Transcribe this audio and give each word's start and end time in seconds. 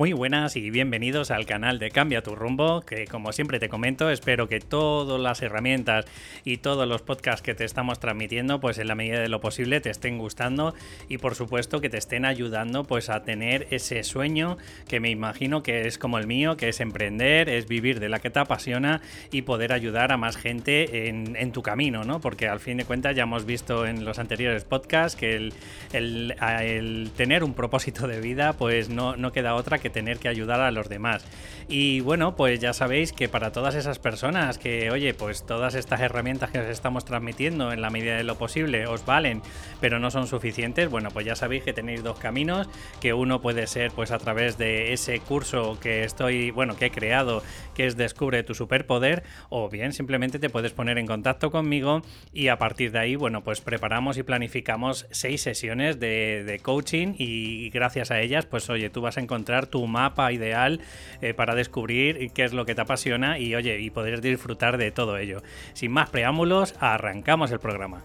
Muy 0.00 0.14
buenas 0.14 0.56
y 0.56 0.70
bienvenidos 0.70 1.30
al 1.30 1.44
canal 1.44 1.78
de 1.78 1.90
Cambia 1.90 2.22
tu 2.22 2.34
rumbo, 2.34 2.80
que 2.80 3.04
como 3.04 3.32
siempre 3.32 3.58
te 3.58 3.68
comento, 3.68 4.08
espero 4.08 4.48
que 4.48 4.58
todas 4.58 5.20
las 5.20 5.42
herramientas 5.42 6.06
y 6.42 6.56
todos 6.56 6.88
los 6.88 7.02
podcasts 7.02 7.42
que 7.42 7.54
te 7.54 7.66
estamos 7.66 8.00
transmitiendo, 8.00 8.60
pues 8.60 8.78
en 8.78 8.88
la 8.88 8.94
medida 8.94 9.20
de 9.20 9.28
lo 9.28 9.42
posible 9.42 9.78
te 9.82 9.90
estén 9.90 10.16
gustando 10.16 10.74
y 11.10 11.18
por 11.18 11.34
supuesto 11.34 11.82
que 11.82 11.90
te 11.90 11.98
estén 11.98 12.24
ayudando 12.24 12.84
pues 12.84 13.10
a 13.10 13.24
tener 13.24 13.66
ese 13.72 14.02
sueño 14.02 14.56
que 14.88 15.00
me 15.00 15.10
imagino 15.10 15.62
que 15.62 15.86
es 15.86 15.98
como 15.98 16.16
el 16.16 16.26
mío, 16.26 16.56
que 16.56 16.70
es 16.70 16.80
emprender, 16.80 17.50
es 17.50 17.68
vivir 17.68 18.00
de 18.00 18.08
la 18.08 18.20
que 18.20 18.30
te 18.30 18.38
apasiona 18.38 19.02
y 19.30 19.42
poder 19.42 19.70
ayudar 19.70 20.12
a 20.12 20.16
más 20.16 20.38
gente 20.38 21.08
en, 21.10 21.52
tu 21.52 21.60
camino, 21.60 22.04
¿no? 22.04 22.22
Porque 22.22 22.48
al 22.48 22.60
fin 22.60 22.78
de 22.78 22.86
cuentas 22.86 23.14
ya 23.14 23.24
hemos 23.24 23.44
visto 23.44 23.84
en 23.84 24.06
los 24.06 24.18
anteriores 24.18 24.64
podcasts 24.64 25.14
que 25.14 25.36
el, 25.36 25.52
el, 25.92 27.10
tener 27.18 27.44
un 27.44 27.52
propósito 27.52 28.08
de 28.08 28.22
vida 28.22 28.54
pues 28.54 28.88
no, 28.88 29.14
no 29.16 29.30
queda 29.32 29.54
otra 29.54 29.78
que 29.78 29.89
tener 29.90 30.18
que 30.18 30.28
ayudar 30.28 30.60
a 30.60 30.70
los 30.70 30.88
demás. 30.88 31.24
Y 31.68 32.00
bueno, 32.00 32.34
pues 32.34 32.58
ya 32.58 32.72
sabéis 32.72 33.12
que 33.12 33.28
para 33.28 33.52
todas 33.52 33.76
esas 33.76 33.98
personas 33.98 34.58
que, 34.58 34.90
oye, 34.90 35.14
pues 35.14 35.46
todas 35.46 35.74
estas 35.74 36.00
herramientas 36.00 36.50
que 36.50 36.58
os 36.58 36.66
estamos 36.66 37.04
transmitiendo 37.04 37.72
en 37.72 37.80
la 37.80 37.90
medida 37.90 38.16
de 38.16 38.24
lo 38.24 38.36
posible 38.36 38.86
os 38.86 39.06
valen, 39.06 39.40
pero 39.80 40.00
no 40.00 40.10
son 40.10 40.26
suficientes, 40.26 40.90
bueno, 40.90 41.10
pues 41.12 41.26
ya 41.26 41.36
sabéis 41.36 41.62
que 41.62 41.72
tenéis 41.72 42.02
dos 42.02 42.18
caminos, 42.18 42.68
que 43.00 43.14
uno 43.14 43.40
puede 43.40 43.66
ser 43.66 43.92
pues 43.92 44.10
a 44.10 44.18
través 44.18 44.58
de 44.58 44.92
ese 44.92 45.20
curso 45.20 45.78
que 45.80 46.04
estoy, 46.04 46.50
bueno, 46.50 46.76
que 46.76 46.86
he 46.86 46.90
creado, 46.90 47.42
que 47.74 47.86
es 47.86 47.96
Descubre 47.96 48.42
tu 48.42 48.54
superpoder, 48.54 49.22
o 49.48 49.68
bien 49.68 49.92
simplemente 49.92 50.38
te 50.38 50.50
puedes 50.50 50.72
poner 50.72 50.98
en 50.98 51.06
contacto 51.06 51.50
conmigo 51.50 52.02
y 52.32 52.48
a 52.48 52.58
partir 52.58 52.92
de 52.92 52.98
ahí, 52.98 53.16
bueno, 53.16 53.42
pues 53.42 53.60
preparamos 53.60 54.16
y 54.18 54.22
planificamos 54.22 55.06
seis 55.10 55.42
sesiones 55.42 56.00
de, 56.00 56.60
coaching 56.62 57.14
y 57.16 57.70
gracias 57.70 58.10
a 58.10 58.20
ellas, 58.20 58.46
pues 58.46 58.68
oye, 58.70 58.90
tú 58.90 59.00
vas 59.00 59.16
a 59.16 59.20
encontrar 59.20 59.66
tu 59.66 59.79
mapa 59.86 60.32
ideal 60.32 60.80
eh, 61.20 61.34
para 61.34 61.54
descubrir 61.54 62.30
qué 62.32 62.44
es 62.44 62.52
lo 62.52 62.66
que 62.66 62.74
te 62.74 62.82
apasiona 62.82 63.38
y 63.38 63.54
oye, 63.54 63.80
y 63.80 63.90
poder 63.90 64.20
disfrutar 64.20 64.78
de 64.78 64.90
todo 64.90 65.18
ello. 65.18 65.42
Sin 65.72 65.92
más 65.92 66.10
preámbulos, 66.10 66.74
arrancamos 66.80 67.50
el 67.52 67.60
programa. 67.60 68.02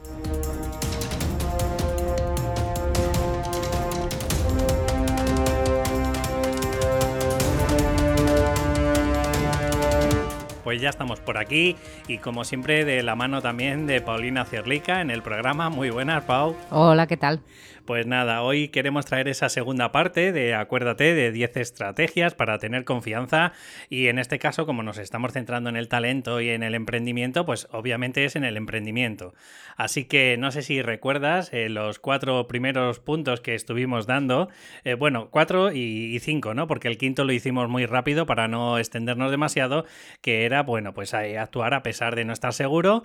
pues 10.66 10.82
ya 10.82 10.90
estamos 10.90 11.20
por 11.20 11.38
aquí 11.38 11.78
y 12.08 12.18
como 12.18 12.44
siempre 12.44 12.84
de 12.86 13.04
la 13.04 13.16
mano 13.16 13.42
también 13.42 13.86
de 13.86 14.02
Paulina 14.02 14.46
Cierlica 14.46 15.00
en 15.00 15.12
el 15.12 15.22
programa. 15.22 15.70
Muy 15.70 15.92
buenas, 15.92 16.24
Pau. 16.24 16.56
Hola, 16.72 17.06
¿qué 17.08 17.16
tal? 17.16 17.40
Pues 17.86 18.08
nada, 18.08 18.42
hoy 18.42 18.70
queremos 18.70 19.06
traer 19.06 19.28
esa 19.28 19.48
segunda 19.48 19.92
parte 19.92 20.32
de 20.32 20.56
acuérdate 20.56 21.14
de 21.14 21.32
10 21.32 21.58
estrategias 21.58 22.34
para 22.34 22.58
tener 22.58 22.84
confianza 22.84 23.54
y 23.92 24.08
en 24.08 24.18
este 24.18 24.40
caso 24.40 24.66
como 24.66 24.82
nos 24.82 24.98
estamos 24.98 25.34
centrando 25.34 25.70
en 25.70 25.76
el 25.76 25.88
talento 25.88 26.42
y 26.42 26.50
en 26.50 26.64
el 26.64 26.74
emprendimiento, 26.74 27.46
pues 27.46 27.68
obviamente 27.72 28.26
es 28.26 28.36
en 28.36 28.44
el 28.44 28.58
emprendimiento. 28.58 29.36
Así 29.78 30.06
que 30.06 30.36
no 30.36 30.50
sé 30.50 30.64
si 30.64 30.82
recuerdas 30.82 31.54
eh, 31.54 31.70
los 31.70 32.00
cuatro 32.00 32.48
primeros 32.48 33.00
puntos 33.00 33.40
que 33.40 33.54
estuvimos 33.54 34.08
dando, 34.08 34.50
eh, 34.84 34.96
bueno, 34.96 35.28
cuatro 35.30 35.72
y, 35.72 36.18
cinco, 36.22 36.56
¿no? 36.56 36.66
Porque 36.66 36.88
el 36.88 36.98
quinto 36.98 37.24
lo 37.24 37.34
hicimos 37.34 37.70
muy 37.70 37.86
rápido 37.86 38.26
para 38.26 38.48
no 38.48 38.80
extendernos 38.80 39.30
demasiado, 39.30 39.86
que 40.22 40.46
era, 40.46 40.64
bueno, 40.64 40.96
pues 40.96 41.14
actuar 41.14 41.76
a 41.76 41.84
pesar 41.84 42.16
de 42.16 42.26
no 42.26 42.34
estar 42.34 42.52
seguro 42.52 43.04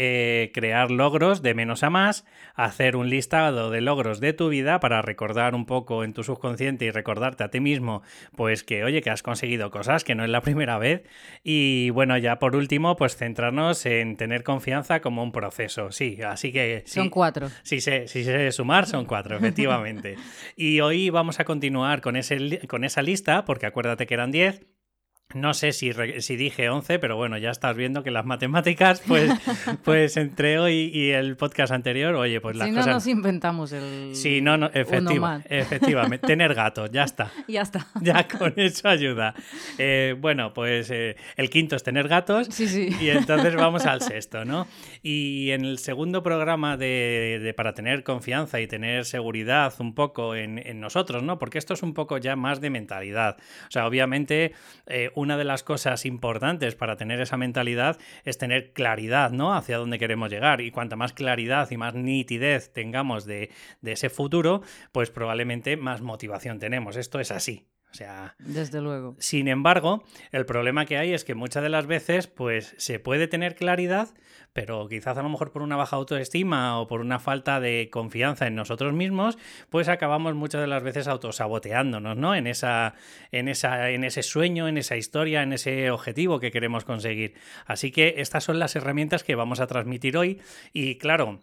eh, 0.00 0.52
crear 0.54 0.92
logros 0.92 1.42
de 1.42 1.54
menos 1.54 1.82
a 1.82 1.90
más, 1.90 2.24
hacer 2.54 2.94
un 2.94 3.10
listado 3.10 3.72
de 3.72 3.80
logros 3.80 4.20
de 4.20 4.32
tu 4.32 4.48
vida 4.48 4.78
para 4.78 5.02
recordar 5.02 5.56
un 5.56 5.66
poco 5.66 6.04
en 6.04 6.12
tu 6.12 6.22
subconsciente 6.22 6.84
y 6.84 6.92
recordarte 6.92 7.42
a 7.42 7.50
ti 7.50 7.58
mismo, 7.58 8.02
pues 8.36 8.62
que 8.62 8.84
oye, 8.84 9.02
que 9.02 9.10
has 9.10 9.24
conseguido 9.24 9.72
cosas, 9.72 10.04
que 10.04 10.14
no 10.14 10.22
es 10.22 10.30
la 10.30 10.40
primera 10.40 10.78
vez. 10.78 11.02
Y 11.42 11.90
bueno, 11.90 12.16
ya 12.16 12.38
por 12.38 12.54
último, 12.54 12.94
pues 12.94 13.16
centrarnos 13.16 13.84
en 13.86 14.16
tener 14.16 14.44
confianza 14.44 15.00
como 15.00 15.24
un 15.24 15.32
proceso. 15.32 15.90
Sí, 15.90 16.20
así 16.22 16.52
que... 16.52 16.84
son 16.86 17.10
cuatro. 17.10 17.50
Si 17.64 17.80
sé, 17.80 18.06
si 18.06 18.22
sé 18.22 18.52
sumar, 18.52 18.86
son 18.86 19.04
cuatro, 19.04 19.36
efectivamente. 19.38 20.14
y 20.54 20.78
hoy 20.78 21.10
vamos 21.10 21.40
a 21.40 21.44
continuar 21.44 22.02
con, 22.02 22.14
ese, 22.14 22.60
con 22.68 22.84
esa 22.84 23.02
lista, 23.02 23.44
porque 23.44 23.66
acuérdate 23.66 24.06
que 24.06 24.14
eran 24.14 24.30
diez 24.30 24.64
no 25.34 25.52
sé 25.52 25.72
si, 25.72 25.92
si, 26.20 26.36
dije 26.36 26.70
11, 26.70 26.98
pero 26.98 27.16
bueno, 27.16 27.36
ya 27.36 27.50
estás 27.50 27.76
viendo 27.76 28.02
que 28.02 28.10
las 28.10 28.24
matemáticas, 28.24 29.02
pues, 29.06 29.30
pues 29.84 30.16
entre 30.16 30.58
hoy 30.58 30.90
y 30.90 31.10
el 31.10 31.36
podcast 31.36 31.70
anterior, 31.70 32.14
oye, 32.14 32.40
pues 32.40 32.56
las 32.56 32.68
si 32.68 32.74
no 32.74 32.86
nos 32.86 33.06
inventamos 33.06 33.72
el. 33.72 34.16
Sí, 34.16 34.40
no, 34.40 34.56
no, 34.56 34.70
efectivamente. 34.72 36.26
Tener 36.26 36.54
gatos, 36.54 36.90
ya 36.90 37.04
está. 37.04 37.30
Ya 37.46 37.62
está. 37.62 37.86
Ya 38.00 38.26
con 38.26 38.54
eso 38.56 38.88
ayuda. 38.88 39.34
Eh, 39.76 40.16
bueno, 40.18 40.54
pues 40.54 40.90
eh, 40.90 41.16
el 41.36 41.50
quinto 41.50 41.76
es 41.76 41.82
tener 41.82 42.08
gatos. 42.08 42.48
Sí, 42.50 42.66
sí. 42.66 42.88
Y 42.98 43.10
entonces 43.10 43.54
vamos 43.54 43.84
al 43.84 44.00
sexto, 44.00 44.46
¿no? 44.46 44.66
Y 45.02 45.50
en 45.50 45.64
el 45.64 45.78
segundo 45.78 46.22
programa 46.22 46.78
de, 46.78 47.38
de 47.42 47.52
para 47.52 47.74
tener 47.74 48.02
confianza 48.02 48.60
y 48.60 48.66
tener 48.66 49.04
seguridad 49.04 49.74
un 49.78 49.94
poco 49.94 50.34
en, 50.34 50.58
en, 50.58 50.80
nosotros, 50.80 51.22
¿no? 51.22 51.38
Porque 51.38 51.58
esto 51.58 51.74
es 51.74 51.82
un 51.82 51.92
poco 51.92 52.16
ya 52.16 52.34
más 52.34 52.62
de 52.62 52.70
mentalidad. 52.70 53.36
O 53.68 53.70
sea, 53.70 53.86
obviamente. 53.86 54.52
Eh, 54.86 55.10
una 55.18 55.36
de 55.36 55.44
las 55.44 55.62
cosas 55.62 56.06
importantes 56.06 56.74
para 56.74 56.96
tener 56.96 57.20
esa 57.20 57.36
mentalidad 57.36 57.98
es 58.24 58.38
tener 58.38 58.72
claridad, 58.72 59.30
¿no? 59.30 59.54
Hacia 59.54 59.78
dónde 59.78 59.98
queremos 59.98 60.30
llegar. 60.30 60.60
Y 60.60 60.70
cuanta 60.70 60.96
más 60.96 61.12
claridad 61.12 61.70
y 61.70 61.76
más 61.76 61.94
nitidez 61.94 62.72
tengamos 62.72 63.24
de, 63.24 63.50
de 63.80 63.92
ese 63.92 64.10
futuro, 64.10 64.62
pues 64.92 65.10
probablemente 65.10 65.76
más 65.76 66.00
motivación 66.00 66.58
tenemos. 66.58 66.96
Esto 66.96 67.20
es 67.20 67.30
así. 67.30 67.66
O 67.90 67.94
sea, 67.94 68.34
desde 68.38 68.80
luego. 68.80 69.16
Sin 69.18 69.48
embargo, 69.48 70.04
el 70.30 70.44
problema 70.44 70.84
que 70.84 70.98
hay 70.98 71.14
es 71.14 71.24
que 71.24 71.34
muchas 71.34 71.62
de 71.62 71.70
las 71.70 71.86
veces, 71.86 72.26
pues 72.26 72.74
se 72.76 73.00
puede 73.00 73.28
tener 73.28 73.54
claridad, 73.54 74.10
pero 74.52 74.88
quizás 74.88 75.16
a 75.16 75.22
lo 75.22 75.28
mejor 75.28 75.52
por 75.52 75.62
una 75.62 75.76
baja 75.76 75.96
autoestima 75.96 76.80
o 76.80 76.86
por 76.86 77.00
una 77.00 77.18
falta 77.18 77.60
de 77.60 77.88
confianza 77.90 78.46
en 78.46 78.54
nosotros 78.54 78.92
mismos, 78.92 79.38
pues 79.70 79.88
acabamos 79.88 80.34
muchas 80.34 80.60
de 80.60 80.66
las 80.66 80.82
veces 80.82 81.08
autosaboteándonos, 81.08 82.16
¿no? 82.16 82.34
En 82.34 82.46
esa, 82.46 82.94
en 83.32 83.48
esa, 83.48 83.90
en 83.90 84.04
ese 84.04 84.22
sueño, 84.22 84.68
en 84.68 84.76
esa 84.76 84.96
historia, 84.96 85.42
en 85.42 85.52
ese 85.54 85.90
objetivo 85.90 86.40
que 86.40 86.50
queremos 86.50 86.84
conseguir. 86.84 87.34
Así 87.66 87.90
que 87.90 88.16
estas 88.18 88.44
son 88.44 88.58
las 88.58 88.76
herramientas 88.76 89.24
que 89.24 89.34
vamos 89.34 89.60
a 89.60 89.66
transmitir 89.66 90.16
hoy. 90.16 90.40
Y 90.72 90.98
claro, 90.98 91.40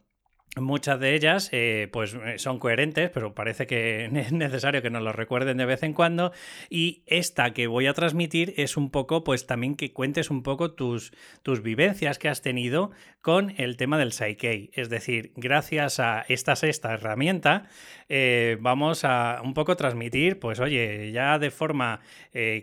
Muchas 0.57 1.01
de 1.01 1.15
ellas 1.15 1.49
eh, 1.51 1.89
pues 1.91 2.13
eh, 2.13 2.39
son 2.39 2.59
coherentes, 2.59 3.09
pero 3.09 3.33
parece 3.33 3.67
que 3.67 4.05
es 4.15 4.31
necesario 4.31 4.81
que 4.81 4.89
nos 4.89 5.03
lo 5.03 5.11
recuerden 5.11 5.57
de 5.57 5.65
vez 5.65 5.83
en 5.83 5.93
cuando. 5.93 6.31
Y 6.69 7.03
esta 7.07 7.51
que 7.53 7.67
voy 7.67 7.87
a 7.87 7.93
transmitir 7.93 8.53
es 8.55 8.77
un 8.77 8.89
poco, 8.89 9.25
pues 9.25 9.47
también 9.47 9.75
que 9.75 9.91
cuentes 9.91 10.29
un 10.29 10.43
poco 10.43 10.71
tus, 10.71 11.11
tus 11.43 11.61
vivencias 11.61 12.19
que 12.19 12.29
has 12.29 12.41
tenido 12.41 12.91
con 13.21 13.53
el 13.57 13.75
tema 13.75 13.97
del 13.97 14.13
Psyche. 14.13 14.69
Es 14.73 14.87
decir, 14.89 15.33
gracias 15.35 15.99
a 15.99 16.25
esta 16.29 16.55
sexta 16.55 16.93
herramienta, 16.93 17.67
eh, 18.07 18.57
vamos 18.61 19.03
a 19.03 19.41
un 19.43 19.53
poco 19.53 19.75
transmitir, 19.75 20.39
pues 20.39 20.61
oye, 20.61 21.11
ya 21.11 21.37
de 21.37 21.51
forma 21.51 21.99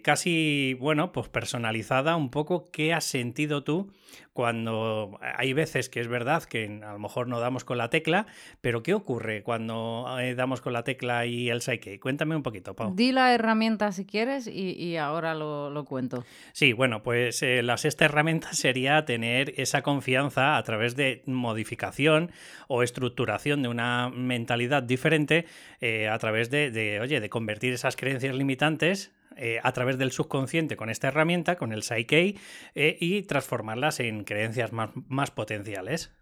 casi, 0.03 0.77
bueno, 0.79 1.13
pues 1.13 1.29
personalizada, 1.29 2.17
un 2.17 2.31
poco 2.31 2.71
qué 2.71 2.93
has 2.93 3.05
sentido 3.05 3.65
tú 3.65 3.91
cuando 4.33 5.19
hay 5.21 5.53
veces 5.53 5.89
que 5.89 6.01
es 6.01 6.09
verdad 6.09 6.43
que 6.45 6.81
a 6.83 6.93
lo 6.93 6.99
mejor 6.99 7.29
no 7.29 7.41
damos 7.41 7.65
con 7.65 7.79
la 7.79 7.91
tecla, 7.91 8.27
pero 8.61 8.83
¿qué 8.83 8.95
ocurre 8.95 9.43
cuando 9.43 10.07
eh, 10.21 10.35
damos 10.35 10.61
con 10.61 10.73
la 10.73 10.85
tecla 10.85 11.27
y 11.27 11.51
el 11.51 11.61
Psyche? 11.61 12.01
Cuéntame 12.01 12.35
un 12.35 12.43
poquito, 12.43 12.75
Pau. 12.75 12.95
Di 12.95 13.13
la 13.13 13.35
herramienta 13.35 13.93
si 13.93 14.07
quieres 14.07 14.47
y, 14.47 14.97
ahora 14.97 15.35
lo, 15.35 15.85
cuento. 15.85 16.25
Sí, 16.53 16.73
bueno, 16.73 17.03
pues 17.03 17.43
eh, 17.43 17.63
la 17.63 17.77
sexta 17.77 18.07
herramienta 18.07 18.53
sería 18.53 19.05
tener 19.05 19.53
esa 19.57 19.83
confianza 19.83 20.57
a 20.57 20.63
través 20.63 20.97
de 20.97 21.23
modificación 21.27 22.31
o 22.69 22.83
estructuración 22.83 23.63
de 23.63 23.69
una 23.69 24.11
mentalidad 24.11 24.83
diferente 24.83 25.47
eh, 25.81 26.09
a 26.09 26.19
través 26.19 26.51
de, 26.51 27.01
oye, 27.01 27.21
de 27.21 27.29
convertir 27.29 27.73
esas 27.73 27.97
creencias 27.97 28.35
limitantes 28.35 29.13
eh, 29.37 29.61
a 29.63 29.73
través 29.73 29.99
del 29.99 30.13
subconsciente 30.13 30.77
con 30.77 30.91
esta 30.91 31.09
herramienta, 31.09 31.57
con 31.57 31.73
el 31.73 31.83
Psyche, 31.83 32.37
eh, 32.75 32.97
y 33.01 33.23
transformarlas 33.23 34.01
en 34.01 34.25
creencias 34.25 34.71
más, 34.73 35.31
potenciales. 35.31 36.13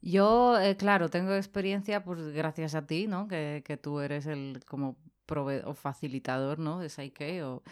Yo, 0.00 0.58
eh, 0.60 0.76
claro, 0.76 1.08
tengo 1.08 1.34
experiencia, 1.34 2.04
pues 2.04 2.28
gracias 2.28 2.74
a 2.74 2.86
ti, 2.86 3.06
¿no? 3.06 3.28
Que, 3.28 3.62
que 3.64 3.76
tú 3.76 4.00
eres 4.00 4.26
el 4.26 4.60
como 4.66 4.96
facilitador, 5.74 6.58
¿no? 6.58 6.78
De 6.78 6.88
Psyche 6.88 7.42
o 7.42 7.62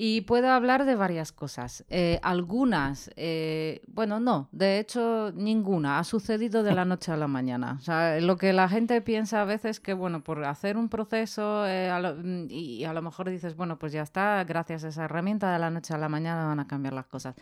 y 0.00 0.20
puedo 0.20 0.48
hablar 0.52 0.84
de 0.84 0.94
varias 0.94 1.32
cosas. 1.32 1.84
Eh, 1.90 2.20
algunas, 2.22 3.10
eh, 3.16 3.82
bueno, 3.88 4.20
no, 4.20 4.48
de 4.52 4.78
hecho 4.78 5.32
ninguna 5.34 5.98
ha 5.98 6.04
sucedido 6.04 6.62
de 6.62 6.72
la 6.72 6.84
noche 6.84 7.10
a 7.10 7.16
la 7.16 7.26
mañana. 7.26 7.76
O 7.80 7.82
sea, 7.82 8.20
lo 8.20 8.36
que 8.36 8.52
la 8.52 8.68
gente 8.68 9.02
piensa 9.02 9.42
a 9.42 9.44
veces 9.44 9.80
que, 9.80 9.94
bueno, 9.94 10.22
por 10.22 10.44
hacer 10.44 10.76
un 10.76 10.88
proceso 10.88 11.66
eh, 11.66 11.90
mm, 12.16 12.46
y, 12.48 12.84
a 12.84 12.92
lo 12.92 13.02
mejor 13.02 13.28
dices, 13.28 13.56
bueno, 13.56 13.76
pues 13.80 13.92
ya 13.92 14.02
está, 14.02 14.44
gracias 14.44 14.84
a 14.84 14.88
esa 14.88 15.06
herramienta 15.06 15.52
de 15.52 15.58
la 15.58 15.68
noche 15.68 15.92
a 15.92 15.98
la 15.98 16.08
mañana 16.08 16.46
van 16.46 16.60
a 16.60 16.68
cambiar 16.68 16.94
las 16.94 17.06
cosas. 17.06 17.34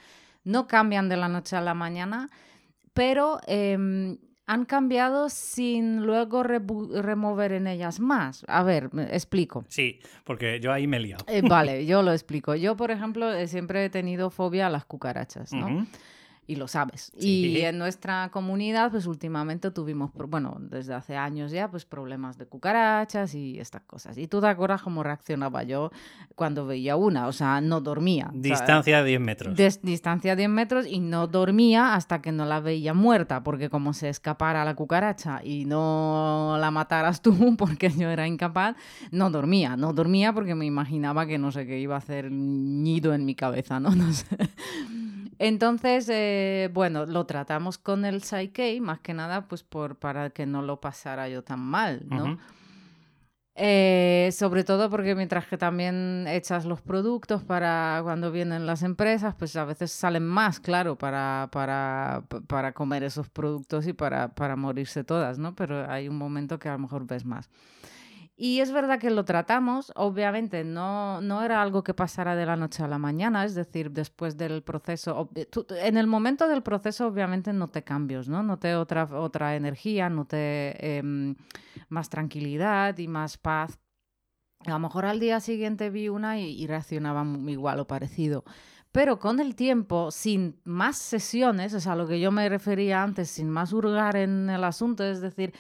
No 0.43 0.67
cambian 0.67 1.11
de 1.11 1.19
la 1.19 1.29
noche 1.29 1.56
a 1.56 1.61
la 1.61 1.75
mañana, 1.75 2.31
pero 2.94 3.38
em, 3.47 4.17
han 4.47 4.65
cambiado 4.65 5.29
sin 5.29 6.07
luego 6.07 6.45
remover 6.45 7.53
en 7.53 7.67
ellas 7.67 7.99
más. 7.99 8.45
A 8.47 8.63
ver, 8.63 8.95
me 8.95 9.05
explico. 9.05 9.65
Sí, 9.69 9.99
porque 10.25 10.61
yo 10.61 10.73
ahí 10.73 10.87
me 10.87 10.99
he 10.99 11.01
liado. 11.01 11.25
Eh, 11.29 11.43
vale, 11.43 11.85
yo 11.87 12.03
lo 12.03 12.13
explico. 12.13 12.55
Yo, 12.55 12.77
por 12.77 12.91
ejemplo, 12.91 13.33
eh, 13.33 13.49
siempre 13.49 13.85
he 13.85 13.91
tenido 13.91 14.31
fobia 14.31 14.69
a 14.69 14.71
las 14.71 14.85
cucarachas, 14.85 15.53
¿no? 15.53 15.87
Y 16.47 16.57
lo 16.57 16.69
sabes. 16.69 17.13
Y 17.19 17.61
en 17.61 17.79
nuestra 17.79 18.31
comunidad, 18.31 18.91
pues 18.91 19.07
últimamente 19.07 19.71
tuvimos, 19.71 20.11
bueno, 20.15 20.57
desde 20.61 20.95
hace 20.95 21.17
años 21.17 21.51
ya, 21.51 21.71
pues 21.71 21.85
problemas 21.85 22.39
de 22.39 22.47
cucarachas 22.47 23.35
y 23.35 23.59
estas 23.59 23.83
cosas. 23.83 24.17
Y 24.17 24.29
tú 24.29 24.41
te 24.41 24.47
acuerdas 24.47 24.83
cómo 24.83 25.03
reaccionaba 25.03 25.65
yo 25.65 25.91
cuando 26.35 26.67
veía 26.67 26.97
una, 26.97 27.27
o 27.27 27.33
sea, 27.33 27.61
no 27.61 27.81
dormía. 27.81 28.31
Distancia 28.33 29.03
de 29.03 29.09
10 29.09 29.21
metros. 29.21 29.57
distancia 29.83 30.37
de 30.37 30.43
10 30.43 30.51
metros 30.51 30.87
y 30.87 31.01
no 31.01 31.27
dormía 31.27 31.95
hasta 31.95 32.23
que 32.23 32.33
no 32.33 32.45
la 32.45 32.61
veía 32.61 32.95
muerta, 32.95 33.43
porque 33.43 33.69
como 33.69 33.93
se 33.93 34.09
escapara 34.09 34.65
la 34.65 34.75
cucaracha 34.75 35.41
y 35.43 35.65
no 35.65 36.57
la 36.61 36.71
mataras 36.71 37.23
tú, 37.23 37.35
porque 37.59 37.91
yo 37.91 38.09
era 38.09 38.27
incapaz, 38.27 38.77
no 39.11 39.31
dormía, 39.31 39.77
no 39.77 39.93
dormía 39.93 40.33
porque 40.33 40.55
me 40.55 40.67
imaginaba 40.67 41.27
que 41.27 41.39
no 41.39 41.51
sé 41.51 41.67
qué 41.67 41.81
iba 41.81 41.97
a 41.97 41.99
hacer 41.99 42.31
nido 42.31 43.15
en 43.15 43.25
mi 43.25 43.35
cabeza, 43.35 43.81
¿no? 43.81 43.91
No 43.97 44.13
sé. 44.13 44.37
Entonces, 45.38 46.09
eh, 46.09 46.71
bueno, 46.73 47.06
lo 47.06 47.27
tratamos 47.27 47.79
con 47.79 48.05
el 48.05 48.23
Psyche, 48.23 48.81
más 48.81 49.00
que 49.00 49.15
nada, 49.15 49.49
pues 49.49 49.62
por, 49.62 49.97
para 49.97 50.31
que 50.31 50.47
no 50.47 50.62
lo 50.62 50.81
pasara 50.81 51.29
yo 51.29 51.43
tan 51.43 51.61
mal, 51.61 52.06
¿no? 52.09 52.38
Eh, 53.59 54.29
sobre 54.33 54.65
todo 54.65 54.91
porque 54.91 55.15
mientras 55.15 55.47
que 55.47 55.56
también 55.56 56.27
echas 56.29 56.67
los 56.67 56.83
productos 56.83 57.43
para 57.43 58.00
cuando 58.03 58.31
vienen 58.31 58.67
las 58.67 58.83
empresas, 58.83 59.35
pues 59.35 59.56
a 59.56 59.65
veces 59.65 59.91
salen 59.93 60.27
más, 60.27 60.61
claro, 60.61 60.97
para, 60.97 61.49
para, 61.50 62.25
para 62.49 62.73
comer 62.73 63.03
esos 63.03 63.31
productos 63.31 63.87
y 63.87 63.94
para, 63.94 64.35
para 64.35 64.56
morirse 64.56 65.05
todas, 65.05 65.38
¿no? 65.38 65.55
Pero 65.55 65.91
hay 65.91 66.06
un 66.06 66.19
momento 66.19 66.59
que 66.59 66.69
a 66.69 66.73
lo 66.73 66.81
mejor 66.81 67.06
ves 67.06 67.25
más. 67.25 67.49
Y 68.38 68.61
es 68.61 68.71
verdad 68.71 68.99
que 68.99 69.09
lo 69.09 69.25
tratamos, 69.25 69.91
obviamente 69.97 70.62
no, 70.62 71.23
no 71.23 71.43
era 71.43 71.62
algo 71.62 71.83
que 71.83 71.94
pasara 71.94 72.37
de 72.37 72.44
la 72.44 72.55
noche 72.55 72.83
a 72.83 72.88
la 72.88 72.99
mañana, 72.99 73.47
es 73.47 73.55
decir, 73.55 73.91
después 73.91 74.37
del 74.37 74.62
proceso, 74.62 75.31
en 75.71 75.97
el 75.97 76.06
momento 76.06 76.47
del 76.47 76.62
proceso 76.62 77.06
obviamente 77.06 77.55
noté 77.55 77.83
cambios, 77.83 78.29
¿no? 78.29 78.43
Noté 78.43 78.75
otra, 78.77 79.05
otra 79.05 79.56
energía, 79.56 80.11
noté 80.11 80.99
em, 80.99 81.35
más 81.88 82.11
tranquilidad 82.11 82.99
y 82.99 83.09
más 83.09 83.38
paz. 83.38 83.79
A 84.67 84.71
lo 84.73 84.81
mejor 84.81 85.06
al 85.06 85.19
día 85.19 85.41
siguiente 85.41 85.88
vi 85.88 86.11
una 86.11 86.38
y, 86.38 86.67
reaccionaba 86.67 87.25
igual 87.49 87.81
o 87.81 87.87
parecido. 87.87 88.44
Pero 88.93 89.19
con 89.19 89.41
el 89.41 89.55
tiempo, 89.55 90.11
sin 90.11 90.61
más 90.65 90.99
sesiones, 90.99 91.73
es 91.73 91.87
a 91.87 91.97
lo 91.97 92.06
que 92.06 92.21
yo 92.21 92.33
me 92.33 92.49
refería 92.49 93.03
antes, 93.03 93.31
sin 93.31 93.49
más 93.50 93.73
hurgar 93.73 94.17
en 94.17 94.50
el 94.50 94.65
asunto, 94.65 95.05
es 95.05 95.21
decir, 95.21 95.53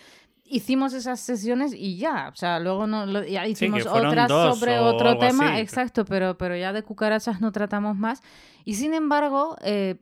hicimos 0.48 0.92
esas 0.94 1.20
sesiones 1.20 1.72
y 1.74 1.96
ya, 1.96 2.30
o 2.32 2.36
sea, 2.36 2.58
luego 2.60 2.86
no, 2.86 3.24
ya 3.24 3.46
hicimos 3.46 3.86
otras 3.86 4.28
sobre 4.28 4.78
otro 4.78 5.18
tema, 5.18 5.60
exacto, 5.60 6.04
pero, 6.04 6.36
pero 6.36 6.56
ya 6.56 6.72
de 6.72 6.82
cucarachas 6.82 7.40
no 7.40 7.52
tratamos 7.52 7.96
más. 7.96 8.22
Y 8.64 8.74
sin 8.74 8.94
embargo, 8.94 9.56
eh, 9.62 9.96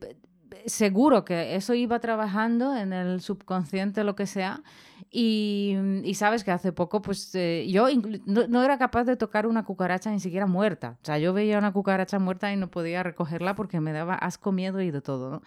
seguro 0.67 1.25
que 1.25 1.57
eso 1.57 1.75
iba 1.75 1.99
trabajando 1.99 2.77
en 2.77 2.93
el 2.93 3.21
subconsciente, 3.21 4.05
lo 4.05 4.15
que 4.15 4.27
sea, 4.27 4.63
y, 5.11 5.77
y 6.03 6.15
sabes 6.15 6.43
que 6.43 6.51
hace 6.51 6.73
poco, 6.73 7.01
pues 7.01 7.35
eh, 7.35 7.67
yo 7.69 7.87
no, 8.27 8.47
no, 8.49 8.63
era 8.65 8.79
capaz 8.79 9.05
de 9.05 9.17
tocar 9.17 9.47
una 9.47 9.65
cucaracha 9.65 10.11
ni 10.11 10.21
siquiera 10.21 10.47
muerta, 10.47 10.99
o 11.03 11.05
sea, 11.05 11.19
yo 11.19 11.33
veía 11.33 11.59
una 11.59 11.73
cucaracha 11.73 12.19
muerta 12.19 12.53
y 12.53 12.57
no 12.57 12.71
podía 12.71 13.03
recogerla 13.03 13.55
porque 13.55 13.81
me 13.81 13.93
daba 13.93 14.15
asco, 14.15 14.53
miedo 14.53 14.81
y 14.81 14.91
de 14.91 15.01
todo, 15.01 15.31
¿no? 15.31 15.43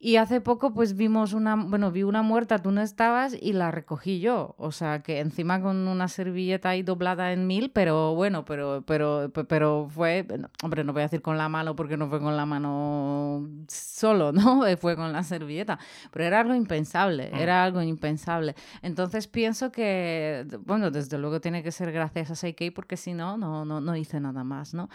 Y 0.00 0.14
hace 0.14 0.40
poco 0.40 0.72
pues 0.72 0.96
vimos 0.96 1.32
una, 1.32 1.56
bueno, 1.56 1.90
vi 1.90 2.04
una 2.04 2.22
muerta, 2.22 2.60
tú 2.60 2.70
no 2.70 2.80
estabas 2.82 3.34
y 3.34 3.52
la 3.52 3.72
recogí 3.72 4.20
yo. 4.20 4.54
O 4.56 4.70
sea, 4.70 5.02
que 5.02 5.18
encima 5.18 5.60
con 5.60 5.88
una 5.88 6.06
servilleta 6.06 6.68
ahí 6.68 6.84
doblada 6.84 7.32
en 7.32 7.48
mil, 7.48 7.72
pero 7.72 8.14
bueno, 8.14 8.44
pero, 8.44 8.84
pero, 8.86 9.32
pero 9.48 9.88
fue, 9.90 10.24
hombre, 10.62 10.84
no 10.84 10.92
voy 10.92 11.00
a 11.00 11.06
decir 11.06 11.20
con 11.20 11.36
la 11.36 11.48
mano 11.48 11.74
porque 11.74 11.96
no 11.96 12.08
fue 12.08 12.20
con 12.20 12.36
la 12.36 12.46
mano 12.46 13.48
solo, 13.66 14.30
¿no? 14.32 14.62
Fue 14.76 14.94
con 14.94 15.12
la 15.12 15.24
servilleta. 15.24 15.80
Pero 16.12 16.24
era 16.24 16.40
algo 16.40 16.54
impensable, 16.54 17.30
mm. 17.32 17.36
era 17.36 17.64
algo 17.64 17.82
impensable. 17.82 18.54
Entonces 18.82 19.26
pienso 19.26 19.72
que, 19.72 20.46
bueno, 20.64 20.92
desde 20.92 21.18
luego 21.18 21.40
tiene 21.40 21.64
que 21.64 21.72
ser 21.72 21.90
gracias 21.90 22.30
a 22.30 22.36
Seikei 22.36 22.70
porque 22.70 22.96
si 22.96 23.14
no, 23.14 23.36
no, 23.36 23.64
no, 23.64 23.80
no 23.80 23.96
hice 23.96 24.20
nada 24.20 24.44
más, 24.44 24.74
¿no? 24.74 24.88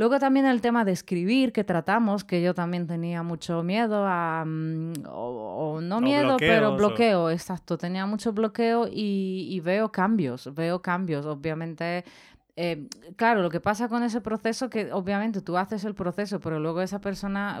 Luego 0.00 0.18
también 0.18 0.46
el 0.46 0.62
tema 0.62 0.86
de 0.86 0.92
escribir 0.92 1.52
que 1.52 1.62
tratamos, 1.62 2.24
que 2.24 2.40
yo 2.40 2.54
también 2.54 2.86
tenía 2.86 3.22
mucho 3.22 3.62
miedo 3.62 4.06
a, 4.06 4.46
mm, 4.46 4.94
o, 5.06 5.78
no 5.82 6.00
miedo, 6.00 6.38
pero 6.38 6.74
bloqueo, 6.74 7.28
exacto, 7.28 7.76
tenía 7.76 8.06
mucho 8.06 8.32
bloqueo 8.32 8.88
y, 8.90 9.60
veo 9.62 9.92
cambios, 9.92 10.54
veo 10.54 10.80
cambios, 10.80 11.26
obviamente. 11.26 12.06
Eh, 12.56 12.88
claro, 13.16 13.42
lo 13.42 13.50
que 13.50 13.60
pasa 13.60 13.88
con 13.88 14.02
ese 14.02 14.22
proceso, 14.22 14.70
que 14.70 14.90
obviamente 14.90 15.42
tú 15.42 15.58
haces 15.58 15.84
el 15.84 15.94
proceso, 15.94 16.40
pero 16.40 16.58
luego 16.58 16.80
esa 16.80 17.02
persona 17.02 17.58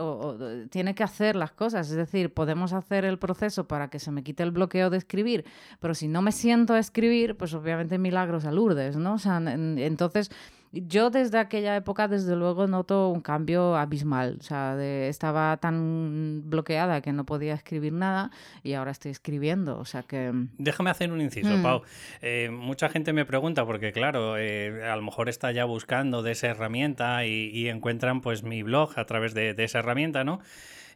tiene 0.70 0.94
que 0.94 1.02
hacer 1.02 1.36
las 1.36 1.52
cosas. 1.52 1.90
Es 1.90 1.96
decir, 1.96 2.32
podemos 2.32 2.72
hacer 2.72 3.04
el 3.04 3.18
proceso 3.18 3.68
para 3.68 3.90
que 3.90 3.98
se 3.98 4.12
me 4.12 4.22
quite 4.22 4.42
el 4.42 4.50
bloqueo 4.50 4.88
de 4.88 4.96
escribir, 4.96 5.44
pero 5.78 5.92
si 5.92 6.08
no 6.08 6.22
me 6.22 6.32
siento 6.32 6.72
a 6.72 6.78
escribir, 6.78 7.36
pues 7.36 7.52
obviamente 7.52 7.98
milagros 7.98 8.46
a 8.46 8.50
Lourdes, 8.50 8.96
¿no? 8.96 9.12
O 9.12 9.18
sea, 9.18 9.36
entonces 9.36 10.30
yo 10.72 11.10
desde 11.10 11.38
aquella 11.38 11.74
época, 11.74 12.06
desde 12.06 12.36
luego, 12.36 12.66
noto 12.66 13.08
un 13.08 13.20
cambio 13.20 13.76
abismal. 13.76 14.36
O 14.38 14.42
sea, 14.42 14.80
estaba 15.08 15.56
tan 15.56 16.42
bloqueada 16.44 17.00
que 17.00 17.12
no 17.12 17.24
podía 17.24 17.54
escribir 17.54 17.92
nada 17.92 18.30
y 18.62 18.74
ahora 18.74 18.92
estoy 18.92 19.10
escribiendo. 19.10 19.78
O 19.78 19.84
sea 19.84 20.02
que... 20.04 20.32
Déjame 20.58 20.90
hacer 20.90 21.10
un 21.10 21.20
inciso, 21.20 21.56
mm. 21.56 21.62
Pau. 21.62 21.82
Eh, 22.22 22.50
mucha 22.52 22.88
gente 22.88 23.12
me 23.12 23.24
pregunta, 23.24 23.66
porque 23.66 23.92
claro, 23.92 24.36
eh, 24.38 24.88
a 24.88 24.94
lo 24.94 25.02
mejor 25.02 25.28
está 25.28 25.50
ya 25.50 25.64
buscando 25.64 26.22
de 26.22 26.32
esa 26.32 26.48
herramienta 26.48 27.26
y, 27.26 27.68
encuentran 27.70 28.20
pues 28.20 28.42
mi 28.42 28.62
blog 28.62 28.98
a 28.98 29.04
través 29.06 29.32
de, 29.32 29.54
de 29.54 29.64
esa 29.64 29.78
herramienta, 29.80 30.24
¿no? 30.24 30.40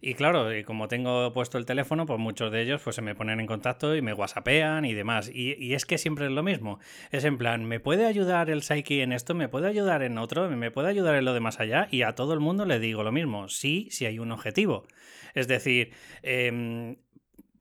Y 0.06 0.12
claro, 0.12 0.50
como 0.66 0.86
tengo 0.86 1.32
puesto 1.32 1.56
el 1.56 1.64
teléfono, 1.64 2.04
pues 2.04 2.18
muchos 2.18 2.52
de 2.52 2.60
ellos 2.60 2.82
pues 2.84 2.94
se 2.94 3.00
me 3.00 3.14
ponen 3.14 3.40
en 3.40 3.46
contacto 3.46 3.96
y 3.96 4.02
me 4.02 4.12
whatsappean 4.12 4.84
y 4.84 4.92
demás. 4.92 5.30
Y, 5.32 5.72
es 5.72 5.86
que 5.86 5.96
siempre 5.96 6.26
es 6.26 6.30
lo 6.30 6.42
mismo. 6.42 6.78
Es 7.10 7.24
en 7.24 7.38
plan, 7.38 7.64
¿me 7.64 7.80
puede 7.80 8.04
ayudar 8.04 8.50
el 8.50 8.60
Psyche 8.62 9.00
en 9.00 9.14
esto? 9.14 9.34
¿Me 9.34 9.48
puede 9.48 9.66
ayudar 9.66 10.02
en 10.02 10.18
otro? 10.18 10.50
¿Me 10.50 10.70
puede 10.70 10.90
ayudar 10.90 11.14
en 11.14 11.24
lo 11.24 11.32
de 11.32 11.40
más 11.40 11.58
allá? 11.58 11.88
Y 11.90 12.02
a 12.02 12.14
todo 12.14 12.34
el 12.34 12.40
mundo 12.40 12.66
le 12.66 12.80
digo 12.80 13.02
lo 13.02 13.12
mismo. 13.12 13.48
Sí, 13.48 13.88
si 13.90 14.04
hay 14.04 14.18
un 14.18 14.30
objetivo. 14.30 14.86
Es 15.32 15.48
decir, 15.48 15.94
eh, 16.22 16.96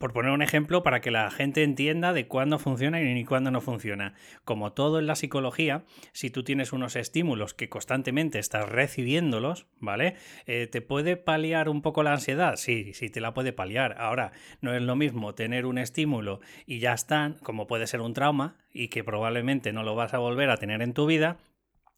por 0.04 0.12
poner 0.12 0.34
un 0.34 0.42
ejemplo, 0.42 0.84
para 0.84 1.00
que 1.00 1.12
la 1.12 1.32
gente 1.32 1.64
entienda 1.64 2.12
de 2.12 2.28
cuándo 2.28 2.60
funciona 2.60 3.02
y 3.02 3.24
cuándo 3.24 3.52
no 3.52 3.62
funciona. 3.62 4.16
Como 4.44 4.74
todo 4.74 5.00
en 5.00 5.08
la 5.08 5.16
psicología, 5.16 5.86
si 6.12 6.30
tú 6.30 6.44
tienes 6.44 6.74
unos 6.74 6.98
estímulos 6.98 7.54
que 7.54 7.70
constantemente 7.70 8.38
estás 8.38 8.68
recibiéndolos, 8.68 9.66
¿vale? 9.80 10.16
Eh, 10.46 10.68
¿Te 10.70 10.82
puede 10.82 11.16
paliar 11.16 11.70
un 11.70 11.82
poco 11.82 12.04
la 12.04 12.12
ansiedad? 12.12 12.58
Sí, 12.58 12.94
sí 12.94 13.10
te 13.10 13.22
la 13.22 13.34
puede 13.34 13.54
paliar. 13.54 13.96
Ahora, 13.98 14.34
no 14.60 14.74
es 14.74 14.82
lo 14.82 14.98
mismo 14.98 15.36
tener 15.36 15.66
un 15.66 15.78
estímulo 15.78 16.42
y 16.66 16.80
ya 16.80 16.92
están, 16.92 17.36
como 17.36 17.66
puede 17.66 17.88
ser 17.88 18.02
un 18.02 18.14
trauma, 18.14 18.58
y 18.74 18.90
que 18.90 19.06
probablemente 19.06 19.72
no 19.72 19.84
lo 19.84 19.96
vas 19.96 20.14
a 20.14 20.18
volver 20.18 20.50
a 20.50 20.58
tener 20.58 20.82
en 20.82 20.94
tu 20.94 21.06
vida, 21.06 21.38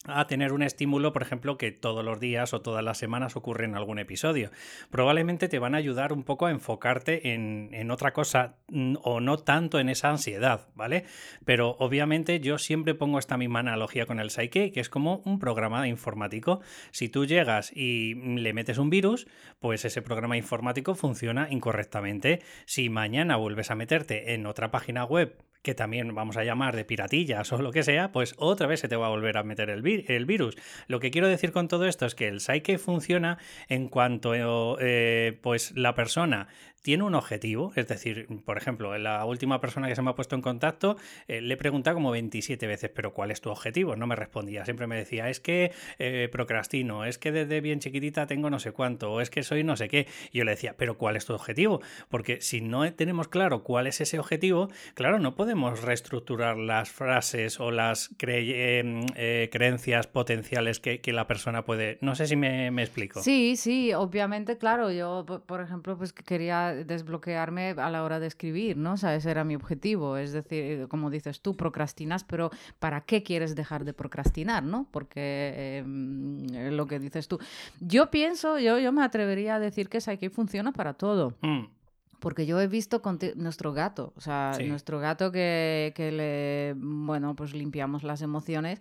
a 0.08 0.28
tener 0.28 0.54
un 0.54 0.64
estímulo, 0.64 1.14
por 1.14 1.22
ejemplo, 1.22 1.58
que 1.58 1.72
todos 1.72 2.04
los 2.04 2.20
días 2.20 2.54
o 2.54 2.62
todas 2.62 2.84
las 2.84 2.98
semanas 2.98 3.36
ocurre 3.36 3.66
en 3.66 3.76
algún 3.76 4.00
episodio. 4.00 4.52
Probablemente 4.90 5.48
te 5.48 5.60
van 5.60 5.76
a 5.76 5.78
ayudar 5.78 6.14
un 6.14 6.24
poco 6.24 6.46
a 6.46 6.52
enfocarte 6.52 7.34
en, 7.34 7.70
en, 7.74 7.92
otra 7.92 8.14
cosa 8.14 8.56
mm, 8.68 8.96
o 9.04 9.20
no 9.20 9.38
tanto 9.38 9.80
en 9.80 9.90
esa 9.90 10.10
ansiedad, 10.10 10.68
¿vale? 10.76 11.06
Pero 11.46 11.76
obviamente 11.80 12.40
yo 12.40 12.58
siempre 12.58 12.96
pongo 12.96 13.20
esta 13.20 13.38
misma 13.38 13.60
analogía 13.60 14.06
con 14.06 14.20
el 14.20 14.30
Psyche, 14.30 14.72
que 14.72 14.80
es 14.80 14.90
como 14.90 15.22
un 15.26 15.40
programa 15.40 15.88
informático. 15.88 16.62
Si 16.92 17.10
tú 17.10 17.26
llegas 17.26 17.72
y 17.76 18.16
le 18.16 18.54
metes 18.54 18.78
un 18.78 18.90
virus, 18.90 19.28
pues 19.60 19.86
ese 19.86 20.02
programa 20.02 20.38
informático 20.38 20.96
funciona 20.96 21.48
incorrectamente. 21.50 22.42
Si 22.66 22.90
mañana 22.90 23.36
vuelves 23.38 23.72
a 23.72 23.76
meterte 23.76 24.34
en 24.34 24.46
otra 24.46 24.72
página 24.72 25.06
web 25.06 25.38
que 25.66 25.74
también 25.74 26.14
vamos 26.14 26.38
a 26.38 26.44
llamar 26.44 26.76
de 26.76 26.86
piratillas 26.86 27.52
o 27.52 27.58
lo 27.58 27.72
que 27.72 27.82
sea, 27.82 28.12
pues 28.12 28.36
otra 28.38 28.68
vez 28.68 28.80
se 28.80 28.88
te 28.88 28.96
va 28.96 29.08
a 29.08 29.10
volver 29.10 29.36
a 29.36 29.44
meter 29.44 29.72
el, 29.72 29.82
virus. 29.82 30.56
Lo 30.88 31.00
que 31.00 31.10
quiero 31.10 31.28
decir 31.28 31.52
con 31.52 31.68
todo 31.68 31.88
esto 31.88 32.06
es 32.06 32.14
que 32.14 32.28
el 32.28 32.40
Psyche 32.40 32.78
funciona 32.78 33.40
en 33.68 33.90
cuanto 33.90 34.78
eh, 34.80 35.40
pues 35.42 35.72
la 35.76 35.96
persona 35.96 36.48
tiene 36.86 37.04
un 37.04 37.16
objetivo, 37.16 37.74
es 37.76 37.88
decir, 37.88 38.28
por 38.46 38.60
ejemplo, 38.60 38.96
la 39.00 39.26
última 39.26 39.60
persona 39.60 39.88
que 39.88 39.96
se 39.96 40.04
me 40.04 40.12
ha 40.12 40.14
puesto 40.14 40.36
en 40.36 40.44
contacto 40.44 40.98
eh, 41.28 41.42
le 41.42 41.56
he 41.56 41.58
preguntado 41.58 41.96
como 41.96 42.12
27 42.12 42.68
veces, 42.68 42.92
pero 42.94 43.12
¿cuál 43.12 43.32
es 43.32 43.42
tu 43.42 43.50
objetivo? 43.50 43.96
No 43.96 44.06
me 44.06 44.16
respondía, 44.16 44.66
siempre 44.66 44.86
me 44.86 44.96
decía, 44.96 45.28
es 45.28 45.40
que 45.40 45.72
eh, 45.98 46.30
procrastino, 46.32 47.04
es 47.04 47.18
que 47.18 47.32
desde 47.32 47.60
bien 47.60 47.80
chiquitita 47.80 48.28
tengo 48.28 48.52
no 48.52 48.60
sé 48.60 48.72
cuánto, 48.72 49.14
o 49.14 49.20
es 49.20 49.32
que 49.32 49.42
soy 49.42 49.64
no 49.64 49.76
sé 49.76 49.88
qué. 49.88 50.06
Y 50.32 50.38
yo 50.38 50.44
le 50.44 50.52
decía, 50.52 50.76
pero 50.78 50.96
¿cuál 50.96 51.16
es 51.16 51.26
tu 51.26 51.34
objetivo? 51.34 51.82
Porque 52.08 52.40
si 52.40 52.62
no 52.62 52.94
tenemos 52.94 53.30
claro 53.30 53.64
cuál 53.64 53.88
es 53.88 54.00
ese 54.00 54.20
objetivo, 54.20 54.70
claro, 54.94 55.18
no 55.18 55.34
podemos 55.34 55.82
reestructurar 55.82 56.56
las 56.56 56.92
frases 56.92 57.60
o 57.60 57.72
las 57.72 58.16
eh, 58.22 59.50
creencias 59.52 60.06
potenciales 60.06 60.80
que, 60.80 61.02
la 61.16 61.26
persona 61.26 61.66
puede... 61.66 61.98
No 62.02 62.14
sé 62.14 62.28
si 62.28 62.36
me, 62.36 62.70
me 62.70 62.84
explico. 62.84 63.24
Sí, 63.24 63.56
sí, 63.56 63.92
obviamente, 63.94 64.60
claro, 64.60 64.92
yo, 64.92 65.26
por 65.26 65.62
ejemplo, 65.62 65.98
pues 65.98 66.14
quería 66.14 66.75
desbloquearme 66.84 67.76
a 67.78 67.90
la 67.90 68.04
hora 68.04 68.20
de 68.20 68.28
escribir, 68.28 68.78
¿no? 68.78 68.94
O 68.94 68.98
sea, 68.98 69.16
ese 69.16 69.32
era 69.32 69.44
mi 69.44 69.56
objetivo. 69.56 70.18
Es 70.18 70.34
decir, 70.34 70.88
como 70.88 71.10
dices 71.10 71.42
tú, 71.42 71.56
procrastinas, 71.56 72.24
pero 72.24 72.50
¿para 72.80 73.02
qué 73.02 73.24
quieres 73.24 73.56
dejar 73.56 73.86
de 73.86 73.94
procrastinar, 73.94 74.64
no? 74.64 74.88
Porque 74.92 75.78
em, 75.78 76.76
lo 76.76 76.88
que 76.88 77.00
dices 77.00 77.28
tú. 77.28 77.40
Yo 77.80 78.12
pienso, 78.12 78.60
yo, 78.60 78.80
yo 78.80 78.92
me 78.92 79.04
atrevería 79.04 79.56
a 79.56 79.60
decir 79.60 79.90
que 79.90 80.02
Psyche 80.02 80.30
funciona 80.30 80.72
para 80.72 80.94
todo. 80.94 81.34
Mm. 81.42 81.75
Porque 82.20 82.46
yo 82.46 82.60
he 82.60 82.68
visto 82.68 83.02
con 83.02 83.20
nuestro 83.36 83.74
gato, 83.74 84.14
o 84.16 84.22
sea, 84.22 84.58
nuestro 84.66 85.00
gato 85.00 85.32
que, 85.32 85.94
que, 85.96 86.12
le, 86.12 86.74
bueno, 86.78 87.36
pues 87.36 87.54
limpiamos 87.54 88.04
las 88.04 88.22
emociones 88.22 88.80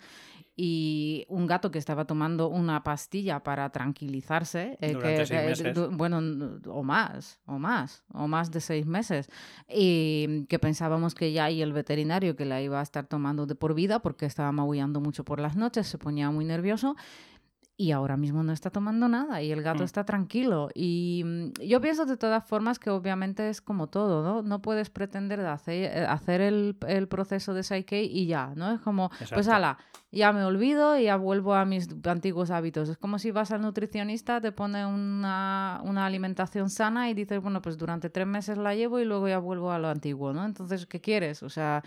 y 0.56 1.26
un 1.28 1.46
gato 1.46 1.70
que 1.70 1.78
estaba 1.78 2.04
tomando 2.04 2.48
una 2.48 2.84
pastilla 2.84 3.42
para 3.42 3.70
tranquilizarse, 3.70 4.78
eh, 4.80 4.96
que, 4.96 5.88
bueno, 5.90 6.20
o 6.68 6.82
más, 6.84 7.40
o 7.46 7.58
más, 7.58 8.04
o 8.12 8.28
más 8.28 8.52
de 8.52 8.60
seis 8.60 8.86
meses, 8.86 9.28
y 9.68 10.46
que 10.48 10.60
pensábamos 10.60 11.14
que 11.14 11.32
ya 11.32 11.50
y 11.50 11.60
el 11.60 11.72
veterinario 11.72 12.36
que 12.36 12.44
la 12.44 12.62
iba 12.62 12.78
a 12.78 12.82
estar 12.82 13.06
tomando 13.06 13.46
de 13.46 13.56
por 13.56 13.74
vida 13.74 13.98
porque 14.00 14.26
estaba 14.26 14.52
maullando 14.52 15.00
mucho 15.00 15.24
por 15.24 15.40
las 15.40 15.56
noches, 15.56 15.88
se 15.88 15.98
ponía 15.98 16.30
muy 16.30 16.44
nervioso 16.44 16.94
y 17.76 17.90
ahora 17.90 18.16
mismo 18.16 18.44
no 18.44 18.52
está 18.52 18.70
tomando 18.70 19.08
nada 19.08 19.42
y 19.42 19.50
el 19.50 19.62
gato 19.62 19.82
mm. 19.82 19.86
está 19.86 20.04
tranquilo. 20.04 20.68
Y 20.74 21.22
mm, 21.24 21.52
yo 21.66 21.80
pienso 21.80 22.06
de 22.06 22.16
todas 22.16 22.46
formas 22.46 22.78
que 22.78 22.90
obviamente 22.90 23.48
es 23.48 23.60
como 23.60 23.88
todo, 23.88 24.22
¿no? 24.22 24.42
No 24.42 24.62
puedes 24.62 24.90
pretender 24.90 25.40
hacer, 25.40 25.90
eh, 25.92 26.06
hacer 26.06 26.40
el, 26.40 26.76
el, 26.86 27.08
proceso 27.08 27.52
de 27.52 27.64
Psyche 27.64 28.04
y 28.04 28.26
ya, 28.26 28.52
¿no? 28.54 28.72
Es 28.72 28.80
como, 28.80 29.10
pues 29.32 29.48
ala, 29.48 29.78
ya 30.12 30.32
me 30.32 30.44
olvido 30.44 30.96
y 30.96 31.04
ya 31.04 31.16
vuelvo 31.16 31.54
a 31.54 31.64
mis 31.64 31.88
antiguos 32.04 32.52
hábitos. 32.52 32.88
Es 32.88 32.96
como 32.96 33.18
si 33.18 33.32
vas 33.32 33.50
al 33.50 33.62
nutricionista, 33.62 34.40
te 34.40 34.52
pone 34.52 34.86
una, 34.86 35.80
una 35.84 36.06
alimentación 36.06 36.70
sana 36.70 37.10
y 37.10 37.14
dices, 37.14 37.42
bueno, 37.42 37.60
pues 37.60 37.76
durante 37.76 38.08
tres 38.08 38.26
meses 38.28 38.56
la 38.56 38.76
llevo 38.76 39.00
y 39.00 39.04
luego 39.04 39.26
ya 39.26 39.38
vuelvo 39.38 39.72
a 39.72 39.80
lo 39.80 39.88
antiguo, 39.88 40.32
¿no? 40.32 40.44
Entonces, 40.44 40.86
¿qué 40.86 41.00
quieres? 41.00 41.42
O 41.42 41.48
sea 41.48 41.82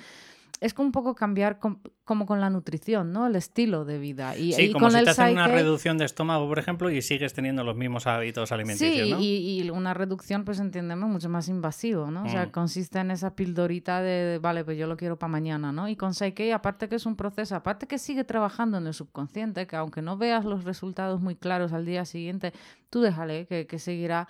es 0.60 0.74
como 0.74 0.88
un 0.88 0.92
poco 0.92 1.14
cambiar 1.14 1.60
como 1.60 2.26
con 2.26 2.42
la 2.42 2.50
nutrición, 2.50 3.12
¿no? 3.12 3.28
El 3.28 3.36
estilo 3.36 3.86
de 3.86 4.00
vida. 4.00 4.36
Y, 4.36 4.54
sí, 4.54 4.72
como 4.72 4.86
con 4.86 4.92
si 4.92 4.98
el 4.98 5.06
te 5.06 5.12
hacen 5.12 5.32
una 5.34 5.48
reducción 5.48 5.98
de 5.98 6.06
estómago, 6.06 6.48
por 6.48 6.58
ejemplo, 6.58 6.90
y 6.90 7.02
sigues 7.02 7.34
teniendo 7.34 7.64
los 7.64 7.76
mismos 7.76 8.08
hábitos 8.08 8.52
alimenticios, 8.52 9.08
sí, 9.08 9.14
¿no? 9.14 9.20
y, 9.20 9.62
y, 9.62 9.70
una 9.70 9.94
reducción, 9.94 10.46
pues 10.46 10.60
entiéndeme, 10.60 11.06
mucho 11.06 11.30
más 11.30 11.48
invasivo, 11.48 12.10
¿no? 12.10 12.24
O 12.24 12.30
sea, 12.30 12.48
mm. 12.48 12.52
consiste 12.52 13.00
en 13.00 13.12
esa 13.12 13.36
pildorita 13.36 14.02
de, 14.02 14.40
vale, 14.40 14.64
pues 14.64 14.78
yo 14.78 14.88
lo 14.88 14.98
quiero 14.98 15.20
para 15.20 15.32
mañana, 15.32 15.72
¿no? 15.72 15.88
Y 15.90 15.96
con 15.96 16.14
Psyche, 16.14 16.54
aparte 16.54 16.90
que 16.90 16.96
es 16.96 17.06
un 17.06 17.16
proceso, 17.16 17.56
aparte 17.56 17.86
que 17.86 18.00
sigue 18.00 18.24
trabajando 18.24 18.78
en 18.78 18.88
el 18.88 18.94
subconsciente, 18.94 19.68
que 19.68 19.76
aunque 19.76 20.02
no 20.02 20.18
veas 20.18 20.44
los 20.46 20.64
resultados 20.64 21.22
muy 21.22 21.36
claros 21.36 21.74
al 21.74 21.86
día 21.86 22.06
siguiente, 22.06 22.54
tú 22.90 23.02
déjale 23.02 23.46
que, 23.46 23.68
que 23.68 23.78
seguirá 23.80 24.28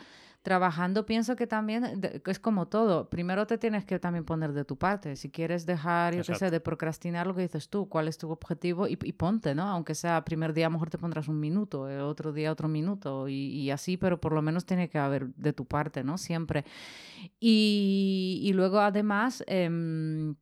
trabajando 0.48 1.06
pienso 1.06 1.36
que 1.36 1.46
también 1.46 2.00
es 2.26 2.40
como 2.40 2.70
todo. 2.70 3.10
Primero 3.10 3.46
te 3.48 3.58
tienes 3.58 3.84
que 3.84 4.00
también 4.00 4.24
poner 4.24 4.54
de 4.54 4.64
tu 4.64 4.78
parte. 4.78 5.18
Si 5.18 5.30
quieres 5.30 5.66
dejar, 5.66 6.16
yo 6.16 6.24
qué 6.24 6.36
sé, 6.36 6.50
de 6.50 6.62
procrastinar 6.62 7.28
lo 7.28 7.36
que 7.36 7.42
dices 7.42 7.68
tú, 7.68 7.90
cuál 7.90 8.08
es 8.08 8.18
tu 8.18 8.32
objetivo 8.32 8.88
y, 8.88 8.96
ponte, 8.96 9.54
¿no? 9.54 9.64
Aunque 9.64 9.94
sea 9.94 10.24
primer 10.24 10.54
día, 10.54 10.68
a 10.68 10.70
lo 10.70 10.76
mejor 10.76 10.90
te 10.90 10.98
pondrás 10.98 11.28
un 11.28 11.38
minuto, 11.38 11.90
el 11.90 12.00
otro 12.00 12.32
día 12.32 12.50
otro 12.50 12.70
minuto 12.70 13.28
y, 13.28 13.70
así, 13.72 13.98
pero 13.98 14.22
por 14.22 14.32
lo 14.32 14.42
menos 14.42 14.66
tiene 14.66 14.88
que 14.88 14.98
haber 14.98 15.28
de 15.36 15.52
tu 15.52 15.66
parte, 15.66 16.06
¿no? 16.06 16.18
Siempre. 16.18 16.64
Y, 17.42 18.40
y 18.46 18.54
luego 18.54 18.80
además... 18.80 19.44
Eh, 19.48 20.34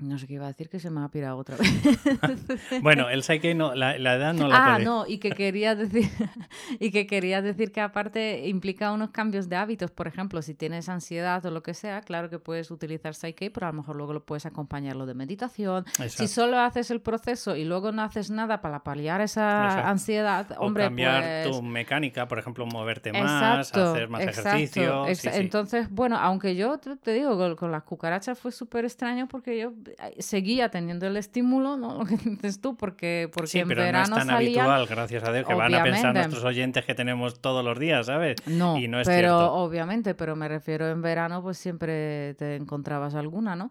no 0.00 0.18
sé 0.18 0.26
qué 0.26 0.34
iba 0.34 0.44
a 0.44 0.48
decir, 0.48 0.68
que 0.68 0.78
se 0.78 0.90
me 0.90 1.02
ha 1.02 1.08
pirado 1.08 1.36
otra 1.36 1.56
vez. 1.56 1.70
bueno, 2.82 3.08
el 3.08 3.22
Psyche 3.22 3.54
no, 3.54 3.74
la, 3.74 3.96
edad 3.96 4.34
no 4.34 4.48
la 4.48 4.74
Ah, 4.74 4.78
no, 4.78 5.06
y 5.06 5.18
que 5.18 5.30
quería 5.30 5.74
decir 5.74 6.08
y 6.80 6.90
que 6.90 7.06
quería 7.06 7.42
decir 7.42 7.72
que 7.72 7.80
aparte 7.80 8.48
implica 8.48 8.92
unos 8.92 9.10
cambios 9.10 9.48
de 9.48 9.56
hábitos. 9.56 9.90
Por 9.90 10.06
ejemplo, 10.06 10.42
si 10.42 10.54
tienes 10.54 10.88
ansiedad 10.88 11.44
o 11.44 11.50
lo 11.50 11.62
que 11.62 11.74
sea, 11.74 12.00
claro 12.02 12.30
que 12.30 12.38
puedes 12.38 12.70
utilizar 12.70 13.14
Psyche, 13.14 13.50
pero 13.50 13.66
a 13.66 13.70
lo 13.70 13.76
mejor 13.76 13.96
luego 13.96 14.12
lo 14.12 14.24
puedes 14.24 14.46
acompañarlo 14.46 15.06
de 15.06 15.14
meditación. 15.14 15.84
Si 16.08 16.28
solo 16.28 16.58
haces 16.58 16.90
el 16.90 17.00
proceso 17.00 17.56
y 17.56 17.64
luego 17.64 17.92
no 17.92 18.02
haces 18.02 18.30
nada 18.30 18.60
para 18.60 18.82
paliar 18.82 19.20
esa 19.20 19.88
ansiedad, 19.88 20.46
hombre, 20.58 20.84
o 20.84 20.86
cambiar 20.86 21.44
tu 21.44 21.50
pues 21.50 21.62
mecánica, 21.62 22.28
por 22.28 22.38
ejemplo, 22.38 22.66
moverte 22.66 23.12
más, 23.12 23.74
hacer 23.74 24.08
más 24.08 24.22
ejercicio. 24.22 25.06
Entonces, 25.24 25.90
bueno, 25.90 26.16
aunque 26.16 26.56
yo 26.56 26.78
te, 26.78 27.12
digo, 27.12 27.36
con, 27.36 27.56
con 27.56 27.70
las 27.70 27.82
cucarachas 27.82 28.38
fue 28.38 28.52
súper 28.52 28.84
extraño 28.84 29.26
porque 29.28 29.58
yo 29.58 29.72
seguía 30.18 30.70
teniendo 30.70 31.06
el 31.06 31.16
estímulo, 31.16 31.76
¿no? 31.76 31.94
Lo 31.98 32.04
que 32.04 32.16
dices 32.16 32.60
tú, 32.60 32.76
porque, 32.76 33.30
porque 33.32 33.48
sí, 33.48 33.58
en 33.58 33.68
pero 33.68 33.82
verano 33.82 34.08
no 34.08 34.18
es 34.18 34.26
tan 34.26 34.36
habitual, 34.36 34.86
gracias 34.86 35.24
a 35.24 35.32
Dios, 35.32 35.46
que 35.46 35.54
van 35.54 35.74
a 35.74 35.82
pensar 35.82 36.14
nuestros 36.14 36.44
oyentes 36.44 36.84
que 36.84 36.94
tenemos 36.94 37.40
todos 37.40 37.64
los 37.64 37.78
días, 37.78 38.06
¿sabes? 38.06 38.36
No, 38.46 38.76
y 38.76 38.88
no 38.88 39.00
es 39.00 39.06
pero 39.06 39.52
obviamente, 39.54 40.14
pero 40.14 40.36
me 40.36 40.48
refiero 40.48 40.88
en 40.88 41.02
verano, 41.02 41.42
pues 41.42 41.58
siempre 41.58 42.34
te 42.34 42.56
encontrabas 42.56 43.14
alguna, 43.14 43.56
¿no? 43.56 43.70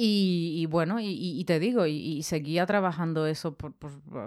Y, 0.00 0.66
bueno, 0.66 0.98
y, 1.00 1.44
te 1.44 1.58
digo, 1.58 1.86
y, 1.86 2.22
seguía 2.22 2.66
trabajando 2.66 3.26
eso 3.26 3.56
por, 3.56 3.72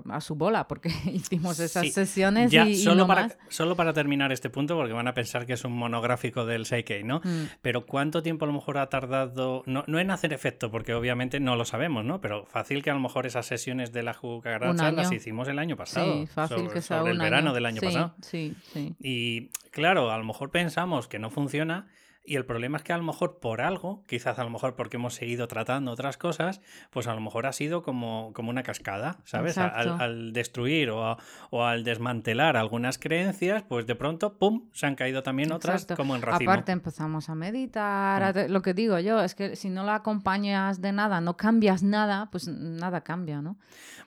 a 0.10 0.22
su 0.22 0.36
bola, 0.36 0.68
porque 0.68 0.90
hicimos 1.14 1.60
esas 1.60 1.92
sesiones 1.94 2.52
y, 2.54 2.76
solo, 2.76 3.08
para, 3.08 3.30
solo 3.50 3.76
para 3.76 3.94
terminar 3.94 4.32
este 4.32 4.50
punto, 4.50 4.76
porque 4.76 4.94
van 4.94 5.08
a 5.08 5.14
pensar 5.14 5.46
que 5.46 5.54
es 5.54 5.64
un 5.64 5.74
monográfico 5.74 6.46
del 6.46 6.66
Seikei, 6.66 7.04
¿no? 7.04 7.22
Mm. 7.24 7.46
Pero 7.62 7.86
¿cuánto 7.86 8.22
tiempo 8.22 8.46
a 8.46 8.48
lo 8.48 8.54
mejor 8.54 8.78
ha 8.78 8.90
tardado, 8.90 9.64
no, 9.66 9.84
no, 9.88 10.00
en 10.00 10.12
hacer 10.12 10.34
efecto, 10.34 10.72
porque 10.72 10.94
obviamente 10.94 11.40
no 11.40 11.56
lo 11.56 11.66
sabemos, 11.66 12.04
¿no? 12.04 12.20
Pero 12.20 12.46
fácil 12.46 12.84
que 12.84 12.90
a 12.90 12.94
lo 12.94 13.00
mejor 13.00 13.26
esas 13.26 13.46
sesiones 13.46 13.94
de 13.94 14.04
la 14.04 14.14
cucaracha 14.14 14.92
las 14.92 15.12
hicimos 15.12 15.48
el 15.48 15.60
año 15.60 15.78
pasado. 15.78 16.14
Sí, 16.14 16.28
fácil 16.28 16.70
que 16.70 16.82
sea 16.82 17.02
el 17.02 17.18
verano 17.18 17.54
del 17.54 17.66
año 17.66 17.82
pasado. 17.82 18.14
Sí, 18.22 18.56
sí. 18.74 18.96
Y 19.00 19.50
claro, 19.72 20.12
a 20.12 20.18
lo 20.18 20.24
mejor 20.24 20.52
pensamos 20.52 21.08
que 21.08 21.20
no 21.20 21.30
funciona 21.30 21.88
y 22.24 22.36
el 22.36 22.46
problema 22.46 22.78
es 22.78 22.84
que 22.84 22.94
a 22.94 22.98
lo 22.98 23.04
mejor 23.04 23.40
por 23.40 23.62
algo, 23.62 24.04
quizás 24.06 24.38
a 24.38 24.44
lo 24.44 24.52
mejor 24.52 24.76
porque 24.76 24.98
hemos 24.98 25.16
seguido 25.16 25.48
tratando 25.48 25.92
otras 25.92 26.18
cosas, 26.18 26.62
pues 26.92 27.08
a 27.08 27.16
lo 27.16 27.22
mejor 27.22 27.48
ha 27.48 27.52
sido 27.52 27.82
como, 27.82 28.32
como 28.34 28.52
una 28.52 28.62
cascada, 28.62 29.18
¿sabes? 29.24 29.58
Al, 29.58 30.32
destruir 30.32 30.92
o, 30.92 31.18
o, 31.50 31.64
al 31.64 31.84
desmantelar 31.84 32.58
algunas 32.58 33.00
creencias, 33.00 33.64
pues 33.64 33.88
de 33.88 33.96
pronto, 33.96 34.38
¡pum!, 34.38 34.70
se 34.72 34.86
han 34.86 34.96
caído 34.96 35.24
también 35.24 35.52
otras 35.52 35.88
como 35.96 36.16
en 36.16 36.22
racimo. 36.22 36.52
Aparte 36.52 36.72
empezamos 36.72 37.28
a 37.30 37.34
meditar, 37.34 38.36
mm. 38.36 38.52
lo 38.52 38.62
que 38.62 38.76
digo 38.76 39.00
yo, 39.00 39.24
es 39.24 39.34
que 39.34 39.56
si 39.56 39.70
no 39.70 39.84
la 39.84 39.96
acompañas 39.96 40.80
de 40.80 40.92
nada, 40.92 41.22
no 41.22 41.38
cambias 41.38 41.82
nada, 41.82 42.30
pues 42.32 42.48
nada 42.48 43.02
cambia, 43.02 43.42
¿no? 43.42 43.58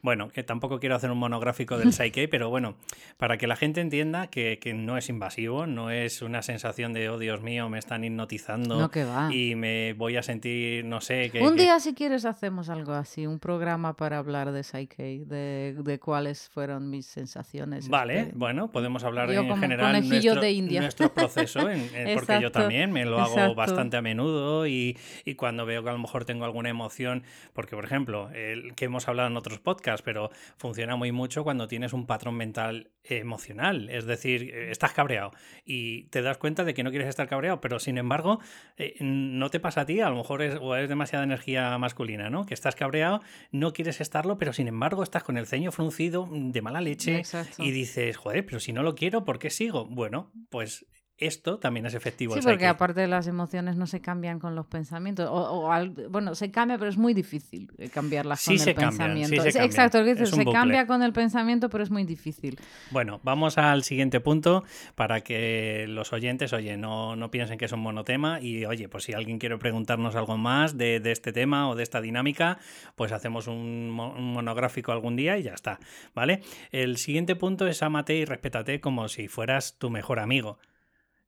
Bueno, 0.02 0.28
que 0.28 0.42
tampoco 0.42 0.78
quiero 0.78 0.94
hacer 0.94 1.10
un 1.10 1.18
monográfico 1.18 1.78
del 1.78 1.92
Psyche, 1.92 2.28
pero 2.30 2.48
bueno, 2.48 2.76
para 3.16 3.38
que 3.38 3.46
la 3.46 3.56
gente 3.56 3.80
entienda 3.80 4.28
que, 4.28 4.58
que 4.60 4.72
no 4.72 4.96
es 4.98 5.08
invasivo, 5.08 5.66
no 5.66 5.90
es 5.90 6.22
una 6.22 6.42
sensación 6.42 6.92
de, 6.92 7.08
oh 7.08 7.18
Dios 7.18 7.42
mío, 7.42 7.68
me 7.68 7.78
están 7.78 8.03
hipnotizando 8.04 8.90
y 9.30 9.54
me 9.54 9.92
voy 9.94 10.16
a 10.16 10.22
sentir, 10.22 10.84
no 10.84 11.00
sé... 11.00 11.30
Que, 11.30 11.42
un 11.42 11.56
día 11.56 11.80
si 11.80 11.94
quieres 11.94 12.24
hacemos 12.24 12.68
algo 12.68 12.92
así, 12.92 13.26
un 13.26 13.38
programa 13.38 13.96
para 13.96 14.18
hablar 14.18 14.52
de 14.52 14.62
Psyche, 14.62 15.24
de, 15.24 15.76
de 15.78 15.98
cuáles 15.98 16.48
fueron 16.48 16.90
mis 16.90 17.06
sensaciones. 17.06 17.88
Vale, 17.88 18.20
este, 18.20 18.32
bueno, 18.34 18.70
podemos 18.70 19.04
hablar 19.04 19.30
en 19.30 19.56
general 19.56 20.06
nuestro, 20.08 20.40
de 20.40 20.52
India. 20.52 20.80
nuestro 20.80 21.12
proceso, 21.12 21.60
porque 22.14 22.40
yo 22.40 22.50
también 22.52 22.92
me 22.92 23.04
lo 23.04 23.20
hago 23.20 23.54
bastante 23.54 23.96
a 23.96 24.02
menudo 24.02 24.66
y, 24.66 24.98
y, 25.24 25.34
cuando 25.34 25.66
veo 25.66 25.82
que 25.82 25.90
a 25.90 25.92
lo 25.92 25.98
mejor 25.98 26.24
tengo 26.24 26.44
alguna 26.44 26.68
emoción, 26.68 27.24
porque 27.52 27.76
por 27.76 27.84
ejemplo, 27.84 28.30
el 28.30 28.74
que 28.74 28.86
hemos 28.86 29.08
hablado 29.08 29.28
en 29.28 29.36
otros 29.36 29.58
podcasts, 29.58 30.02
pero 30.02 30.30
funciona 30.56 30.96
muy 30.96 31.12
mucho 31.12 31.44
cuando 31.44 31.68
tienes 31.68 31.92
un 31.92 32.06
patrón 32.06 32.36
mental 32.36 32.90
emocional, 33.04 33.88
es 33.90 34.06
decir, 34.06 34.50
eh, 34.54 34.70
estás 34.70 34.92
cabreado 34.92 35.32
y 35.64 36.04
te 36.04 36.22
das 36.22 36.38
cuenta 36.38 36.64
de 36.64 36.74
que 36.74 36.82
no 36.82 36.90
quieres 36.90 37.08
estar 37.08 37.28
cabreado, 37.28 37.60
pero 37.60 37.78
sin 37.78 37.93
embargo, 37.98 38.40
eh, 38.76 38.96
no 39.00 39.50
te 39.50 39.60
pasa 39.60 39.82
a 39.82 39.86
ti, 39.86 40.00
a 40.00 40.10
lo 40.10 40.16
mejor 40.16 40.42
es, 40.42 40.56
o 40.60 40.76
es 40.76 40.88
demasiada 40.88 41.24
energía 41.24 41.76
masculina, 41.78 42.30
¿no? 42.30 42.46
Que 42.46 42.54
estás 42.54 42.74
cabreado, 42.74 43.20
no 43.50 43.72
quieres 43.72 44.00
estarlo, 44.00 44.38
pero 44.38 44.52
sin 44.52 44.68
embargo 44.68 45.02
estás 45.02 45.22
con 45.22 45.36
el 45.36 45.46
ceño 45.46 45.72
fruncido 45.72 46.28
de 46.30 46.62
mala 46.62 46.80
leche 46.80 47.22
y 47.58 47.70
dices, 47.70 48.16
joder, 48.16 48.44
pero 48.44 48.60
si 48.60 48.72
no 48.72 48.82
lo 48.82 48.94
quiero, 48.94 49.24
¿por 49.24 49.38
qué 49.38 49.50
sigo? 49.50 49.86
Bueno, 49.86 50.32
pues 50.50 50.86
esto 51.18 51.58
también 51.58 51.86
es 51.86 51.94
efectivo. 51.94 52.34
Sí, 52.34 52.40
porque 52.42 52.66
aparte 52.66 53.00
de 53.00 53.06
las 53.06 53.28
emociones 53.28 53.76
no 53.76 53.86
se 53.86 54.00
cambian 54.00 54.40
con 54.40 54.56
los 54.56 54.66
pensamientos. 54.66 55.28
O, 55.30 55.70
bueno, 56.10 56.34
se 56.34 56.50
cambia, 56.50 56.76
pero 56.76 56.90
es 56.90 56.96
muy 56.96 57.14
difícil 57.14 57.70
eh, 57.78 57.88
cambiarlas 57.88 58.44
con 58.44 58.54
el 58.54 58.74
pensamiento. 58.74 59.42
sí 59.42 59.52
se 59.52 59.64
Exacto, 59.64 60.04
se 60.04 60.44
cambia 60.44 60.86
con 60.86 61.02
el 61.02 61.12
pensamiento, 61.12 61.70
pero 61.70 61.84
es 61.84 61.90
muy 61.90 62.04
difícil. 62.04 62.58
Bueno, 62.90 63.20
vamos 63.22 63.58
al 63.58 63.84
siguiente 63.84 64.20
punto 64.20 64.64
para 64.96 65.20
que 65.20 65.86
los 65.88 66.12
oyentes, 66.12 66.52
oye, 66.52 66.76
no, 66.76 67.14
no 67.14 67.30
piensen 67.30 67.58
que 67.58 67.66
es 67.66 67.72
un 67.72 67.80
monotema 67.80 68.40
y, 68.40 68.64
oye, 68.64 68.88
pues 68.88 69.04
si 69.04 69.12
alguien 69.12 69.38
quiere 69.38 69.56
preguntarnos 69.58 70.16
algo 70.16 70.36
más 70.36 70.76
de, 70.76 71.00
este 71.04 71.32
tema 71.32 71.68
o 71.68 71.76
de 71.76 71.84
esta 71.84 72.00
dinámica, 72.00 72.58
pues 72.96 73.12
hacemos 73.12 73.46
un, 73.46 73.90
monográfico 73.90 74.90
algún 74.90 75.16
día 75.16 75.38
y 75.38 75.44
ya 75.44 75.54
está, 75.54 75.78
¿vale? 76.14 76.42
El 76.72 76.96
siguiente 76.96 77.36
punto 77.36 77.68
es 77.68 77.82
amate 77.82 78.16
y 78.16 78.24
respétate 78.24 78.80
como 78.80 79.08
si 79.08 79.28
fueras 79.28 79.78
tu 79.78 79.90
mejor 79.90 80.18
amigo. 80.18 80.58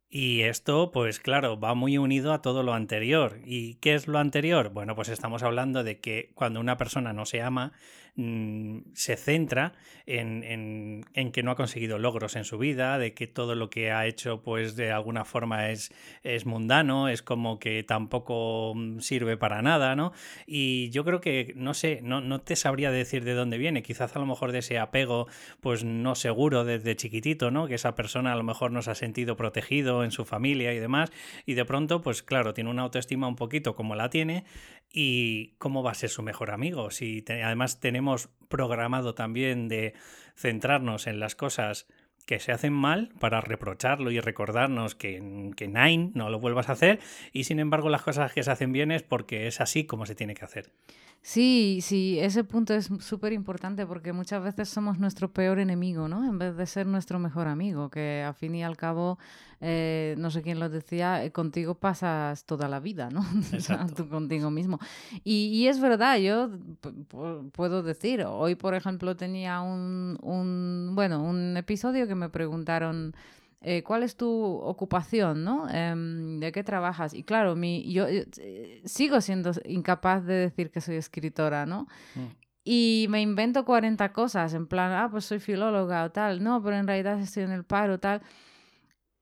Y 0.08 0.42
esto, 0.42 0.92
pues 0.92 1.18
claro, 1.20 1.58
va 1.58 1.74
muy 1.74 1.98
unido 1.98 2.32
a 2.32 2.40
todo 2.40 2.62
lo 2.62 2.74
anterior. 2.74 3.40
¿Y 3.44 3.74
qué 3.76 3.94
es 3.94 4.06
lo 4.06 4.18
anterior? 4.18 4.70
Bueno, 4.70 4.94
pues 4.94 5.08
estamos 5.08 5.42
hablando 5.42 5.82
de 5.82 6.00
que 6.00 6.30
cuando 6.34 6.60
una 6.60 6.76
persona 6.76 7.12
no 7.12 7.26
se 7.26 7.42
ama, 7.42 7.72
mm, 8.16 8.78
se 8.94 9.16
centra 9.16 9.72
en, 10.06 11.04
que 11.32 11.42
no 11.42 11.50
ha 11.50 11.56
conseguido 11.56 11.98
logros 11.98 12.36
en 12.36 12.44
su 12.44 12.58
vida, 12.58 12.98
de 12.98 13.14
que 13.14 13.26
todo 13.26 13.54
lo 13.54 13.70
que 13.70 13.90
ha 13.90 14.06
hecho 14.06 14.42
pues 14.42 14.76
de 14.76 14.92
alguna 14.92 15.24
forma 15.24 15.70
es, 15.70 15.92
es 16.22 16.46
mundano, 16.46 17.08
es 17.08 17.22
como 17.22 17.58
que 17.58 17.82
tampoco 17.82 18.74
mm, 18.74 19.00
sirve 19.00 19.36
para 19.36 19.62
nada, 19.62 19.96
¿no? 19.96 20.12
Y 20.46 20.90
yo 20.90 21.04
creo 21.04 21.20
que, 21.20 21.52
no 21.56 21.74
sé, 21.74 22.00
no, 22.02 22.20
no 22.20 22.40
te 22.40 22.56
sabría 22.56 22.90
decir 22.90 23.24
de 23.24 23.34
dónde 23.34 23.58
viene, 23.58 23.82
quizás 23.82 24.14
a 24.14 24.18
lo 24.18 24.26
mejor 24.26 24.52
de 24.52 24.58
ese 24.58 24.78
apego 24.78 25.26
pues 25.60 25.84
no 25.84 26.14
seguro 26.14 26.64
desde 26.64 26.96
chiquitito, 26.96 27.50
¿no? 27.50 27.66
Que 27.66 27.74
esa 27.74 27.94
persona 27.94 28.32
a 28.32 28.36
lo 28.36 28.42
mejor 28.42 28.70
nos 28.70 28.88
ha 28.88 28.94
sentido 28.94 29.36
protegido 29.36 30.04
en 30.04 30.10
su 30.10 30.24
familia 30.24 30.72
y 30.72 30.78
demás, 30.78 31.10
y 31.44 31.54
de 31.54 31.64
pronto 31.64 32.02
pues 32.02 32.22
claro, 32.22 32.54
tiene 32.54 32.70
una 32.70 32.82
autoestima 32.82 33.28
un 33.28 33.36
poquito 33.36 33.74
como 33.74 33.94
la 33.94 34.10
tiene 34.10 34.44
y 34.92 35.54
cómo 35.58 35.82
va 35.82 35.90
a 35.90 35.94
ser 35.94 36.10
su 36.10 36.22
mejor 36.22 36.50
amigo. 36.50 36.90
Si 36.90 37.24
además 37.28 37.80
tenemos 37.80 38.05
programado 38.48 39.14
también 39.14 39.68
de 39.68 39.94
centrarnos 40.36 41.06
en 41.06 41.20
las 41.20 41.34
cosas 41.34 41.86
que 42.26 42.40
se 42.40 42.52
hacen 42.52 42.72
mal 42.72 43.10
para 43.20 43.40
reprocharlo 43.40 44.10
y 44.10 44.20
recordarnos 44.20 44.94
que, 44.94 45.52
que 45.56 45.68
Nine 45.68 46.10
no 46.14 46.28
lo 46.28 46.40
vuelvas 46.40 46.68
a 46.68 46.72
hacer 46.72 46.98
y 47.32 47.44
sin 47.44 47.60
embargo 47.60 47.88
las 47.88 48.02
cosas 48.02 48.32
que 48.32 48.42
se 48.42 48.50
hacen 48.50 48.72
bien 48.72 48.90
es 48.90 49.02
porque 49.02 49.46
es 49.46 49.60
así 49.60 49.84
como 49.84 50.06
se 50.06 50.16
tiene 50.16 50.34
que 50.34 50.44
hacer. 50.44 50.70
Sí, 51.28 51.80
sí, 51.82 52.20
ese 52.20 52.44
punto 52.44 52.72
es 52.72 52.88
súper 53.00 53.32
importante 53.32 53.84
porque 53.84 54.12
muchas 54.12 54.44
veces 54.44 54.68
somos 54.68 55.00
nuestro 55.00 55.32
peor 55.32 55.58
enemigo, 55.58 56.06
¿no? 56.06 56.24
En 56.24 56.38
vez 56.38 56.56
de 56.56 56.66
ser 56.66 56.86
nuestro 56.86 57.18
mejor 57.18 57.48
amigo, 57.48 57.90
que 57.90 58.22
al 58.24 58.34
fin 58.34 58.54
y 58.54 58.62
al 58.62 58.76
cabo, 58.76 59.18
eh, 59.60 60.14
no 60.18 60.30
sé 60.30 60.42
quién 60.42 60.60
lo 60.60 60.68
decía, 60.68 61.24
eh, 61.24 61.32
contigo 61.32 61.74
pasas 61.74 62.44
toda 62.44 62.68
la 62.68 62.78
vida, 62.78 63.10
¿no? 63.10 63.24
Tú 63.96 64.08
contigo 64.08 64.52
mismo. 64.52 64.78
Y, 65.24 65.48
y, 65.48 65.66
es 65.66 65.80
verdad, 65.80 66.16
yo 66.18 66.48
puedo 67.52 67.82
decir, 67.82 68.22
hoy 68.22 68.54
por 68.54 68.74
ejemplo 68.74 69.16
tenía 69.16 69.62
un, 69.62 70.20
un, 70.22 70.92
bueno, 70.94 71.24
un 71.24 71.56
episodio 71.56 72.06
que 72.06 72.14
me 72.14 72.28
preguntaron 72.28 73.16
eh, 73.68 73.82
¿cuál 73.82 74.04
es 74.04 74.16
tu 74.16 74.30
ocupación, 74.30 75.42
no? 75.42 75.68
Em, 75.68 76.38
¿De 76.38 76.52
qué 76.52 76.62
trabajas? 76.62 77.12
Y 77.14 77.24
claro, 77.24 77.56
mi, 77.56 77.92
yo, 77.92 78.06
eh, 78.06 78.80
sigo 78.84 79.20
siendo 79.20 79.50
incapaz 79.64 80.24
de 80.24 80.34
decir 80.34 80.70
que 80.70 80.80
soy 80.80 80.94
escritora, 80.94 81.66
¿no? 81.66 81.88
Mm. 82.14 82.26
Y 82.62 83.06
me 83.08 83.20
invento 83.20 83.64
40 83.64 84.12
cosas, 84.12 84.54
en 84.54 84.68
plan, 84.68 84.92
ah, 84.92 85.08
pues 85.10 85.24
soy 85.24 85.40
filóloga 85.40 86.04
o 86.04 86.12
tal, 86.12 86.44
no, 86.44 86.62
pero 86.62 86.76
en 86.76 86.86
realidad 86.86 87.18
estoy 87.18 87.42
en 87.42 87.50
el 87.50 87.64
paro, 87.64 87.98
tal. 87.98 88.22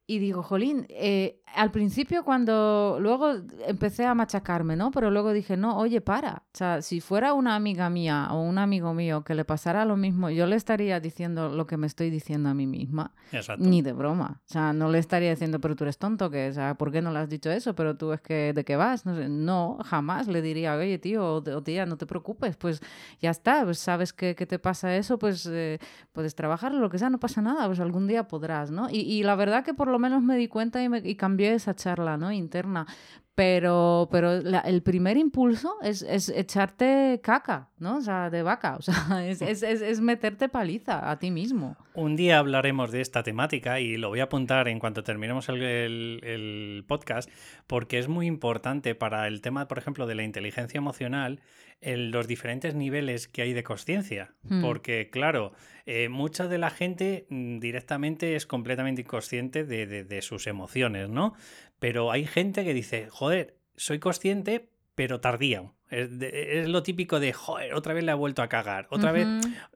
Y 0.07 0.19
digo, 0.19 0.43
jolín, 0.43 0.87
eh, 0.91 1.41
al 1.55 1.71
principio 1.71 2.25
cuando 2.25 2.99
luego 3.01 3.33
empecé 3.67 4.05
a 4.05 4.15
machacarme, 4.15 4.77
¿no? 4.77 4.91
Pero 4.91 5.11
luego 5.11 5.33
dije, 5.33 5.57
no, 5.57 5.79
oye, 5.79 6.01
para. 6.01 6.43
O 6.53 6.57
sea, 6.57 6.83
si 6.83 7.01
fuera 7.01 7.33
una 7.33 7.55
amiga 7.55 7.89
mía 7.89 8.29
o 8.31 8.43
un 8.43 8.59
amigo 8.59 8.93
mío 8.93 9.25
que 9.25 9.35
le 9.35 9.45
pasara 9.45 9.85
lo 9.85 9.97
mismo, 9.97 10.29
yo 10.29 10.47
le 10.47 10.57
estaría 10.57 11.01
diciendo 11.01 11.49
lo 11.49 11.67
que 11.67 11.77
me 11.77 11.87
estoy 11.87 12.11
diciendo 12.11 12.51
a 12.51 12.55
mí 12.55 12.67
misma. 12.67 13.13
Exacto. 13.33 13.65
Ni 13.65 13.81
de 13.81 13.95
broma. 13.95 14.43
O 14.45 14.53
sea, 14.53 14.73
no 14.75 14.91
le 14.91 14.99
estaría 14.99 15.31
diciendo, 15.31 15.59
pero 15.59 15.75
tú 15.75 15.85
eres 15.85 15.97
tonto, 15.97 16.29
que, 16.29 16.49
o 16.49 16.53
sea, 16.53 16.75
¿por 16.75 16.93
qué 16.93 17.01
no 17.01 17.11
le 17.11 17.21
has 17.21 17.31
dicho 17.31 17.51
eso? 17.51 17.75
Pero 17.75 17.97
tú 17.97 18.13
es 18.13 18.21
que, 18.21 18.53
¿de 18.53 18.65
qué 18.65 18.77
vas? 18.77 19.07
No, 19.07 19.17
sé, 19.17 19.29
no 19.31 19.79
jamás 19.85 20.29
le 20.29 20.43
diría, 20.43 20.75
oye, 20.75 20.99
tío 20.99 21.37
o, 21.37 21.63
tía, 21.63 21.87
no 21.87 21.97
te 21.97 22.05
preocupes, 22.05 22.57
pues 22.57 22.83
ya 23.21 23.31
está, 23.31 23.65
pues 23.65 23.79
sabes 23.79 24.13
que, 24.13 24.35
que 24.35 24.45
te 24.45 24.59
pasa 24.59 24.95
eso, 24.97 25.19
pues 25.19 25.47
eh, 25.51 25.79
puedes 26.13 26.35
trabajar, 26.35 26.75
lo 26.75 26.91
que 26.91 26.99
sea, 26.99 27.09
no 27.09 27.19
pasa 27.19 27.41
nada, 27.41 27.67
pues 27.67 27.81
algún 27.81 28.07
día 28.07 28.29
podrás, 28.29 28.71
¿no? 28.71 28.91
Y, 28.91 29.01
y 29.01 29.23
la 29.23 29.35
verdad 29.37 29.65
que 29.65 29.73
por 29.73 29.94
lo 29.95 29.99
menos 29.99 30.23
me 30.23 30.37
di 30.37 30.49
cuenta 30.49 30.83
y, 30.83 30.89
me, 30.89 31.17
cambié 31.17 31.55
esa 31.55 31.75
charla 31.75 32.17
¿no? 32.17 32.33
interna. 32.33 32.87
Pero, 33.35 34.09
pero 34.13 34.31
el 34.33 34.83
primer 34.83 35.17
impulso 35.17 35.75
es, 35.83 36.03
es, 36.03 36.29
echarte 36.29 37.21
caca, 37.21 37.69
¿no? 37.81 37.97
O 37.97 38.01
sea, 38.01 38.31
de 38.31 38.45
vaca. 38.45 38.77
O 38.77 38.83
sea, 38.83 38.95
es, 39.27 39.43
es, 39.43 39.63
es, 39.65 40.01
meterte 40.01 40.49
paliza 40.49 41.11
a 41.11 41.19
ti 41.19 41.33
mismo. 41.33 41.77
Un 41.95 42.15
día 42.15 42.39
hablaremos 42.39 42.93
de 42.93 43.01
esta 43.01 43.25
temática 43.25 43.81
y 43.81 43.97
lo 43.97 44.09
voy 44.09 44.21
a 44.21 44.25
apuntar 44.25 44.69
en 44.69 44.79
cuanto 44.79 45.03
terminemos 45.03 45.49
el, 45.49 45.63
el, 45.65 46.85
podcast, 46.87 47.29
porque 47.67 47.99
es 47.99 48.07
muy 48.07 48.29
importante 48.29 48.95
para 48.95 49.27
el 49.27 49.41
tema, 49.41 49.67
por 49.67 49.79
ejemplo, 49.79 50.07
de 50.07 50.15
la 50.15 50.23
inteligencia 50.23 50.79
emocional, 50.79 51.41
en 51.81 52.11
los 52.11 52.27
diferentes 52.27 52.75
niveles 52.75 53.29
que 53.29 53.43
hay 53.43 53.53
de 53.53 53.63
conciencia. 53.63 54.35
Hmm. 54.43 54.63
Porque, 54.63 55.11
claro, 55.11 55.53
eh, 55.87 56.09
mucha 56.09 56.49
de 56.49 56.59
la 56.59 56.71
gente 56.71 57.27
mm, 57.29 57.59
directamente 57.59 58.37
es 58.37 58.47
completamente 58.47 59.03
inconsciente 59.03 59.65
de, 59.65 59.87
de, 59.87 60.05
de 60.05 60.23
sus 60.23 60.47
emociones, 60.47 61.09
¿no? 61.09 61.35
Pero 61.79 62.11
hay 62.11 62.27
gente 62.27 62.65
que 62.65 62.75
dice, 62.75 63.09
joder, 63.11 63.57
soy 63.77 63.99
consciente, 63.99 64.69
pero 64.95 65.21
tardía. 65.21 65.73
Es, 65.91 66.69
lo 66.69 66.83
típico 66.83 67.21
de, 67.21 67.33
joder, 67.33 67.75
otra 67.75 67.95
vez 67.95 68.05
le 68.05 68.11
ha 68.11 68.17
vuelto 68.17 68.43
a 68.43 68.49
cagar, 68.49 68.89
otra 68.91 69.13
vez, 69.13 69.29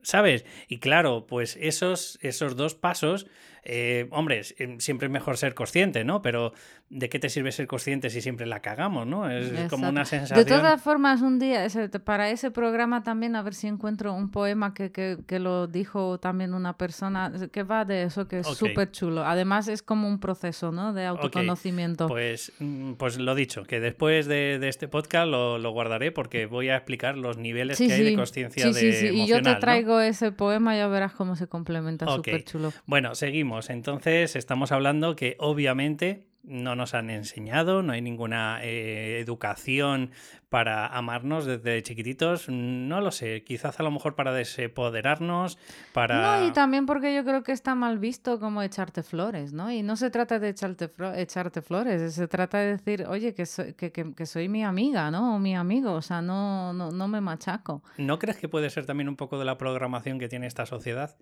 ¿sabes? 0.02 0.44
Y 0.66 0.78
claro, 0.78 1.26
pues 1.26 1.56
esos, 1.60 2.18
esos 2.22 2.56
dos 2.56 2.74
pasos, 2.74 3.26
eh, 3.64 4.08
hombre, 4.10 4.42
em, 4.58 4.78
siempre 4.78 5.06
es 5.06 5.12
mejor 5.12 5.36
ser 5.36 5.54
consciente, 5.54 6.04
¿no? 6.04 6.22
Pero 6.22 6.52
¿de 6.90 7.08
qué 7.08 7.18
te 7.18 7.28
sirve 7.28 7.52
ser 7.52 7.66
consciente 7.66 8.10
si 8.10 8.20
siempre 8.20 8.46
la 8.46 8.60
cagamos, 8.60 9.06
¿no? 9.06 9.30
Es 9.30 9.68
como 9.70 9.88
una 9.88 10.04
sensación. 10.04 10.38
De 10.38 10.44
todas 10.44 10.80
formas, 10.80 11.22
un 11.22 11.38
día, 11.38 11.66
para 12.04 12.30
ese 12.30 12.50
programa 12.50 13.02
también, 13.02 13.36
a 13.36 13.42
ver 13.42 13.54
si 13.54 13.66
encuentro 13.66 14.14
un 14.14 14.30
poema 14.30 14.74
que, 14.74 14.90
que, 14.90 15.18
que 15.26 15.38
lo 15.38 15.66
dijo 15.66 16.18
también 16.18 16.54
una 16.54 16.76
persona, 16.76 17.32
que 17.52 17.62
va 17.62 17.84
de 17.84 18.04
eso, 18.04 18.28
que 18.28 18.40
es 18.40 18.46
súper 18.46 18.90
chulo. 18.90 19.24
Además, 19.24 19.68
es 19.68 19.82
como 19.82 20.08
un 20.08 20.18
proceso, 20.18 20.72
¿no? 20.72 20.92
De 20.92 21.04
autoconocimiento. 21.04 22.06
Pues, 22.08 22.52
mm, 22.58 22.92
pues 22.94 23.18
lo 23.18 23.34
dicho, 23.34 23.64
que 23.64 23.80
después 23.80 24.26
de, 24.26 24.58
de 24.58 24.68
este 24.68 24.88
podcast 24.88 25.28
lo, 25.28 25.58
lo 25.58 25.70
guardaré 25.70 26.12
porque 26.12 26.46
voy 26.46 26.68
a 26.68 26.76
explicar 26.76 27.16
los 27.16 27.36
niveles 27.36 27.78
que 27.78 27.92
hay 27.92 28.04
de 28.04 28.14
conciencia 28.14 28.72
sí, 28.72 28.72
sí, 28.74 28.92
sí. 28.92 29.06
Y 29.08 29.26
yo 29.26 29.42
te 29.42 29.54
traigo 29.56 30.00
ese 30.00 30.32
poema, 30.32 30.76
ya 30.76 30.88
verás 30.88 31.12
cómo 31.12 31.36
se 31.36 31.46
complementa, 31.46 32.06
súper 32.06 32.44
chulo. 32.44 32.72
Bueno, 32.86 33.14
seguimos. 33.14 33.47
Entonces, 33.70 34.36
estamos 34.36 34.72
hablando 34.72 35.16
que 35.16 35.36
obviamente 35.38 36.27
no 36.42 36.74
nos 36.74 36.94
han 36.94 37.10
enseñado, 37.10 37.82
no 37.82 37.92
hay 37.92 38.00
ninguna 38.00 38.60
eh, 38.62 39.20
educación 39.20 40.10
para 40.48 40.86
amarnos 40.86 41.44
desde 41.44 41.82
chiquititos, 41.82 42.48
no 42.48 43.00
lo 43.02 43.10
sé, 43.10 43.44
quizás 43.44 43.78
a 43.80 43.82
lo 43.82 43.90
mejor 43.90 44.14
para 44.14 44.32
desempoderarnos, 44.32 45.58
para... 45.92 46.38
No, 46.38 46.46
y 46.46 46.52
también 46.52 46.86
porque 46.86 47.14
yo 47.14 47.22
creo 47.22 47.42
que 47.42 47.52
está 47.52 47.74
mal 47.74 47.98
visto 47.98 48.40
como 48.40 48.62
echarte 48.62 49.02
flores, 49.02 49.52
¿no? 49.52 49.70
Y 49.70 49.82
no 49.82 49.96
se 49.96 50.10
trata 50.10 50.38
de 50.38 50.48
echarte, 50.48 50.90
echarte 51.16 51.60
flores, 51.60 52.14
se 52.14 52.28
trata 52.28 52.58
de 52.58 52.76
decir, 52.76 53.04
oye, 53.06 53.34
que 53.34 53.44
soy, 53.44 53.74
que, 53.74 53.92
que, 53.92 54.26
soy 54.26 54.48
mi 54.48 54.64
amiga, 54.64 55.10
¿no? 55.10 55.36
O 55.36 55.38
mi 55.38 55.54
amigo, 55.54 55.92
o 55.92 56.02
sea, 56.02 56.22
no, 56.22 56.72
no, 56.72 56.90
no 56.90 57.08
me 57.08 57.20
machaco. 57.20 57.82
¿No 57.98 58.18
crees 58.18 58.38
que 58.38 58.48
puede 58.48 58.70
ser 58.70 58.86
también 58.86 59.08
un 59.08 59.16
poco 59.16 59.38
de 59.38 59.44
la 59.44 59.58
programación 59.58 60.18
que 60.18 60.28
tiene 60.28 60.46
esta 60.46 60.64
sociedad? 60.64 61.16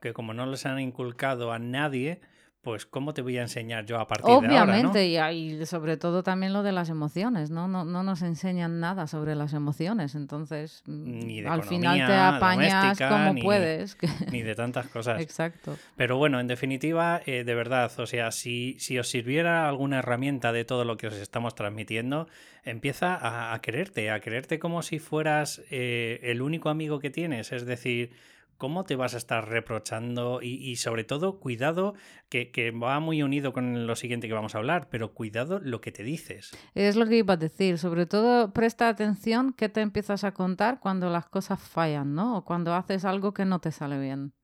Que 0.00 0.12
como 0.12 0.34
no 0.34 0.46
les 0.46 0.64
han 0.66 0.78
inculcado 0.78 1.52
a 1.52 1.58
nadie, 1.58 2.20
pues 2.60 2.86
¿cómo 2.86 3.14
te 3.14 3.22
voy 3.22 3.38
a 3.38 3.42
enseñar 3.42 3.86
yo 3.86 3.98
a 4.00 4.08
partir 4.08 4.26
de 4.26 4.32
ahora? 4.32 4.64
Obviamente, 4.64 5.06
y, 5.06 5.64
sobre 5.64 5.96
todo 5.96 6.22
también 6.22 6.52
lo 6.52 6.62
de 6.62 6.72
las 6.72 6.88
emociones, 6.88 7.50
¿no? 7.50 7.68
No, 7.68 7.84
no 7.84 8.02
nos 8.02 8.22
enseñan 8.22 8.80
nada 8.80 9.06
sobre 9.06 9.34
las 9.36 9.54
emociones, 9.54 10.14
entonces 10.14 10.82
mm, 10.86 11.46
al 11.46 11.62
final 11.62 12.06
te 12.06 12.12
apañas 12.12 12.98
como 12.98 13.34
puedes. 13.40 13.96
Ni 14.32 14.42
de 14.42 14.54
tantas 14.54 14.88
cosas. 14.88 15.20
Exacto. 15.20 15.76
Pero 15.96 16.16
bueno, 16.16 16.40
en 16.40 16.48
definitiva, 16.48 17.22
eh, 17.26 17.44
de 17.44 17.54
verdad, 17.54 17.92
o 17.98 18.06
sea, 18.06 18.32
si, 18.32 18.76
si 18.80 18.98
os 18.98 19.08
sirviera 19.08 19.68
alguna 19.68 20.00
herramienta 20.00 20.52
de 20.52 20.64
todo 20.64 20.84
lo 20.84 20.96
que 20.96 21.06
os 21.06 21.14
estamos 21.14 21.54
transmitiendo, 21.54 22.28
empieza 22.64 23.52
a, 23.52 23.58
quererte, 23.60 24.10
a 24.10 24.20
quererte 24.20 24.58
como 24.58 24.82
si 24.82 24.98
fueras 24.98 25.62
eh, 25.70 26.20
el 26.22 26.42
único 26.42 26.70
amigo 26.70 26.98
que 26.98 27.10
tienes, 27.10 27.52
es 27.52 27.66
decir 27.66 28.10
cómo 28.58 28.84
te 28.84 28.96
vas 28.96 29.14
a 29.14 29.18
estar 29.18 29.48
reprochando 29.48 30.40
y, 30.42 30.76
sobre 30.76 31.04
todo 31.04 31.38
cuidado, 31.40 31.94
que, 32.28 32.72
va 32.72 33.00
muy 33.00 33.22
unido 33.22 33.52
con 33.52 33.86
lo 33.86 33.96
siguiente 33.96 34.28
que 34.28 34.34
vamos 34.34 34.54
a 34.54 34.58
hablar, 34.58 34.88
pero 34.90 35.14
cuidado 35.14 35.60
lo 35.60 35.80
que 35.80 35.92
te 35.92 36.02
dices. 36.02 36.50
Es 36.74 36.96
lo 36.96 37.06
que 37.06 37.18
iba 37.18 37.34
a 37.34 37.38
decir, 37.38 37.78
sobre 37.78 38.06
todo 38.06 38.52
presta 38.52 38.88
atención 38.88 39.54
qué 39.56 39.68
te 39.68 39.80
empiezas 39.80 40.24
a 40.24 40.32
contar 40.32 40.80
cuando 40.80 41.08
las 41.08 41.28
cosas 41.28 41.60
fallan, 41.60 42.14
¿no? 42.14 42.38
O 42.38 42.44
cuando 42.44 42.74
haces 42.74 43.04
algo 43.04 43.32
que 43.32 43.44
no 43.44 43.60
te 43.60 43.70
sale 43.70 43.98
bien. 43.98 44.34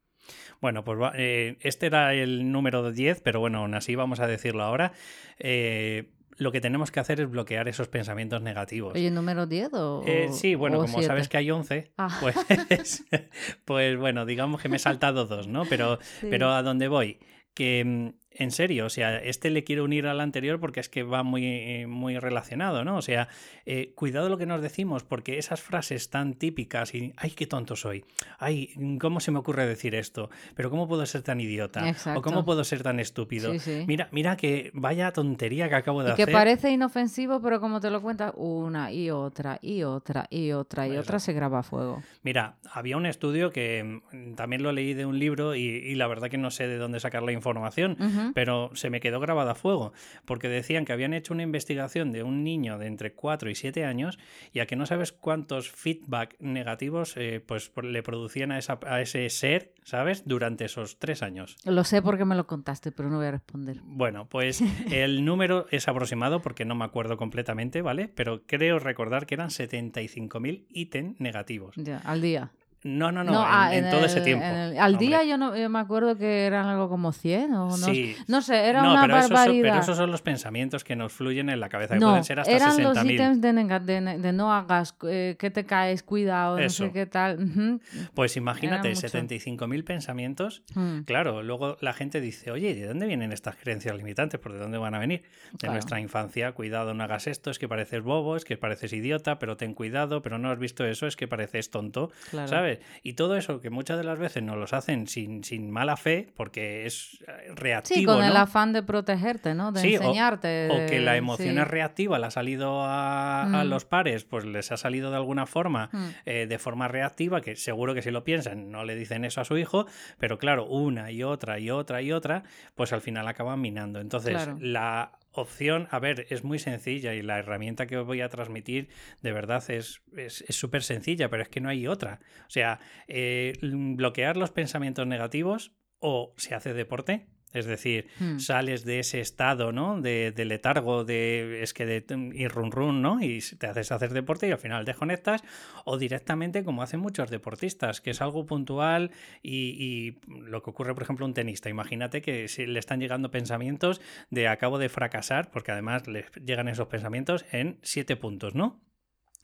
Bueno, 0.60 0.84
pues 0.84 0.98
eh, 1.16 1.58
este 1.60 1.86
era 1.86 2.14
el 2.14 2.50
número 2.50 2.90
10, 2.90 3.20
pero 3.20 3.40
bueno, 3.40 3.58
aún 3.58 3.74
así 3.74 3.94
vamos 3.94 4.20
a 4.20 4.26
decirlo 4.26 4.62
ahora. 4.62 4.92
Eh, 5.38 6.13
lo 6.36 6.52
que 6.52 6.60
tenemos 6.60 6.90
que 6.90 7.00
hacer 7.00 7.20
es 7.20 7.30
bloquear 7.30 7.68
esos 7.68 7.88
pensamientos 7.88 8.42
negativos. 8.42 8.96
¿Y 8.96 9.06
el 9.06 9.14
número 9.14 9.46
10 9.46 9.74
o.? 9.74 10.02
Eh, 10.06 10.28
sí, 10.32 10.54
bueno, 10.54 10.78
como 10.78 11.02
sabes 11.02 11.28
que 11.28 11.36
hay 11.36 11.50
11, 11.50 11.92
ah. 11.98 12.18
pues, 12.20 13.04
pues 13.64 13.96
bueno, 13.98 14.26
digamos 14.26 14.60
que 14.60 14.68
me 14.68 14.76
he 14.76 14.80
saltado 14.80 15.26
dos, 15.26 15.48
¿no? 15.48 15.64
Pero, 15.66 15.98
pero 16.22 16.50
a 16.50 16.62
dónde 16.62 16.88
voy, 16.88 17.18
que 17.54 17.84
mm, 17.84 18.23
en 18.34 18.50
serio, 18.50 18.86
o 18.86 18.90
sea, 18.90 19.16
este 19.18 19.50
le 19.50 19.64
quiero 19.64 19.84
unir 19.84 20.06
al 20.06 20.20
anterior 20.20 20.58
porque 20.60 20.80
es 20.80 20.88
que 20.88 21.02
va 21.02 21.22
muy, 21.22 21.86
muy 21.86 22.18
relacionado, 22.18 22.84
¿no? 22.84 22.96
O 22.96 23.02
sea, 23.02 23.28
eh, 23.64 23.92
cuidado 23.94 24.28
lo 24.28 24.36
que 24.38 24.46
nos 24.46 24.60
decimos, 24.60 25.04
porque 25.04 25.38
esas 25.38 25.60
frases 25.60 26.10
tan 26.10 26.34
típicas 26.34 26.94
y, 26.94 27.12
ay, 27.16 27.30
qué 27.30 27.46
tonto 27.46 27.76
soy, 27.76 28.04
ay, 28.38 28.70
¿cómo 29.00 29.20
se 29.20 29.30
me 29.30 29.38
ocurre 29.38 29.66
decir 29.66 29.94
esto? 29.94 30.30
Pero 30.54 30.70
¿cómo 30.70 30.88
puedo 30.88 31.06
ser 31.06 31.22
tan 31.22 31.40
idiota? 31.40 31.84
¿O 32.14 32.22
cómo 32.22 32.44
puedo 32.44 32.64
ser 32.64 32.82
tan 32.82 33.00
estúpido? 33.00 33.52
Mira, 33.86 34.08
mira 34.10 34.36
que 34.36 34.70
vaya 34.74 35.12
tontería 35.12 35.68
que 35.68 35.76
acabo 35.76 36.02
de 36.02 36.10
y 36.10 36.12
hacer. 36.12 36.26
Que 36.26 36.32
parece 36.32 36.70
inofensivo, 36.70 37.40
pero 37.40 37.60
como 37.60 37.80
te 37.80 37.90
lo 37.90 38.02
cuentas 38.02 38.32
una 38.36 38.92
y 38.92 39.10
otra 39.10 39.58
y 39.62 39.82
otra 39.82 40.26
y 40.30 40.52
otra 40.52 40.88
y 40.88 40.96
otra 40.96 41.18
se 41.18 41.32
graba 41.32 41.60
a 41.60 41.62
fuego. 41.62 42.02
Mira, 42.22 42.56
había 42.72 42.96
un 42.96 43.06
estudio 43.06 43.50
que 43.50 44.00
mm, 44.12 44.34
también 44.34 44.62
lo 44.62 44.72
leí 44.72 44.94
de 44.94 45.06
un 45.06 45.18
libro 45.18 45.54
y, 45.54 45.94
la 45.94 46.08
verdad 46.08 46.28
que 46.28 46.38
no 46.38 46.50
sé 46.50 46.66
de 46.66 46.76
dónde 46.76 46.98
sacar 46.98 47.22
la 47.22 47.30
información 47.32 47.96
pero 48.34 48.70
se 48.74 48.90
me 48.90 49.00
quedó 49.00 49.20
grabada 49.20 49.52
a 49.52 49.54
fuego, 49.54 49.92
porque 50.24 50.48
decían 50.48 50.84
que 50.84 50.92
habían 50.92 51.14
hecho 51.14 51.34
una 51.34 51.42
investigación 51.42 52.12
de 52.12 52.22
un 52.22 52.44
niño 52.44 52.78
de 52.78 52.86
entre 52.86 53.12
4 53.12 53.50
y 53.50 53.54
7 53.54 53.84
años 53.84 54.18
y 54.52 54.60
a 54.60 54.66
que 54.66 54.76
no 54.76 54.86
sabes 54.86 55.12
cuántos 55.12 55.70
feedback 55.70 56.36
negativos 56.40 57.16
eh, 57.16 57.42
pues 57.44 57.72
le 57.82 58.02
producían 58.02 58.52
a, 58.52 58.58
esa, 58.58 58.78
a 58.86 59.00
ese 59.00 59.28
ser, 59.30 59.74
¿sabes? 59.84 60.26
Durante 60.26 60.64
esos 60.64 60.98
3 60.98 61.22
años. 61.22 61.56
Lo 61.64 61.84
sé 61.84 62.02
porque 62.02 62.24
me 62.24 62.34
lo 62.34 62.46
contaste, 62.46 62.92
pero 62.92 63.10
no 63.10 63.18
voy 63.18 63.26
a 63.26 63.32
responder. 63.32 63.80
Bueno, 63.84 64.26
pues 64.28 64.62
el 64.90 65.24
número 65.24 65.66
es 65.70 65.88
aproximado 65.88 66.40
porque 66.42 66.64
no 66.64 66.74
me 66.74 66.84
acuerdo 66.84 67.16
completamente, 67.16 67.82
¿vale? 67.82 68.08
Pero 68.08 68.42
creo 68.46 68.78
recordar 68.78 69.26
que 69.26 69.34
eran 69.34 69.48
75.000 69.48 70.66
ítems 70.68 71.20
negativos. 71.20 71.74
Ya, 71.76 71.98
al 71.98 72.22
día. 72.22 72.52
No, 72.84 73.10
no, 73.10 73.24
no, 73.24 73.72
en, 73.72 73.88
todo 73.88 74.04
ese 74.04 74.20
tiempo. 74.20 74.44
al 74.44 74.98
día 74.98 75.24
yo 75.24 75.38
no 75.38 75.52
me 75.52 75.78
acuerdo 75.78 76.18
que 76.18 76.44
eran 76.44 76.66
algo 76.66 76.90
como 76.90 77.12
100 77.12 77.54
o 77.54 77.68
no, 77.68 77.70
sí. 77.70 78.14
no 78.28 78.42
sé, 78.42 78.66
era 78.66 78.82
una 78.82 79.00
pero 79.00 79.14
barbaridad. 79.14 79.54
Esos 79.54 79.62
pero 79.62 79.80
esos 79.80 79.96
son 79.96 80.10
los 80.10 80.20
pensamientos 80.20 80.84
que 80.84 80.94
nos 80.94 81.10
fluyen 81.10 81.48
en 81.48 81.60
la 81.60 81.70
cabeza, 81.70 81.94
que 81.94 82.00
pueden 82.00 82.24
ser 82.24 82.40
hasta 82.40 82.52
eran 82.52 82.82
los 82.82 83.02
ítems 83.02 83.40
de, 83.40 84.18
de, 84.18 84.32
no 84.34 84.52
hagas, 84.52 84.94
eh, 85.08 85.36
que 85.38 85.50
te 85.50 85.64
caes, 85.64 86.02
cuidado, 86.02 86.60
no 86.60 86.68
sé 86.68 86.90
qué 86.92 87.06
tal. 87.06 87.80
Pues 88.12 88.36
imagínate, 88.36 88.92
75.000 88.92 89.84
pensamientos. 89.84 90.62
Mm. 90.74 91.00
Claro, 91.04 91.42
luego 91.42 91.78
la 91.80 91.94
gente 91.94 92.20
dice, 92.20 92.50
oye, 92.50 92.74
¿de 92.74 92.86
dónde 92.86 93.06
vienen 93.06 93.32
estas 93.32 93.56
creencias 93.56 93.96
limitantes? 93.96 94.38
¿Por 94.38 94.52
de 94.52 94.58
dónde 94.58 94.76
van 94.76 94.94
a 94.94 94.98
venir? 94.98 95.22
De 95.60 95.68
nuestra 95.68 96.00
infancia, 96.00 96.52
cuidado, 96.52 96.92
no 96.92 97.04
hagas 97.04 97.28
esto, 97.28 97.50
es 97.50 97.58
que 97.58 97.66
pareces 97.66 98.02
bobo, 98.02 98.36
es 98.36 98.44
que 98.44 98.58
pareces 98.58 98.92
idiota, 98.92 99.38
pero 99.38 99.56
ten 99.56 99.72
cuidado, 99.72 100.20
pero 100.20 100.38
no 100.38 100.50
has 100.50 100.58
visto 100.58 100.84
eso, 100.84 101.06
es 101.06 101.16
que 101.16 101.26
pareces 101.26 101.70
tonto, 101.70 102.10
¿sabes? 102.46 102.73
Y 103.02 103.14
todo 103.14 103.36
eso 103.36 103.60
que 103.60 103.70
muchas 103.70 103.98
de 103.98 104.04
las 104.04 104.18
veces 104.18 104.42
nos 104.42 104.56
los 104.56 104.72
hacen 104.72 105.06
sin, 105.06 105.44
sin 105.44 105.70
mala 105.70 105.96
fe, 105.96 106.28
porque 106.36 106.86
es 106.86 107.18
eh, 107.26 107.52
reactivo. 107.54 107.98
Sí, 107.98 108.04
con 108.04 108.24
el 108.24 108.36
afán 108.36 108.72
de 108.72 108.82
protegerte, 108.82 109.54
¿no? 109.54 109.72
De 109.72 109.94
enseñarte. 109.94 110.68
O, 110.70 110.86
que 110.88 111.00
la 111.00 111.16
emoción 111.16 111.58
es 111.58 111.68
reactiva, 111.68 112.18
le 112.18 112.26
ha 112.26 112.30
salido 112.30 112.82
a, 112.84 113.46
mm. 113.48 113.68
los 113.68 113.84
pares, 113.84 114.24
pues 114.24 114.44
les 114.44 114.72
ha 114.72 114.76
salido 114.76 115.10
de 115.10 115.16
alguna 115.16 115.46
forma, 115.46 115.90
mm. 115.92 116.08
eh, 116.26 116.46
de 116.48 116.58
forma 116.58 116.88
reactiva, 116.88 117.40
que 117.40 117.56
seguro 117.56 117.94
que 117.94 118.02
si 118.02 118.10
lo 118.10 118.24
piensan 118.24 118.70
no 118.70 118.84
le 118.84 118.94
dicen 118.94 119.24
eso 119.24 119.40
a 119.40 119.44
su 119.44 119.56
hijo, 119.58 119.86
pero 120.18 120.38
claro, 120.38 120.66
una 120.66 121.10
y 121.10 121.22
otra 121.22 121.58
y 121.58 121.70
otra 121.70 122.02
y 122.02 122.12
otra, 122.12 122.44
pues 122.74 122.92
al 122.92 123.00
final 123.00 123.26
acaban 123.28 123.60
minando. 123.60 124.00
Entonces, 124.00 124.48
la 124.58 125.12
opción, 125.34 125.88
a 125.90 125.98
ver, 125.98 126.26
es 126.30 126.44
muy 126.44 126.58
sencilla 126.58 127.14
y 127.14 127.22
la 127.22 127.38
herramienta 127.38 127.86
que 127.86 127.96
os 127.96 128.06
voy 128.06 128.20
a 128.20 128.28
transmitir 128.28 128.88
de 129.20 129.32
verdad 129.32 129.62
es 129.70 130.02
súper 130.48 130.80
es, 130.80 130.86
sencilla, 130.86 131.28
pero 131.28 131.42
es 131.42 131.48
que 131.48 131.60
no 131.60 131.68
hay 131.68 131.86
otra. 131.86 132.20
O 132.46 132.50
sea, 132.50 132.80
eh, 133.08 133.52
bloquear 133.60 134.36
los 134.36 134.50
pensamientos 134.50 135.06
negativos 135.06 135.72
o 135.98 136.34
se 136.36 136.54
hace 136.54 136.74
deporte, 136.74 137.26
es 137.54 137.66
decir, 137.66 138.08
hmm. 138.18 138.38
sales 138.38 138.84
de 138.84 138.98
ese 138.98 139.20
estado, 139.20 139.72
¿no? 139.72 140.00
De, 140.00 140.32
letargo, 140.44 141.04
de 141.04 141.62
es 141.62 141.72
que 141.72 141.86
de 141.86 142.04
ir 142.34 142.50
run 142.50 142.70
run, 142.70 143.00
¿no? 143.00 143.22
Y 143.22 143.40
te 143.58 143.66
haces 143.66 143.92
hacer 143.92 144.12
deporte 144.12 144.48
y 144.48 144.50
al 144.50 144.58
final 144.58 144.84
desconectas. 144.84 145.42
O 145.84 145.96
directamente, 145.96 146.64
como 146.64 146.82
hacen 146.82 147.00
muchos 147.00 147.30
deportistas, 147.30 148.00
que 148.00 148.10
es 148.10 148.20
algo 148.20 148.44
puntual 148.44 149.10
y, 149.42 150.18
lo 150.26 150.62
que 150.62 150.70
ocurre, 150.70 150.94
por 150.94 151.04
ejemplo, 151.04 151.24
un 151.24 151.34
tenista. 151.34 151.68
Imagínate 151.68 152.20
que 152.20 152.48
si 152.48 152.66
le 152.66 152.78
están 152.78 153.00
llegando 153.00 153.30
pensamientos 153.30 154.00
de 154.30 154.48
acabo 154.48 154.78
de 154.78 154.88
fracasar, 154.88 155.50
porque 155.50 155.72
además 155.72 156.06
les 156.06 156.30
llegan 156.44 156.68
esos 156.68 156.88
pensamientos 156.88 157.44
en 157.52 157.78
siete 157.82 158.16
puntos, 158.16 158.54
¿no? 158.54 158.80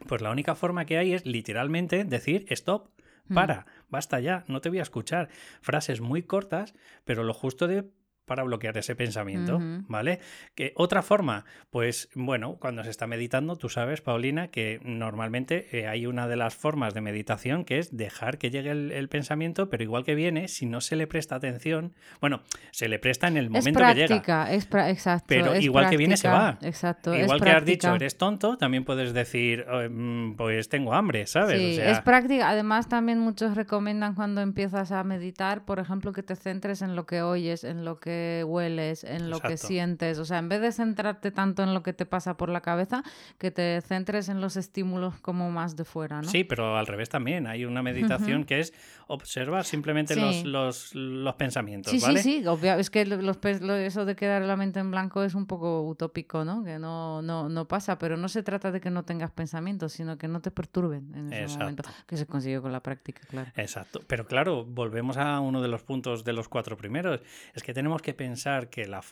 Pues 0.06 0.22
la 0.22 0.30
única 0.30 0.54
forma 0.54 0.84
que 0.84 0.98
hay 0.98 1.12
es 1.12 1.26
literalmente 1.26 2.04
decir 2.04 2.46
stop, 2.50 2.88
hmm. 3.28 3.34
para, 3.34 3.66
basta 3.88 4.20
ya, 4.20 4.44
no 4.48 4.60
te 4.60 4.68
voy 4.68 4.78
a 4.78 4.82
escuchar. 4.82 5.28
Frases 5.60 6.00
muy 6.00 6.22
cortas, 6.22 6.74
pero 7.04 7.22
lo 7.22 7.34
justo 7.34 7.66
de 7.66 7.90
para 8.24 8.44
bloquear 8.44 8.76
ese 8.78 8.94
pensamiento, 8.94 9.58
¿vale? 9.88 10.20
Que 10.54 10.72
otra 10.76 11.02
forma, 11.02 11.44
pues 11.70 12.08
bueno, 12.14 12.58
cuando 12.60 12.84
se 12.84 12.90
está 12.90 13.08
meditando, 13.08 13.56
tú 13.56 13.68
sabes, 13.68 14.02
Paulina, 14.02 14.48
que 14.48 14.80
normalmente 14.84 15.66
eh, 15.72 15.88
hay 15.88 16.06
una 16.06 16.28
de 16.28 16.36
las 16.36 16.54
formas 16.54 16.94
de 16.94 17.00
meditación 17.00 17.64
que 17.64 17.78
es 17.78 17.96
dejar 17.96 18.38
que 18.38 18.50
llegue 18.50 18.70
el, 18.70 19.08
pensamiento, 19.08 19.68
pero 19.68 19.82
igual 19.82 20.04
que 20.04 20.14
viene, 20.14 20.46
si 20.46 20.66
no 20.66 20.80
se 20.80 20.94
le 20.94 21.08
presta 21.08 21.34
atención, 21.34 21.94
bueno, 22.20 22.42
se 22.70 22.88
le 22.88 23.00
presta 23.00 23.26
en 23.26 23.36
el 23.36 23.50
momento 23.50 23.80
que 23.80 23.94
llega. 23.94 24.52
Es 24.52 24.68
exacto. 24.70 25.24
Pero 25.26 25.56
igual 25.56 25.90
que 25.90 25.96
viene 25.96 26.16
se 26.16 26.28
va. 26.28 26.56
Exacto. 26.62 27.14
Igual 27.16 27.40
que 27.40 27.50
has 27.50 27.64
dicho, 27.64 27.92
eres 27.92 28.16
tonto, 28.16 28.56
también 28.56 28.84
puedes 28.84 29.12
decir, 29.12 29.66
mm, 29.66 30.36
pues 30.36 30.68
tengo 30.68 30.94
hambre, 30.94 31.26
¿sabes? 31.26 31.58
Sí, 31.58 31.80
es 31.80 32.00
práctica. 32.00 32.48
Además, 32.50 32.88
también 32.88 33.18
muchos 33.18 33.56
recomiendan 33.56 34.14
cuando 34.14 34.40
empiezas 34.40 34.92
a 34.92 35.02
meditar, 35.02 35.64
por 35.64 35.80
ejemplo, 35.80 36.12
que 36.12 36.22
te 36.22 36.36
centres 36.36 36.82
en 36.82 36.94
lo 36.94 37.06
que 37.06 37.22
oyes, 37.22 37.64
en 37.64 37.84
lo 37.84 37.98
que 37.98 38.19
hueles, 38.46 39.04
en 39.04 39.30
lo 39.30 39.40
que 39.40 39.56
sientes. 39.56 40.18
O 40.18 40.24
sea, 40.24 40.38
en 40.38 40.48
vez 40.48 40.60
de 40.60 40.72
centrarte 40.72 41.30
tanto 41.30 41.62
en 41.62 41.74
lo 41.74 41.82
que 41.82 41.92
te 41.92 42.06
pasa 42.06 42.36
por 42.36 42.48
la 42.48 42.60
cabeza, 42.60 43.02
que 43.38 43.50
te 43.50 43.80
centres 43.80 44.28
en 44.28 44.40
los 44.40 44.56
estímulos 44.56 45.18
como 45.20 45.50
más 45.50 45.76
de 45.76 45.84
fuera, 45.84 46.22
¿no? 46.22 46.28
Sí, 46.28 46.44
pero 46.44 46.76
al 46.76 46.86
revés 46.86 47.08
también. 47.08 47.46
Hay 47.46 47.64
una 47.64 47.82
meditación 47.82 48.44
que 48.44 48.60
es 48.60 48.72
observar 49.06 49.64
simplemente 49.64 50.14
los, 50.16 50.44
los, 50.44 50.94
los, 50.94 51.34
pensamientos, 51.34 51.92
sí, 51.92 51.98
¿vale? 52.00 52.22
Sí, 52.22 52.44
sí, 52.44 52.68
Es 52.78 52.90
que 52.90 53.04
los, 53.06 53.38
eso 53.44 54.04
de 54.04 54.16
quedar 54.16 54.42
la 54.42 54.56
mente 54.56 54.80
en 54.80 54.90
blanco 54.90 55.22
es 55.22 55.34
un 55.34 55.46
poco 55.46 55.82
utópico, 55.82 56.44
¿no? 56.44 56.62
Que 56.62 56.78
no, 56.78 57.20
no, 57.22 57.48
no 57.48 57.66
pasa, 57.66 57.98
pero 57.98 58.16
no 58.16 58.28
se 58.28 58.42
trata 58.42 58.70
de 58.70 58.80
que 58.80 58.90
no 58.90 59.04
tengas 59.04 59.30
pensamientos, 59.30 59.92
sino 59.92 60.16
que 60.16 60.28
no 60.28 60.40
te 60.40 60.50
perturben 60.50 61.12
en 61.14 61.32
ese 61.32 61.58
momento, 61.58 61.82
que 62.06 62.16
se 62.16 62.26
consigue 62.26 62.60
con 62.60 62.72
la 62.72 62.82
práctica, 62.82 63.22
claro. 63.28 63.50
Exacto. 63.56 64.00
Pero 64.06 64.26
claro, 64.26 64.64
volvemos 64.64 65.16
a 65.16 65.40
uno 65.40 65.60
de 65.60 65.68
los 65.68 65.82
puntos 65.82 66.24
de 66.24 66.32
los 66.32 66.48
cuatro 66.48 66.76
primeros. 66.76 67.20
Es 67.54 67.62
que 67.62 67.74
tenemos 67.74 67.99
que 68.02 68.14
pensar 68.14 68.70
que 68.70 68.86
la, 68.86 69.02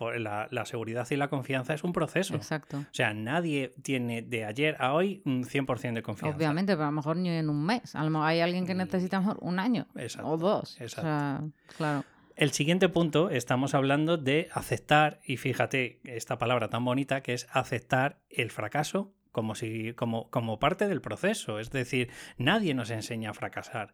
la, 0.51 0.64
seguridad 0.64 1.07
y 1.11 1.16
la 1.16 1.29
confianza 1.29 1.74
es 1.74 1.85
un 1.85 1.92
proceso. 1.92 2.35
Exacto. 2.35 2.79
O 2.79 2.94
sea, 2.94 3.14
nadie 3.14 3.74
tiene 3.83 4.22
de 4.22 4.44
ayer 4.44 4.77
a 4.79 4.92
hoy 4.92 5.22
un 5.24 5.44
100% 5.44 5.94
de 5.94 6.03
confianza. 6.03 6.37
Obviamente, 6.37 6.72
pero 6.72 6.85
a 6.85 6.90
lo 6.90 6.92
mejor 6.92 7.16
ni 7.16 7.31
en 7.31 7.48
un 7.48 7.64
mes. 7.64 7.94
A 7.94 8.05
lo 8.05 8.11
mejor 8.11 8.29
hay 8.29 8.40
alguien 8.40 8.66
que 8.66 8.74
mm. 8.74 8.79
necesita 8.79 9.20
mejor 9.20 9.38
un 9.40 9.59
año 9.59 9.87
o 10.22 10.37
dos. 10.37 10.81
Exacto. 10.81 11.51
claro. 11.77 12.05
El 12.38 12.53
siguiente 12.53 12.88
punto, 12.88 13.31
estamos 13.31 13.74
hablando 13.74 14.16
de 14.16 14.48
aceptar, 14.53 15.18
y 15.24 15.38
fíjate 15.38 15.98
esta 16.05 16.38
palabra 16.38 16.70
tan 16.70 16.85
bonita 16.85 17.20
que 17.20 17.35
es 17.35 17.48
aceptar 17.51 18.20
el 18.31 18.53
fracaso 18.53 19.12
como, 19.33 19.55
si, 19.55 19.93
como, 19.95 20.31
como 20.31 20.59
parte 20.59 20.88
del 20.88 21.01
proceso. 21.01 21.59
Es 21.59 21.71
decir, 21.71 22.11
nadie 22.37 22.75
nos 22.75 22.91
enseña 22.91 23.31
a 23.31 23.35
fracasar, 23.35 23.93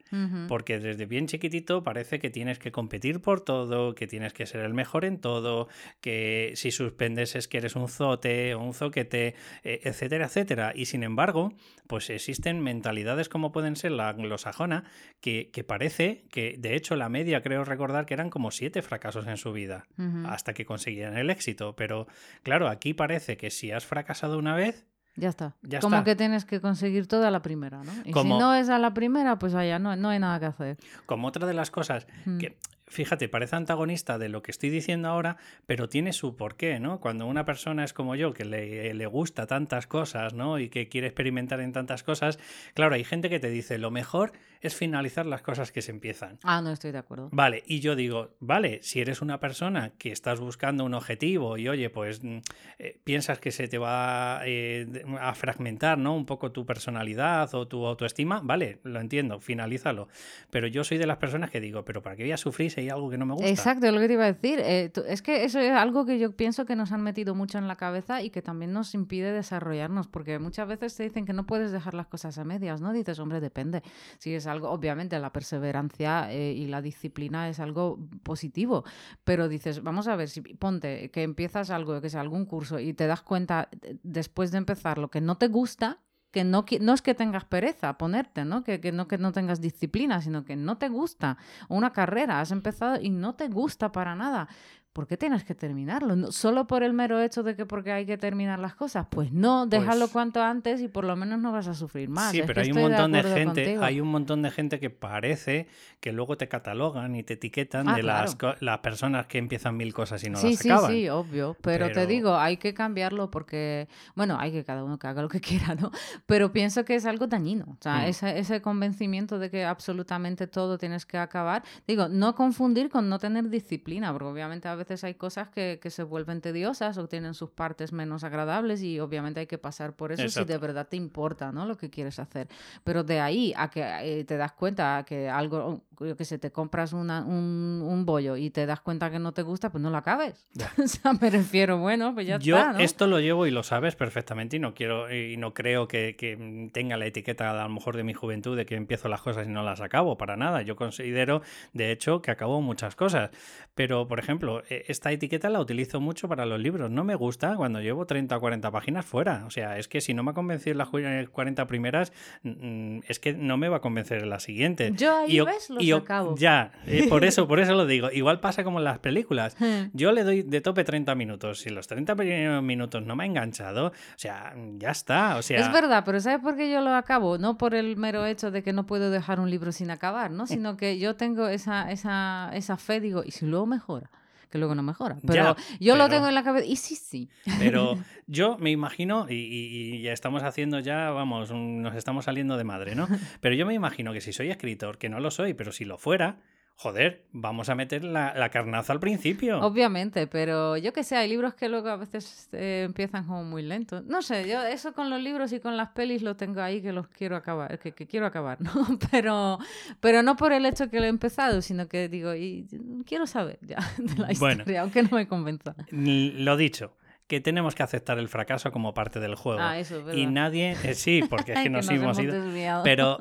porque 0.49 0.79
desde 0.79 1.07
bien 1.07 1.27
chiquitito 1.27 1.83
parece 1.83 2.19
que 2.19 2.31
tienes 2.31 2.59
que 2.59 2.73
competir 2.73 3.21
por 3.21 3.41
todo, 3.41 3.95
que 3.95 4.07
tienes 4.07 4.33
que 4.33 4.47
ser 4.47 4.61
el 4.61 4.75
mejor 4.75 5.05
en 5.05 5.21
todo, 5.21 5.69
que 6.01 6.53
si 6.55 6.71
suspendes 6.71 7.37
es 7.37 7.49
que 7.49 7.59
eres 7.59 7.77
un 7.77 7.89
zote 7.89 8.55
o 8.55 8.61
un 8.61 8.75
zoquete, 8.75 9.35
e, 9.63 9.81
etcétera, 9.85 10.27
etcétera. 10.27 10.73
Y 10.75 10.87
sin 10.87 11.03
embargo, 11.03 11.53
pues 11.87 12.11
existen 12.11 12.61
mentalidades 12.61 13.29
como 13.29 13.53
pueden 13.53 13.77
ser 13.77 13.93
la 13.93 14.09
anglosajona, 14.09 14.85
que, 15.21 15.51
que 15.51 15.65
parece 15.65 16.25
que, 16.31 16.57
de 16.59 16.75
hecho, 16.75 16.97
la 16.97 17.09
media 17.09 17.43
creo 17.43 17.65
recordar 17.65 18.07
que 18.07 18.15
eran 18.15 18.31
como 18.31 18.51
siete 18.51 18.83
fracasos 18.83 19.27
en 19.27 19.37
su 19.37 19.53
vida, 19.53 19.87
hasta 20.27 20.55
que 20.55 20.65
conseguían 20.65 21.17
el 21.17 21.31
éxito. 21.31 21.77
Pero 21.77 22.07
claro, 22.43 22.69
aquí 22.69 22.95
parece 22.95 23.37
que 23.37 23.51
si 23.51 23.71
has 23.71 23.85
fracasado 23.85 24.39
una 24.39 24.55
vez, 24.55 24.87
ya 25.17 25.29
está. 25.29 25.55
Como 25.81 26.03
que 26.05 26.17
tienes 26.17 26.45
que 26.45 26.61
conseguir 26.61 27.07
todo 27.07 27.27
a 27.27 27.31
la 27.31 27.43
primera, 27.43 27.83
¿no? 27.83 27.93
Y 28.05 28.13
si 28.13 28.29
no 28.29 28.55
es 28.55 28.69
a 28.69 28.79
la 28.79 28.95
primera, 28.95 29.39
pues 29.39 29.55
allá 29.55 29.79
no, 29.79 29.95
no 29.97 30.09
hay 30.09 30.19
nada 30.19 30.41
que 30.41 30.47
hacer. 30.47 30.79
Como 31.07 31.29
otra 31.29 31.47
de 31.47 31.55
las 31.55 31.71
cosas 31.71 32.07
mm. 32.25 32.39
que 32.39 32.57
fíjate, 32.87 33.29
parece 33.29 33.57
antagonista 33.57 34.19
de 34.19 34.29
lo 34.29 34.43
que 34.43 34.51
estoy 34.51 34.71
diciendo 34.71 35.09
ahora, 35.09 35.37
pero 35.67 35.89
tiene 35.89 36.13
su 36.13 36.37
porqué, 36.37 36.81
¿no? 36.81 37.01
Cuando 37.01 37.27
una 37.27 37.45
persona 37.45 37.85
es 37.85 37.93
como 37.93 38.15
yo, 38.15 38.33
que 38.33 38.45
le, 38.45 38.95
le, 38.95 39.07
gusta 39.07 39.47
tantas 39.47 39.87
cosas, 39.87 40.35
¿no? 40.35 40.59
Y 40.59 40.69
que 40.69 40.89
quiere 40.89 41.07
experimentar 41.07 41.61
en 41.61 41.73
tantas 41.73 42.03
cosas, 42.03 42.39
claro, 42.75 42.95
hay 42.95 43.05
gente 43.05 43.31
que 43.31 43.41
te 43.41 43.51
dice, 43.51 43.79
lo 43.79 43.91
mejor 43.91 44.33
es 44.61 44.75
finalizar 44.75 45.27
las 45.27 45.43
cosas 45.43 45.73
que 45.73 45.83
se 45.83 45.91
empiezan. 45.91 46.39
Ah, 46.43 46.61
no 46.63 46.71
estoy 46.71 46.93
de 46.93 46.99
acuerdo. 46.99 47.29
Vale, 47.33 47.63
y 47.67 47.81
yo 47.81 47.97
digo, 47.97 48.35
vale, 48.41 48.83
si 48.83 49.01
eres 49.01 49.21
una 49.21 49.39
persona 49.39 49.93
que 49.99 50.11
estás 50.11 50.41
buscando 50.41 50.85
un 50.85 50.95
objetivo 50.95 51.59
y 51.59 51.69
oye, 51.69 51.91
pues 51.91 52.23
mm, 52.23 52.39
eh, 52.79 53.01
piensas 53.05 53.39
que 53.39 53.51
se 53.51 53.69
te 53.69 53.79
va 53.79 54.41
eh, 54.45 55.05
a 55.21 55.35
fragmentar, 55.35 55.99
¿no? 55.99 56.15
Un 56.17 56.27
poco 56.27 56.53
tu 56.53 56.65
personalidad 56.65 57.55
o 57.55 57.69
tu 57.69 57.87
autoestima, 57.87 58.41
vale, 58.43 58.79
lo 58.85 59.01
entiendo, 59.01 59.41
finalízalo. 59.41 60.09
Pero 60.51 60.67
yo 60.67 60.85
soy 60.85 60.99
de 60.99 61.07
las 61.07 61.19
personas 61.19 61.51
que 61.51 61.61
digo, 61.61 61.85
pero 61.85 62.03
¿para 62.03 62.17
qué 62.17 62.23
voy 62.23 62.33
a 62.33 62.37
sufrir 62.37 62.74
si 62.75 62.91
algo 62.91 63.09
que 63.11 63.19
no 63.19 63.27
me 63.27 63.35
gusta. 63.35 63.49
Exacto, 63.49 63.87
es 63.87 63.93
lo 63.93 64.01
que 64.01 64.09
te 64.09 64.15
iba 64.15 64.25
a 64.25 64.33
decir. 64.33 64.61
Eh, 64.61 64.93
es 65.07 65.23
que 65.23 65.45
eso 65.45 65.61
es 65.61 65.73
algo 65.73 66.05
que 66.05 66.19
yo 66.19 66.33
pienso 66.37 66.65
que 66.65 66.77
nos 66.77 66.93
han 66.93 67.03
metido 67.03 67.35
mucho 67.35 67.59
en 67.59 67.69
la 67.69 67.77
cabeza 67.77 68.23
y 68.23 68.31
que 68.31 68.43
también 68.43 68.73
nos 68.73 68.95
impide 68.95 69.33
desarrollarnos, 69.33 70.09
porque 70.09 70.39
muchas 70.39 70.67
veces 70.67 70.97
te 70.97 71.05
dicen 71.05 71.25
que 71.25 71.33
no 71.33 71.47
puedes 71.47 71.73
dejar 71.73 71.95
las 71.95 72.07
cosas 72.07 72.37
a 72.39 72.45
medias, 72.45 72.81
¿no? 72.81 72.93
Dices, 72.93 73.19
hombre, 73.19 73.41
depende. 73.41 73.83
Si 74.19 74.35
es 74.35 74.47
algo, 74.47 74.71
obviamente 74.71 75.19
la 75.19 75.33
perseverancia 75.33 76.33
eh, 76.33 76.53
y 76.53 76.67
la 76.67 76.83
disciplina 76.83 77.49
es 77.49 77.61
algo 77.61 77.99
positivo, 78.23 78.85
pero 79.25 79.49
dices, 79.49 79.83
vamos 79.83 80.09
a 80.09 80.17
ver, 80.17 80.29
si 80.29 80.41
ponte 80.41 81.11
que 81.11 81.23
empiezas 81.23 81.71
algo, 81.71 82.01
que 82.01 82.11
sea 82.11 82.21
algún 82.21 82.47
curso 82.47 82.79
y 82.79 82.95
te 82.95 83.07
das 83.07 83.23
cuenta 83.23 83.69
eh, 83.83 83.97
después 84.03 84.51
de 84.51 84.59
empezar 84.59 84.99
lo 84.99 85.11
que 85.11 85.21
no 85.21 85.37
te 85.37 85.49
gusta, 85.49 86.01
que 86.35 86.43
no, 86.43 86.65
no 86.81 86.95
es 86.95 87.01
que 87.01 87.15
tengas 87.15 87.45
pereza 87.45 87.97
ponerte, 87.97 88.45
¿no? 88.45 88.65
Que, 88.65 88.91
no 88.93 89.07
que 89.07 89.19
no 89.19 89.31
tengas 89.31 89.61
disciplina, 89.61 90.21
sino 90.21 90.45
que 90.45 90.57
no 90.57 90.79
te 90.79 90.89
gusta. 90.89 91.39
Una 91.69 91.93
carrera, 91.93 92.41
has 92.41 92.51
empezado 92.51 93.01
y 93.01 93.09
no 93.09 93.37
te 93.37 93.47
gusta 93.47 93.93
para 93.93 94.17
nada. 94.17 94.49
¿Por 94.95 95.09
qué 95.09 95.17
tienes 95.17 95.43
que 95.43 95.57
terminarlo? 95.57 96.31
¿Solo 96.31 96.67
por 96.69 96.85
el 96.85 96.93
mero 96.93 97.21
hecho 97.21 97.43
de 97.43 97.57
que 97.57 97.67
porque 97.67 97.91
hay 97.91 98.07
que 98.07 98.17
terminar 98.17 98.61
las 98.61 98.77
cosas? 98.77 99.07
Pues 99.11 99.33
no, 99.33 99.67
déjalo 99.67 100.07
pues 100.07 100.13
cuanto 100.13 100.41
antes 100.41 100.81
y 100.81 100.89
por 100.89 101.05
lo 101.05 101.17
menos 101.17 101.41
no 101.41 101.51
vas 101.51 101.67
a 101.67 101.75
sufrir 101.75 102.09
más. 102.09 102.31
Sí, 102.31 102.43
pero 102.47 102.63
hay 102.63 102.71
un 102.71 102.81
montón 102.81 103.13
de, 103.13 103.23
gente, 103.25 103.79
hay 103.81 104.01
un 104.01 104.09
montón 104.09 104.43
de 104.43 104.51
gente 104.53 104.79
que 104.79 104.91
parece 104.91 105.67
que 106.01 106.13
luego 106.13 106.39
te 106.39 106.49
catalogan 106.49 107.17
y 107.17 107.25
te 107.25 107.35
etiquetan 107.35 107.89
ah, 107.89 107.97
de 107.97 108.05
las, 108.05 108.39
las 108.61 108.79
personas 108.79 109.27
que 109.27 109.39
empiezan 109.39 109.77
mil 109.77 109.93
cosas 109.93 110.23
y 110.23 110.31
no 110.31 110.41
las 110.41 110.61
acaban. 110.61 110.91
Sí, 110.93 111.03
sí, 111.03 111.09
obvio. 111.09 111.57
Pero, 111.61 111.91
te 111.91 112.07
digo, 112.07 112.37
hay 112.37 112.57
que 112.59 112.73
cambiarlo 112.73 113.33
porque, 113.33 113.89
bueno, 114.15 114.39
hay 114.39 114.53
que 114.53 114.65
cada 114.65 114.85
uno 114.85 114.99
que 115.01 115.09
haga 115.09 115.23
lo 115.23 115.29
que 115.29 115.41
quiera, 115.41 115.75
¿no? 115.75 115.91
Pero 116.25 116.53
pienso 116.53 116.85
que 116.85 116.95
es 116.95 117.05
algo 117.05 117.27
dañino. 117.27 117.65
O 117.69 117.83
sea, 117.83 117.97
mm. 117.97 118.05
ese, 118.05 118.39
ese 118.39 118.63
convencimiento 118.63 119.41
de 119.41 119.51
que 119.51 119.65
absolutamente 119.65 120.47
todo 120.47 120.79
tienes 120.79 121.05
que 121.05 121.19
acabar. 121.19 121.65
Digo, 121.89 122.07
no 122.09 122.37
confundir 122.37 122.91
con 122.91 123.09
no 123.09 123.19
tener 123.19 123.49
disciplina, 123.49 124.13
porque 124.13 124.29
obviamente 124.29 124.69
a 124.69 124.77
veces 124.77 124.84
veces 124.85 125.05
hay 125.05 125.15
cosas 125.15 125.49
que, 125.49 125.79
que, 125.81 125.91
se 125.91 126.03
vuelven 126.03 126.41
tediosas 126.41 126.99
o 126.99 127.09
tienen 127.09 127.35
sus 127.35 127.51
partes 127.51 127.93
menos 127.93 128.25
agradables 128.25 128.83
y 128.83 129.01
obviamente 129.01 129.41
hay 129.41 129.47
que 129.47 129.59
pasar 129.59 129.95
por 129.95 130.13
eso 130.13 130.29
si 130.29 130.45
de 130.45 130.59
verdad 130.59 130.89
te 130.89 130.97
importa 130.97 131.53
¿no? 131.53 131.67
lo 131.67 131.77
que 131.77 131.91
quieres 131.91 132.19
hacer. 132.19 132.49
Pero 132.83 133.05
de 133.05 133.21
ahí 133.21 133.53
a 133.57 133.71
que 133.71 133.83
eh, 133.83 134.25
te 134.25 134.37
das 134.37 134.53
cuenta 134.53 135.05
que 135.07 135.29
algo, 135.29 135.83
yo 136.01 136.17
que 136.17 136.25
sé, 136.25 136.39
te 136.39 136.51
compras 136.51 136.93
una, 136.93 137.25
un, 137.25 137.83
un, 137.85 138.05
bollo 138.05 138.37
y 138.37 138.51
te 138.51 138.67
das 138.67 138.81
cuenta 138.81 139.11
que 139.11 139.19
no 139.19 139.33
te 139.33 139.43
gusta, 139.43 139.71
pues 139.71 139.83
no 139.83 139.91
lo 139.91 139.97
acabes. 139.97 140.47
o 140.83 140.87
sea, 140.87 141.13
me 141.15 141.31
refiero, 141.31 141.79
bueno, 141.79 142.15
pues 142.15 142.27
ya 142.27 142.39
yo 142.39 142.57
está. 142.57 142.73
Yo 142.73 142.79
esto 142.79 143.07
lo 143.07 143.21
llevo 143.21 143.47
y 143.47 143.51
lo 143.51 143.63
sabes 143.63 143.97
perfectamente 143.97 144.57
y 144.57 144.61
no 144.61 144.75
quiero 144.75 145.13
y 145.13 145.37
no 145.37 145.55
creo 145.55 145.89
que, 145.89 146.17
que, 146.17 146.71
tenga 146.73 146.97
la 146.97 147.07
etiqueta 147.07 147.51
a 147.51 147.63
lo 147.63 147.69
mejor 147.69 147.97
de 147.97 148.05
mi 148.05 148.15
juventud 148.15 148.57
de 148.57 148.67
que 148.67 148.75
empiezo 148.75 149.09
las 149.09 149.23
cosas 149.23 149.47
y 149.47 149.51
no 149.51 149.63
las 149.63 149.81
acabo, 149.81 150.17
para 150.17 150.37
nada. 150.37 150.63
Yo 150.63 150.77
considero, 150.77 151.43
de 151.73 151.93
hecho, 151.93 152.23
que 152.23 152.31
acabo 152.31 152.61
muchas 152.61 152.97
cosas. 152.97 153.31
Pero, 153.75 154.07
por 154.07 154.19
ejemplo, 154.19 154.63
esta 154.89 155.13
etiqueta 155.13 155.49
la 155.51 155.61
utilizo 155.61 156.01
mucho 156.01 156.29
para 156.29 156.47
los 156.47 156.61
libros. 156.61 156.91
No 156.91 157.05
me 157.05 157.15
gusta 157.15 157.57
cuando 157.57 157.81
llevo 157.81 158.07
30 158.07 158.37
o 158.37 158.41
40 158.41 158.71
páginas 158.71 159.07
fuera. 159.07 159.45
O 159.47 159.51
sea, 159.51 159.79
es 159.79 159.89
que 159.89 160.01
si 160.01 160.15
no 160.15 160.23
me 160.23 160.33
ha 160.33 160.35
convencido 160.35 160.73
en 160.73 160.79
las 160.79 160.89
40 161.29 161.67
primeras, 161.67 162.13
es 162.43 163.19
que 163.19 163.33
no 163.33 163.57
me 163.57 163.69
va 163.69 163.79
a 163.79 163.81
convencer 163.81 164.23
en 164.23 164.31
la 164.31 164.41
siguiente. 164.41 164.93
Yo 164.95 165.17
ahí 165.17 165.41
ves, 165.41 165.71
los 165.71 166.03
acabo. 166.03 166.35
Ya, 166.37 166.73
eh, 166.87 167.07
por 167.09 167.25
eso, 167.25 167.47
por 167.47 167.61
eso 167.61 167.75
lo 167.75 167.87
digo. 167.87 168.11
Igual 168.11 168.41
pasa 168.41 168.65
como 168.65 168.79
en 168.79 168.85
las 168.85 168.99
películas. 168.99 169.57
Yo 169.93 170.13
le 170.13 170.25
doy 170.25 170.43
de 170.43 170.61
tope 170.61 170.85
30 170.85 171.15
minutos. 171.15 171.61
Si 171.61 171.71
los 171.71 171.87
30 171.87 172.15
minutos 172.63 173.05
no 173.05 173.17
me 173.17 173.25
ha 173.25 173.27
enganchado, 173.27 173.89
o 173.89 173.93
sea, 174.17 174.55
ya 174.79 174.91
está. 174.91 175.37
O 175.37 175.43
sea... 175.43 175.61
Es 175.61 175.73
verdad, 175.73 176.03
pero 176.05 176.21
¿sabes 176.21 176.41
por 176.41 176.57
qué 176.57 176.71
yo 176.71 176.81
lo 176.81 176.91
acabo? 176.91 177.39
No 177.39 177.57
por 177.59 177.75
el 177.75 177.97
mero 177.97 178.27
hecho 178.27 178.51
de 178.51 178.63
que 178.63 178.73
no 178.73 178.87
puedo 178.87 179.11
dejar 179.11 179.41
un 179.41 179.51
libro 179.51 179.73
sin 179.73 179.91
acabar, 179.91 180.31
¿no? 180.31 180.47
Sino 180.47 180.77
que 180.77 180.99
yo 180.99 181.17
tengo 181.17 181.49
esa, 181.49 181.91
esa, 181.91 182.51
esa 182.55 182.77
fe, 182.77 183.01
digo, 183.01 183.23
¿y 183.25 183.31
si 183.31 183.47
luego 183.47 183.67
mejora? 183.67 184.11
Que 184.55 184.59
luego 184.59 184.77
no 184.77 184.85
mejora. 184.85 185.17
Pero 185.27 185.57
yo 185.81 185.97
lo 185.97 186.09
tengo 186.09 186.29
en 186.29 186.35
la 186.37 186.45
cabeza 186.45 186.65
y 186.65 186.77
sí, 186.77 186.95
sí. 186.95 187.29
Pero 187.59 187.99
yo 188.29 188.57
me 188.57 188.71
imagino, 188.71 189.27
y, 189.29 190.01
ya 190.01 190.13
estamos 190.13 190.45
haciendo 190.45 190.79
ya, 190.79 191.11
vamos, 191.11 191.51
nos 191.51 191.97
estamos 191.97 192.27
saliendo 192.27 192.57
de 192.57 192.63
madre, 192.63 192.95
¿no? 192.95 193.09
Pero 193.41 193.57
yo 193.57 193.67
me 193.67 193.75
imagino 193.75 194.13
que 194.13 194.21
si 194.21 194.33
soy 194.33 194.51
escritor, 194.51 194.97
que 194.97 195.09
no 195.09 195.19
lo 195.19 195.33
soy, 195.33 195.55
pero 195.55 195.73
si 195.73 195.85
lo 195.85 195.99
fuera, 195.99 196.39
joder, 196.77 197.25
vamos 197.33 197.69
a 197.69 197.75
meter 197.75 198.05
la, 198.05 198.49
carnaza 198.51 198.93
al 198.93 199.01
principio. 199.01 199.61
Obviamente, 199.61 200.27
pero 200.27 200.77
yo 200.77 200.93
que 200.93 201.05
sé, 201.05 201.17
hay 201.17 201.29
libros 201.29 201.55
que 201.55 201.69
luego 201.69 201.89
a 201.89 201.97
veces 201.97 202.49
eh, 202.53 202.83
empiezan 202.85 203.27
como 203.27 203.45
muy 203.45 203.63
lentos. 203.63 204.05
No 204.05 204.23
sé, 204.23 204.49
yo 204.49 204.63
eso 204.63 204.93
con 204.93 205.09
los 205.11 205.21
libros 205.21 205.53
y 205.53 205.61
con 205.61 205.77
las 205.77 205.91
pelis 205.91 206.23
lo 206.23 206.37
tengo 206.37 206.61
ahí 206.61 206.83
que 206.83 206.93
los 206.93 207.09
quiero 207.09 207.37
acabar, 207.37 207.79
que, 207.79 207.93
quiero 207.93 208.27
acabar, 208.27 208.61
¿no? 208.63 208.73
Pero, 209.11 209.59
pero 210.01 210.23
no 210.23 210.37
por 210.37 210.53
el 210.53 210.67
hecho 210.67 210.91
que 210.91 211.01
lo 211.01 211.07
he 211.07 211.09
empezado, 211.09 211.63
sino 211.63 211.89
que 211.89 212.09
digo, 212.09 212.35
y 212.35 212.67
quiero 213.07 213.27
saber 213.27 213.59
ya 213.63 213.79
de 213.99 214.17
la 214.17 214.33
historia, 214.33 214.83
aunque 214.83 215.03
no 215.03 215.11
me 215.13 215.29
convenza. 215.29 215.75
Lo 215.91 216.57
dicho, 216.57 216.97
que 217.27 217.41
tenemos 217.41 217.75
que 217.75 217.83
aceptar 217.83 218.19
el 218.19 218.29
fracaso 218.29 218.71
como 218.73 218.93
parte 218.95 219.21
del 219.21 219.35
juego. 219.35 219.61
Ah, 219.61 219.79
eso, 219.79 220.13
y 220.13 220.27
nadie, 220.27 220.77
eh, 220.85 220.95
sí, 220.95 221.23
porque 221.29 221.53
es 221.53 221.59
que, 221.63 221.71
nos, 221.71 221.89
hemos, 221.89 222.19
ido, 222.19 222.35
pero 222.83 223.19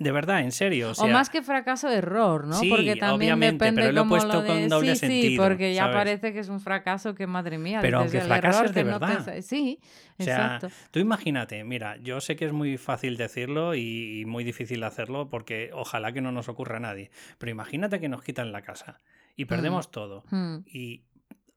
de 0.00 0.12
verdad, 0.12 0.40
en 0.40 0.50
serio. 0.50 0.92
O, 0.96 1.08
más 1.08 1.28
que 1.28 1.42
fracaso, 1.42 1.90
error, 1.90 2.46
¿no? 2.46 2.54
Sí, 2.54 2.70
porque 2.70 2.96
también 2.96 3.34
obviamente, 3.34 3.66
depende 3.66 3.82
pero 3.82 3.92
lo 3.92 4.02
he 4.02 4.08
puesto 4.08 4.46
con 4.46 4.66
doble 4.66 4.94
sí, 4.94 5.00
sentido. 5.00 5.30
Sí, 5.30 5.36
porque 5.36 5.74
ya 5.74 5.92
parece 5.92 6.32
que 6.32 6.38
es 6.38 6.48
un 6.48 6.58
fracaso 6.58 7.14
que, 7.14 7.26
madre 7.26 7.58
mía. 7.58 7.80
Pero 7.82 7.98
aunque 7.98 8.22
fracaso 8.22 8.64
es 8.64 8.72
de 8.72 8.82
verdad. 8.82 9.42
Sí, 9.42 9.78
o 10.18 10.22
sea, 10.22 10.56
exacto. 10.56 10.68
Tú 10.90 11.00
imagínate, 11.00 11.62
mira, 11.64 11.98
yo 11.98 12.22
sé 12.22 12.34
que 12.34 12.46
es 12.46 12.52
muy 12.52 12.78
fácil 12.78 13.18
decirlo 13.18 13.74
y, 13.74 14.24
muy 14.26 14.42
difícil 14.42 14.82
hacerlo 14.84 15.28
porque 15.28 15.70
ojalá 15.74 16.12
que 16.12 16.22
no 16.22 16.32
nos 16.32 16.48
ocurra 16.48 16.78
a 16.78 16.80
nadie. 16.80 17.10
Pero 17.36 17.52
imagínate 17.52 18.00
que 18.00 18.08
nos 18.08 18.22
quitan 18.22 18.52
la 18.52 18.62
casa 18.62 19.00
y 19.36 19.44
perdemos 19.44 19.88
mm. 19.88 19.90
todo. 19.90 20.24
Mm. 20.30 20.56
Y 20.64 21.02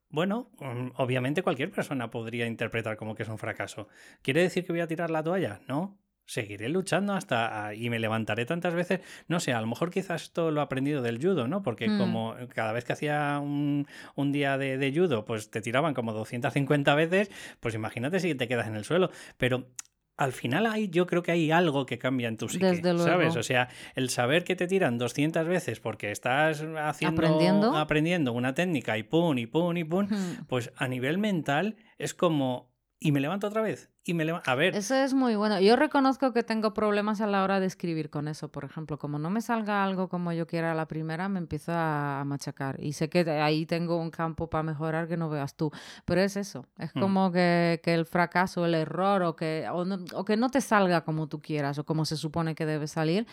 bueno, 0.09 0.49
mm, 0.59 0.89
obviamente 0.97 1.43
cualquier 1.43 1.71
persona 1.71 2.11
podría 2.11 2.45
interpretar 2.45 2.97
como 2.97 3.15
que 3.15 3.23
es 3.23 3.29
un 3.29 3.37
fracaso. 3.37 3.87
¿Quiere 4.21 4.41
decir 4.41 4.65
que 4.65 4.73
voy 4.73 4.81
a 4.81 4.87
tirar 4.87 5.09
la 5.09 5.23
toalla? 5.23 5.61
No, 5.69 5.97
seguiré 6.25 6.69
luchando 6.69 7.13
hasta 7.13 7.67
ah, 7.67 7.75
y 7.75 7.89
me 7.89 7.99
levantaré 7.99 8.45
tantas 8.45 8.73
veces. 8.73 9.01
No 9.27 9.39
sé, 9.39 9.53
a 9.53 9.61
lo 9.61 9.67
mejor 9.67 9.91
quizás 9.91 10.23
esto 10.23 10.51
lo 10.51 10.61
he 10.61 10.63
aprendido 10.63 11.01
del 11.01 11.21
judo, 11.21 11.47
¿no? 11.47 11.63
Porque 11.63 11.89
mm. 11.89 11.97
como 11.97 12.35
cada 12.53 12.71
vez 12.71 12.85
que 12.85 12.93
hacía 12.93 13.39
un, 13.41 13.87
un 14.15 14.31
día 14.31 14.57
de, 14.57 14.77
de, 14.77 14.93
judo, 14.93 15.25
pues 15.25 15.49
te 15.49 15.61
tiraban 15.61 15.93
como 15.93 16.13
250 16.13 16.95
veces, 16.95 17.31
pues 17.59 17.75
imagínate 17.75 18.19
si 18.19 18.35
te 18.35 18.47
quedas 18.47 18.67
en 18.67 18.75
el 18.75 18.85
suelo. 18.85 19.09
Pero 19.37 19.67
al 20.15 20.31
final 20.31 20.67
hay, 20.67 20.89
yo 20.89 21.07
creo 21.07 21.23
que 21.23 21.31
hay 21.31 21.51
algo 21.51 21.85
que 21.85 21.97
cambia 21.97 22.27
en 22.27 22.37
tu 22.37 22.47
psique, 22.47 22.81
¿sabes? 22.97 23.35
O 23.35 23.43
sea, 23.43 23.69
el 23.95 24.09
saber 24.09 24.43
que 24.43 24.55
te 24.55 24.67
tiran 24.67 24.97
200 24.97 25.47
veces 25.47 25.79
porque 25.79 26.11
estás 26.11 26.63
haciendo, 26.77 27.21
aprendiendo, 27.21 27.77
aprendiendo 27.77 28.33
una 28.33 28.53
técnica 28.53 28.97
y 28.97 29.03
pum, 29.03 29.37
y 29.37 29.47
pum, 29.47 29.75
y 29.75 29.83
pum, 29.83 30.07
pues 30.47 30.71
a 30.77 30.87
nivel 30.87 31.17
mental 31.17 31.77
es 31.97 32.13
como 32.13 32.72
y 33.03 33.11
me 33.11 33.19
levanto 33.19 33.47
otra 33.47 33.61
vez 33.61 33.89
y 34.05 34.13
me 34.13 34.23
levanto. 34.23 34.49
A 34.49 34.55
ver. 34.55 34.75
Eso 34.75 34.95
es 34.95 35.13
muy 35.13 35.35
bueno. 35.35 35.59
Yo 35.59 35.75
reconozco 35.75 36.31
que 36.31 36.41
tengo 36.41 36.73
problemas 36.73 37.19
a 37.19 37.27
la 37.27 37.43
hora 37.43 37.59
de 37.59 37.65
escribir 37.65 38.09
con 38.09 38.29
eso. 38.29 38.49
Por 38.49 38.63
ejemplo, 38.63 38.97
como 38.97 39.19
no 39.19 39.29
me 39.29 39.41
salga 39.41 39.83
algo 39.83 40.07
como 40.07 40.31
yo 40.31 40.47
quiera 40.47 40.71
a 40.71 40.75
la 40.75 40.87
primera, 40.87 41.27
me 41.27 41.39
empiezo 41.39 41.73
a 41.73 42.23
machacar. 42.25 42.81
Y 42.81 42.93
sé 42.93 43.09
que 43.09 43.29
ahí 43.29 43.65
tengo 43.65 43.97
un 43.97 44.09
campo 44.09 44.49
para 44.49 44.63
mejorar 44.63 45.09
que 45.09 45.17
no 45.17 45.29
veas 45.29 45.55
tú. 45.55 45.69
Pero 46.05 46.21
es 46.21 46.37
eso. 46.37 46.65
Es 46.77 46.95
mm. 46.95 46.99
como 47.01 47.31
que, 47.33 47.81
que, 47.83 47.93
el 47.93 48.05
fracaso, 48.05 48.65
el 48.65 48.73
error 48.73 49.21
o 49.23 49.35
que, 49.35 49.67
o, 49.69 49.83
no, 49.83 49.99
o 50.13 50.23
que 50.23 50.37
no 50.37 50.49
te 50.49 50.61
salga 50.61 51.03
como 51.03 51.27
tú 51.27 51.41
quieras 51.41 51.77
o 51.77 51.83
como 51.83 52.05
se 52.05 52.15
supone 52.15 52.55
que 52.55 52.65
debe 52.65 52.87
salir. 52.87 53.27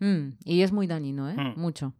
Mm, 0.00 0.36
y 0.44 0.62
es 0.62 0.70
muy 0.70 0.86
dañino, 0.86 1.30
¿eh? 1.30 1.34
Mm. 1.34 1.58
Mucho. 1.58 1.94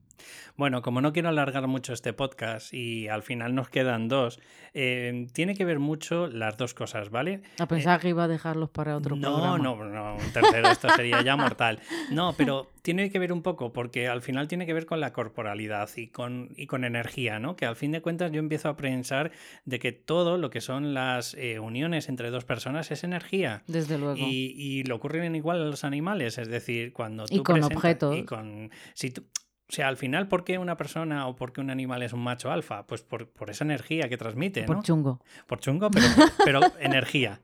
Bueno, 0.56 0.82
como 0.82 1.00
no 1.00 1.12
quiero 1.12 1.28
alargar 1.28 1.66
mucho 1.66 1.92
este 1.92 2.12
podcast 2.12 2.72
y 2.72 3.08
al 3.08 3.22
final 3.22 3.54
nos 3.54 3.68
quedan 3.68 4.08
dos, 4.08 4.40
eh, 4.72 5.26
tiene 5.32 5.54
que 5.54 5.64
ver 5.64 5.78
mucho 5.78 6.26
las 6.26 6.56
dos 6.56 6.74
cosas, 6.74 7.10
¿vale? 7.10 7.42
A 7.58 7.66
pensar 7.66 8.00
que 8.00 8.08
iba 8.08 8.24
a 8.24 8.28
dejarlos 8.28 8.70
para 8.70 8.96
otro 8.96 9.16
no, 9.16 9.32
programa. 9.32 9.58
No, 9.58 9.84
no, 9.84 10.16
un 10.16 10.32
tercero, 10.32 10.68
esto 10.68 10.88
sería 10.90 11.22
ya 11.22 11.36
mortal. 11.36 11.80
No, 12.10 12.34
pero 12.36 12.70
tiene 12.82 13.10
que 13.10 13.18
ver 13.18 13.32
un 13.32 13.42
poco, 13.42 13.72
porque 13.72 14.08
al 14.08 14.20
final 14.20 14.46
tiene 14.46 14.66
que 14.66 14.74
ver 14.74 14.86
con 14.86 15.00
la 15.00 15.12
corporalidad 15.12 15.88
y 15.96 16.08
con, 16.08 16.50
y 16.56 16.66
con 16.66 16.84
energía, 16.84 17.38
¿no? 17.38 17.56
Que 17.56 17.66
al 17.66 17.76
fin 17.76 17.92
de 17.92 18.02
cuentas 18.02 18.30
yo 18.30 18.40
empiezo 18.40 18.68
a 18.68 18.76
pensar 18.76 19.32
de 19.64 19.78
que 19.78 19.92
todo 19.92 20.38
lo 20.38 20.50
que 20.50 20.60
son 20.60 20.92
las 20.92 21.34
eh, 21.34 21.58
uniones 21.58 22.08
entre 22.08 22.30
dos 22.30 22.44
personas 22.44 22.90
es 22.90 23.02
energía. 23.04 23.62
Desde 23.66 23.98
luego. 23.98 24.18
Y, 24.18 24.54
y 24.56 24.82
lo 24.84 24.96
ocurren 24.96 25.34
igual 25.34 25.62
a 25.62 25.64
los 25.64 25.84
animales, 25.84 26.38
es 26.38 26.48
decir, 26.48 26.92
cuando 26.92 27.26
tú 27.26 27.36
y 27.36 27.42
con 27.42 27.62
objetos. 27.62 28.16
Y 28.16 28.24
con... 28.24 28.70
Si 28.94 29.10
tú, 29.10 29.24
o 29.66 29.72
sea, 29.72 29.88
al 29.88 29.96
final, 29.96 30.28
¿por 30.28 30.44
qué 30.44 30.58
una 30.58 30.76
persona 30.76 31.26
o 31.26 31.36
por 31.36 31.54
qué 31.54 31.62
un 31.62 31.70
animal 31.70 32.02
es 32.02 32.12
un 32.12 32.20
macho 32.20 32.52
alfa? 32.52 32.86
Pues 32.86 33.02
por, 33.02 33.30
esa 33.48 33.64
energía 33.64 34.10
que 34.10 34.18
transmite. 34.18 34.60
¿no? 34.60 34.66
Por 34.66 34.82
chungo. 34.82 35.22
Por 35.46 35.58
chungo, 35.58 35.90
pero, 35.90 36.06
pero 36.44 36.60
energía. 36.80 37.40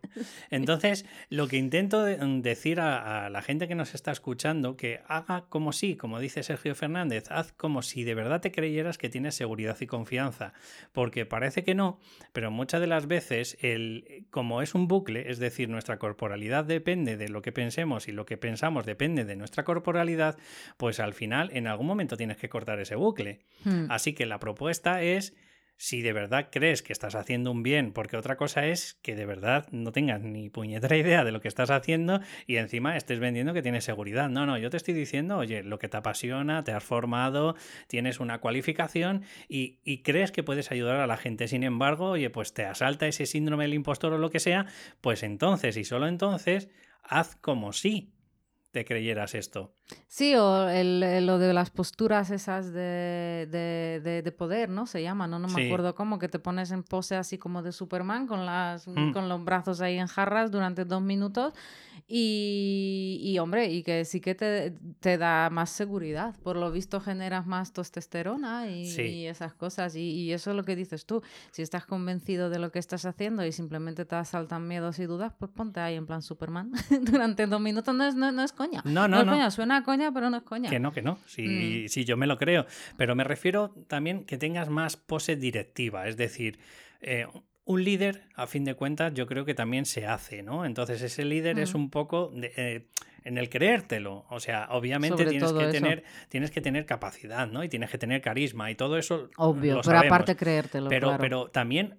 Entonces, 0.50 1.06
lo 1.30 1.48
que 1.48 1.56
intento 1.56 2.04
decir 2.04 2.78
a, 2.80 3.30
la 3.30 3.40
gente 3.40 3.68
que 3.68 3.74
nos 3.74 3.94
está 3.94 4.12
escuchando, 4.12 4.76
que 4.76 5.00
haga 5.08 5.46
como 5.48 5.72
si, 5.72 5.96
como 5.96 6.20
dice 6.20 6.42
Sergio 6.42 6.74
Fernández, 6.74 7.30
haz 7.30 7.52
como 7.52 7.80
si 7.80 8.04
de 8.04 8.14
verdad 8.14 8.42
te 8.42 8.52
creyeras 8.52 8.98
que 8.98 9.08
tienes 9.08 9.34
seguridad 9.34 9.78
y 9.80 9.86
confianza. 9.86 10.52
Porque 10.92 11.24
parece 11.24 11.64
que 11.64 11.74
no, 11.74 12.00
pero 12.34 12.50
muchas 12.50 12.82
de 12.82 12.86
las 12.86 13.06
veces, 13.06 13.56
el, 13.62 14.26
como 14.30 14.60
es 14.60 14.74
un 14.74 14.88
bucle, 14.88 15.30
es 15.30 15.38
decir, 15.38 15.70
nuestra 15.70 15.98
corporalidad 15.98 16.66
depende 16.66 17.16
de 17.16 17.30
lo 17.30 17.40
que 17.40 17.50
pensemos 17.50 18.08
y 18.08 18.12
lo 18.12 18.26
que 18.26 18.36
pensamos 18.36 18.84
depende 18.84 19.24
de 19.24 19.36
nuestra 19.36 19.64
corporalidad, 19.64 20.36
pues 20.76 21.00
al 21.00 21.14
final, 21.14 21.48
en 21.54 21.66
algún 21.66 21.86
momento 21.86 22.09
momento 22.10 22.16
tienes 22.16 22.36
que 22.36 22.48
cortar 22.48 22.80
ese 22.80 22.96
bucle. 22.96 23.40
Hmm. 23.64 23.86
Así 23.88 24.12
que 24.14 24.26
la 24.26 24.38
propuesta 24.38 25.02
es 25.02 25.34
si 25.76 26.02
de 26.02 26.12
verdad 26.12 26.48
crees 26.52 26.82
que 26.82 26.92
estás 26.92 27.14
haciendo 27.14 27.50
un 27.50 27.62
bien, 27.62 27.92
porque 27.92 28.18
otra 28.18 28.36
cosa 28.36 28.66
es 28.66 28.98
que 29.00 29.14
de 29.14 29.24
verdad 29.24 29.66
no 29.70 29.92
tengas 29.92 30.20
ni 30.20 30.50
puñetera 30.50 30.94
idea 31.04 31.24
de 31.24 31.32
lo 31.32 31.40
que 31.40 31.48
estás 31.48 31.70
haciendo 31.70 32.20
y 32.46 32.56
encima 32.56 32.98
estés 32.98 33.18
vendiendo 33.18 33.54
que 33.54 33.62
tienes 33.62 33.84
seguridad. 33.84 34.28
No, 34.28 34.44
no, 34.44 34.58
yo 34.58 34.68
te 34.68 34.76
estoy 34.76 34.92
diciendo, 34.92 35.38
oye, 35.38 35.62
lo 35.62 35.78
que 35.78 35.88
te 35.88 35.96
apasiona, 35.96 36.64
te 36.64 36.72
has 36.72 36.84
formado, 36.84 37.54
tienes 37.86 38.20
una 38.20 38.40
cualificación 38.40 39.24
y, 39.48 39.80
y 39.82 40.02
crees 40.02 40.32
que 40.32 40.42
puedes 40.42 40.70
ayudar 40.70 41.00
a 41.00 41.06
la 41.06 41.16
gente. 41.16 41.48
Sin 41.48 41.62
embargo, 41.62 42.10
oye, 42.10 42.28
pues 42.28 42.52
te 42.52 42.66
asalta 42.66 43.06
ese 43.06 43.24
síndrome 43.24 43.64
del 43.64 43.74
impostor 43.74 44.12
o 44.12 44.18
lo 44.18 44.28
que 44.28 44.40
sea, 44.40 44.66
pues 45.00 45.22
entonces 45.22 45.78
y 45.78 45.84
solo 45.84 46.08
entonces 46.08 46.68
haz 47.02 47.36
como 47.36 47.72
si 47.72 48.12
te 48.70 48.84
creyeras 48.84 49.34
esto. 49.34 49.74
Sí, 50.08 50.34
o 50.34 50.68
el, 50.68 51.02
el- 51.02 51.26
lo 51.26 51.38
de 51.38 51.52
las 51.52 51.70
posturas 51.70 52.30
esas 52.30 52.72
de, 52.72 53.48
de, 53.50 54.00
de- 54.02 54.22
de 54.22 54.32
poder, 54.32 54.68
¿no? 54.68 54.86
Se 54.86 55.02
llama, 55.02 55.26
¿no? 55.26 55.38
No 55.38 55.48
me 55.48 55.54
Sí. 55.54 55.66
acuerdo 55.66 55.94
cómo, 55.94 56.18
que 56.18 56.28
te 56.28 56.38
pones 56.38 56.70
en 56.72 56.82
pose 56.82 57.16
así 57.16 57.38
como 57.38 57.62
de 57.62 57.72
Superman 57.72 58.26
con, 58.26 58.44
las, 58.46 58.86
Mm. 58.88 59.12
con 59.12 59.28
los 59.28 59.44
brazos 59.44 59.80
ahí 59.80 59.98
en 59.98 60.06
jarras 60.06 60.50
durante 60.50 60.84
dos 60.84 61.00
minutos 61.02 61.54
y, 62.12 63.20
y, 63.22 63.38
hombre, 63.38 63.70
y 63.72 63.82
que 63.84 64.04
sí 64.04 64.20
que 64.20 64.34
te, 64.34 64.72
te 65.00 65.16
da 65.16 65.48
más 65.50 65.70
seguridad. 65.70 66.34
Por 66.42 66.56
lo 66.56 66.70
visto 66.72 67.00
generas 67.00 67.46
más 67.46 67.72
testosterona 67.72 68.68
y, 68.68 68.86
Sí. 68.90 69.02
y 69.02 69.26
esas 69.26 69.54
cosas. 69.54 69.94
Y, 69.94 70.10
y 70.10 70.32
eso 70.32 70.50
es 70.50 70.56
lo 70.56 70.64
que 70.64 70.74
dices 70.74 71.06
tú. 71.06 71.22
Si 71.52 71.62
estás 71.62 71.86
convencido 71.86 72.50
de 72.50 72.58
lo 72.58 72.72
que 72.72 72.80
estás 72.80 73.04
haciendo 73.04 73.44
y 73.46 73.52
simplemente 73.52 74.04
te 74.04 74.16
asaltan 74.16 74.66
miedos 74.66 74.98
y 74.98 75.06
dudas, 75.06 75.32
pues 75.38 75.50
ponte 75.52 75.78
ahí 75.80 75.94
en 75.94 76.06
plan 76.06 76.22
Superman 76.22 76.72
durante 77.02 77.46
dos 77.46 77.60
minutos. 77.60 77.94
No 77.94 78.04
es, 78.04 78.14
no, 78.16 78.32
no 78.32 78.42
es 78.42 78.52
coña. 78.52 78.82
No, 78.84 79.06
No, 79.06 79.08
no, 79.08 79.20
es 79.20 79.26
no. 79.26 79.32
coña, 79.32 79.50
suena 79.50 79.79
coña, 79.82 80.12
pero 80.12 80.30
no 80.30 80.38
es 80.38 80.42
coña. 80.42 80.70
Que 80.70 80.78
no, 80.80 80.92
que 80.92 81.02
no. 81.02 81.18
Sí, 81.26 81.84
Mm. 81.86 81.88
sí, 81.88 82.04
yo 82.04 82.16
me 82.16 82.26
lo 82.26 82.36
creo. 82.38 82.66
Pero 82.96 83.14
me 83.14 83.24
refiero 83.24 83.74
también 83.88 84.24
que 84.24 84.38
tengas 84.38 84.68
más 84.68 84.96
pose 84.96 85.36
directiva. 85.36 86.06
Es 86.08 86.16
decir, 86.16 86.58
eh, 87.00 87.26
un 87.64 87.84
líder, 87.84 88.22
a 88.34 88.46
fin 88.46 88.64
de 88.64 88.74
cuentas, 88.74 89.14
yo 89.14 89.26
creo 89.26 89.44
que 89.44 89.54
también 89.54 89.84
se 89.86 90.06
hace, 90.06 90.42
¿no? 90.42 90.64
Entonces, 90.64 91.00
ese 91.02 91.24
líder 91.24 91.58
es 91.58 91.74
Mm. 91.74 91.76
un 91.78 91.90
poco 91.90 92.32
de, 92.34 92.52
eh, 92.56 92.86
en 93.22 93.38
el 93.38 93.48
creértelo. 93.48 94.24
O 94.30 94.40
sea, 94.40 94.66
obviamente 94.70 95.18
Sobre 95.18 95.30
tienes 95.30 95.52
que, 95.52 95.62
eso. 95.62 95.70
tener, 95.72 96.04
tienes 96.28 96.50
que 96.50 96.60
tener 96.60 96.86
capacidad, 96.86 97.46
¿no? 97.48 97.62
Y 97.62 97.68
tienes 97.68 97.90
que 97.90 97.98
tener 97.98 98.22
carisma 98.22 98.70
y 98.70 98.74
todo 98.74 98.96
eso. 98.98 99.28
Obvio, 99.36 99.74
lo 99.76 99.80
pero 99.82 99.96
sabemos. 99.98 100.06
aparte 100.06 100.36
creértelo, 100.36 100.88
pero, 100.88 101.08
claro. 101.08 101.20
pero 101.22 101.48
también 101.50 101.98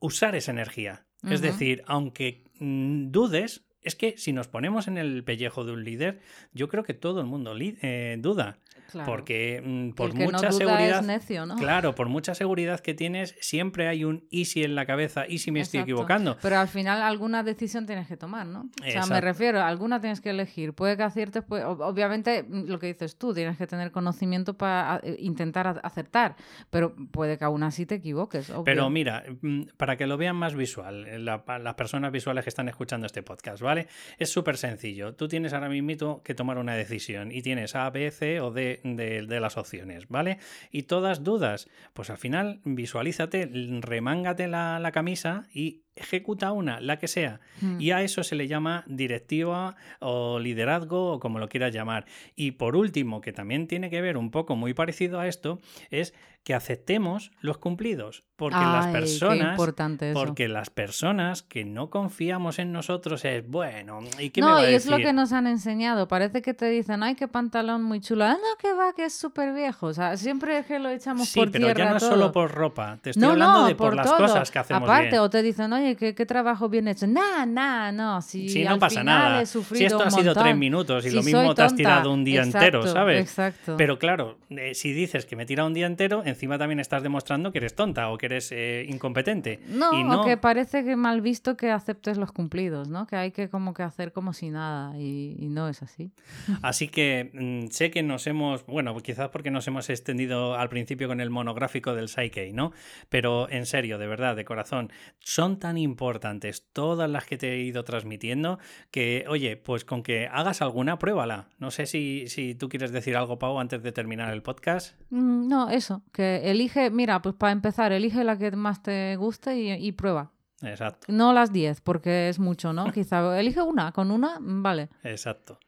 usar 0.00 0.34
esa 0.34 0.50
energía. 0.50 1.04
Es 1.28 1.40
decir, 1.40 1.84
aunque 1.86 2.42
mm, 2.58 3.10
dudes, 3.12 3.64
es 3.82 3.94
que 3.96 4.16
si 4.16 4.32
nos 4.32 4.48
ponemos 4.48 4.88
en 4.88 4.98
el 4.98 5.24
pellejo 5.24 5.64
de 5.64 5.72
un 5.72 5.84
líder, 5.84 6.20
yo 6.52 6.68
creo 6.68 6.84
que 6.84 6.94
todo 6.94 7.20
el 7.20 7.26
mundo 7.26 7.54
eh, 7.58 8.16
duda. 8.20 8.58
Claro. 8.90 9.10
Porque 9.10 9.62
mm, 9.64 9.90
por 9.92 10.12
que 10.12 10.24
mucha 10.24 10.48
no 10.48 10.52
duda 10.52 10.52
seguridad. 10.52 11.00
es 11.00 11.06
necio, 11.06 11.46
¿no? 11.46 11.56
Claro, 11.56 11.94
por 11.94 12.08
mucha 12.08 12.34
seguridad 12.34 12.80
que 12.80 12.92
tienes, 12.94 13.34
siempre 13.40 13.88
hay 13.88 14.04
un 14.04 14.24
y 14.30 14.44
si 14.46 14.64
en 14.64 14.74
la 14.74 14.84
cabeza, 14.86 15.24
y 15.26 15.38
si 15.38 15.50
me 15.50 15.60
estoy 15.60 15.80
equivocando. 15.80 16.36
Pero 16.42 16.58
al 16.58 16.68
final 16.68 17.02
alguna 17.02 17.42
decisión 17.42 17.86
tienes 17.86 18.06
que 18.06 18.16
tomar, 18.16 18.46
¿no? 18.46 18.68
O 18.86 18.90
sea, 18.90 19.06
me 19.06 19.20
refiero, 19.20 19.62
alguna 19.62 20.00
tienes 20.00 20.20
que 20.20 20.30
elegir. 20.30 20.72
Puede 20.74 20.96
que 20.96 21.02
aciertes, 21.04 21.42
pues, 21.46 21.64
ob- 21.64 21.80
obviamente 21.82 22.42
mm, 22.42 22.64
lo 22.68 22.78
que 22.78 22.88
dices 22.88 23.16
tú, 23.16 23.32
tienes 23.32 23.56
que 23.56 23.66
tener 23.66 23.90
conocimiento 23.92 24.56
para 24.58 25.00
eh, 25.02 25.16
intentar 25.20 25.80
acertar, 25.82 26.36
pero 26.70 26.94
puede 27.10 27.38
que 27.38 27.44
aún 27.44 27.62
así 27.62 27.86
te 27.86 27.94
equivoques. 27.96 28.50
obvio. 28.50 28.64
Pero 28.64 28.90
mira, 28.90 29.24
mm, 29.40 29.62
para 29.76 29.96
que 29.96 30.06
lo 30.06 30.16
vean 30.16 30.36
más 30.36 30.54
visual, 30.54 31.06
eh, 31.06 31.18
la- 31.18 31.42
las 31.60 31.74
personas 31.74 32.12
visuales 32.12 32.44
que 32.44 32.50
están 32.50 32.68
escuchando 32.68 33.06
este 33.06 33.22
podcast, 33.22 33.62
¿vale? 33.62 33.86
Es 34.18 34.30
súper 34.30 34.56
sencillo. 34.56 35.14
Tú 35.14 35.28
tienes 35.28 35.52
ahora 35.52 35.68
mismo 35.68 36.22
que 36.22 36.34
tomar 36.34 36.58
una 36.58 36.74
decisión 36.74 37.32
y 37.32 37.42
tienes 37.42 37.74
A, 37.74 37.88
B, 37.90 38.10
C 38.10 38.40
o 38.40 38.50
D 38.50 38.61
de, 38.84 39.40
las 39.40 39.56
opciones, 39.56 40.08
¿vale? 40.08 40.38
Y 40.70 40.84
todas 40.84 41.22
dudas, 41.22 41.68
pues 41.92 42.10
al 42.10 42.18
final 42.18 42.60
visualízate, 42.64 43.50
remángate 43.80 44.48
la, 44.48 44.78
la 44.78 44.92
camisa 44.92 45.48
y 45.52 45.82
ejecuta 45.96 46.52
una, 46.52 46.80
la 46.80 46.98
que 46.98 47.08
sea. 47.08 47.40
Mm. 47.60 47.80
Y 47.80 47.90
a 47.90 48.02
eso 48.02 48.22
se 48.24 48.34
le 48.34 48.48
llama 48.48 48.84
directiva 48.86 49.76
o 50.00 50.38
liderazgo 50.38 51.12
o 51.12 51.20
como 51.20 51.38
lo 51.38 51.48
quieras 51.48 51.72
llamar. 51.74 52.06
Y 52.34 52.52
por 52.52 52.76
último, 52.76 53.20
que 53.20 53.32
también 53.32 53.66
tiene 53.68 53.90
que 53.90 54.00
ver 54.00 54.16
un 54.16 54.30
poco 54.30 54.56
muy 54.56 54.74
parecido 54.74 55.20
a 55.20 55.28
esto, 55.28 55.60
es 55.90 56.14
que 56.44 56.54
aceptemos 56.54 57.30
los 57.40 57.58
cumplidos. 57.58 58.24
Porque 58.34 58.56
las 58.56 58.86
Ay, 58.86 58.92
personas... 58.92 59.52
importante 59.52 60.10
eso. 60.10 60.18
Porque 60.18 60.48
las 60.48 60.70
personas 60.70 61.42
que 61.44 61.64
no 61.64 61.88
confiamos 61.90 62.58
en 62.58 62.72
nosotros 62.72 63.24
es, 63.24 63.46
bueno, 63.48 64.00
¿y 64.18 64.30
qué 64.30 64.40
no, 64.40 64.48
me 64.48 64.52
va 64.54 64.58
a 64.58 64.70
y 64.72 64.74
es 64.74 64.86
lo 64.86 64.92
decir? 64.96 65.06
que 65.06 65.12
nos 65.12 65.32
han 65.32 65.46
enseñado. 65.46 66.08
Parece 66.08 66.42
que 66.42 66.52
te 66.52 66.66
dicen, 66.66 67.04
ay, 67.04 67.14
qué 67.14 67.28
pantalón 67.28 67.84
muy 67.84 68.00
chulo. 68.00 68.24
Ah, 68.24 68.32
no, 68.32 68.58
que 68.58 68.72
va, 68.72 68.92
que 68.92 69.04
es 69.04 69.14
súper 69.16 69.52
viejo. 69.54 69.86
O 69.86 69.94
sea, 69.94 70.16
siempre 70.16 70.58
es 70.58 70.66
que 70.66 70.80
lo 70.80 70.88
echamos 70.88 71.28
Sí, 71.28 71.38
por 71.38 71.52
pero 71.52 71.66
tierra 71.66 71.84
ya 71.84 71.90
no 71.90 71.96
es 71.98 72.02
todo. 72.02 72.10
solo 72.10 72.32
por 72.32 72.50
ropa. 72.50 72.98
Te 73.00 73.10
estoy 73.10 73.22
no, 73.22 73.30
hablando 73.30 73.60
no, 73.60 73.66
de 73.68 73.74
por, 73.76 73.94
las 73.94 74.06
todo. 74.06 74.18
cosas 74.18 74.50
que 74.50 74.58
hacemos 74.58 74.82
Aparte, 74.82 75.10
bien. 75.10 75.20
o 75.20 75.30
te 75.30 75.42
dicen, 75.42 75.72
oye, 75.72 75.81
qué, 75.98 76.14
qué 76.14 76.26
trabajo 76.26 76.68
bien 76.68 76.88
hecho. 76.88 77.06
Nah, 77.06 77.46
nah, 77.46 77.92
no. 77.92 78.22
Si, 78.22 78.48
Si 78.48 78.64
no 78.64 78.72
al 78.72 78.78
pasa 78.78 79.00
final 79.00 79.18
nada. 79.22 79.42
he 79.42 79.46
Si 79.46 79.84
esto 79.84 79.98
un 79.98 80.06
ha 80.06 80.10
sido 80.10 80.34
tres 80.34 80.56
minutos 80.56 81.04
y 81.06 81.10
Si 81.10 81.16
lo 81.16 81.22
mismo 81.22 81.54
te 81.54 81.62
has 81.62 81.74
tirado 81.74 82.12
un 82.12 82.24
día 82.24 82.42
entero, 82.42 82.86
¿sabes? 82.86 83.20
Exacto. 83.20 83.76
Pero 83.76 83.98
claro, 83.98 84.38
eh, 84.50 84.74
si 84.74 84.92
dices 84.92 85.26
que 85.26 85.36
me 85.36 85.46
tira 85.46 85.64
un 85.64 85.74
día 85.74 85.86
entero, 85.86 86.22
encima 86.24 86.58
también 86.58 86.80
estás 86.80 87.02
demostrando 87.02 87.52
que 87.52 87.58
eres 87.58 87.74
tonta 87.74 88.08
o 88.10 88.18
que 88.18 88.26
eres 88.26 88.50
eh, 88.52 88.86
incompetente. 88.88 89.60
No, 89.68 89.98
y 89.98 90.02
o 90.04 90.24
que 90.24 90.36
parece 90.36 90.84
que 90.84 90.96
mal 90.96 91.20
visto 91.20 91.56
que 91.56 91.70
aceptes 91.70 92.16
los 92.16 92.32
cumplidos, 92.32 92.88
¿no? 92.88 93.06
Que 93.06 93.16
hay 93.16 93.30
que 93.32 93.48
como 93.48 93.74
que 93.74 93.82
hacer 93.82 94.12
como 94.12 94.32
si 94.32 94.50
nada 94.50 94.96
y, 94.98 95.36
y 95.38 95.48
no 95.48 95.68
es 95.68 95.82
así. 95.82 96.12
Así 96.62 96.88
que 96.88 97.30
mm, 97.32 97.70
sé 97.70 97.90
que 97.90 98.02
nos 98.02 98.26
hemos, 98.26 98.64
bueno, 98.66 98.94
quizás 99.00 99.28
porque 99.30 99.50
nos 99.50 99.66
hemos 99.66 99.90
extendido 99.90 100.54
al 100.54 100.68
principio 100.68 101.08
con 101.08 101.20
el 101.20 101.30
monográfico 101.30 101.94
del 101.94 102.08
Psyche, 102.08 102.52
¿no? 102.52 102.72
Pero 103.08 103.48
en 103.50 103.66
serio, 103.66 103.98
de 103.98 104.06
verdad, 104.06 104.36
de 104.36 104.44
corazón, 104.44 104.92
son 105.20 105.58
tan 105.58 105.71
importantes 105.78 106.66
todas 106.72 107.08
las 107.10 107.24
que 107.24 107.36
te 107.38 107.52
he 107.52 107.58
ido 107.60 107.84
transmitiendo 107.84 108.58
que, 108.90 109.24
oye, 109.28 109.56
pues 109.56 109.84
con 109.84 110.02
que 110.02 110.26
hagas 110.26 110.62
alguna, 110.62 110.98
pruébala. 110.98 111.46
No 111.58 111.70
sé 111.70 111.86
si, 111.86 112.26
si 112.28 112.54
tú 112.54 112.68
quieres 112.68 112.92
decir 112.92 113.16
algo, 113.16 113.38
Pau, 113.38 113.58
antes 113.58 113.82
de 113.82 113.92
terminar 113.92 114.32
el 114.32 114.42
podcast. 114.42 114.94
Mm, 115.10 115.48
No, 115.48 115.68
eso, 115.70 116.02
que 116.12 116.50
elige, 116.50 116.90
mira, 116.90 117.20
pues 117.22 117.34
para 117.34 117.52
empezar, 117.52 117.92
elige 117.92 118.24
la 118.24 118.38
que 118.38 118.50
más 118.52 118.82
te 118.82 119.16
guste 119.16 119.56
y, 119.58 119.72
y 119.72 119.92
prueba. 119.92 120.30
Exacto, 120.62 121.06
No 121.08 121.32
las 121.32 121.52
10, 121.52 121.80
porque 121.80 122.28
es 122.28 122.38
mucho, 122.38 122.72
¿no? 122.72 122.84
Quizá 122.92 123.38
elige 123.40 123.62
una, 123.62 123.90
con 123.92 124.10
una, 124.10 124.38
mm, 124.38 124.62
vale. 124.62 124.88
exacto. 125.02 125.58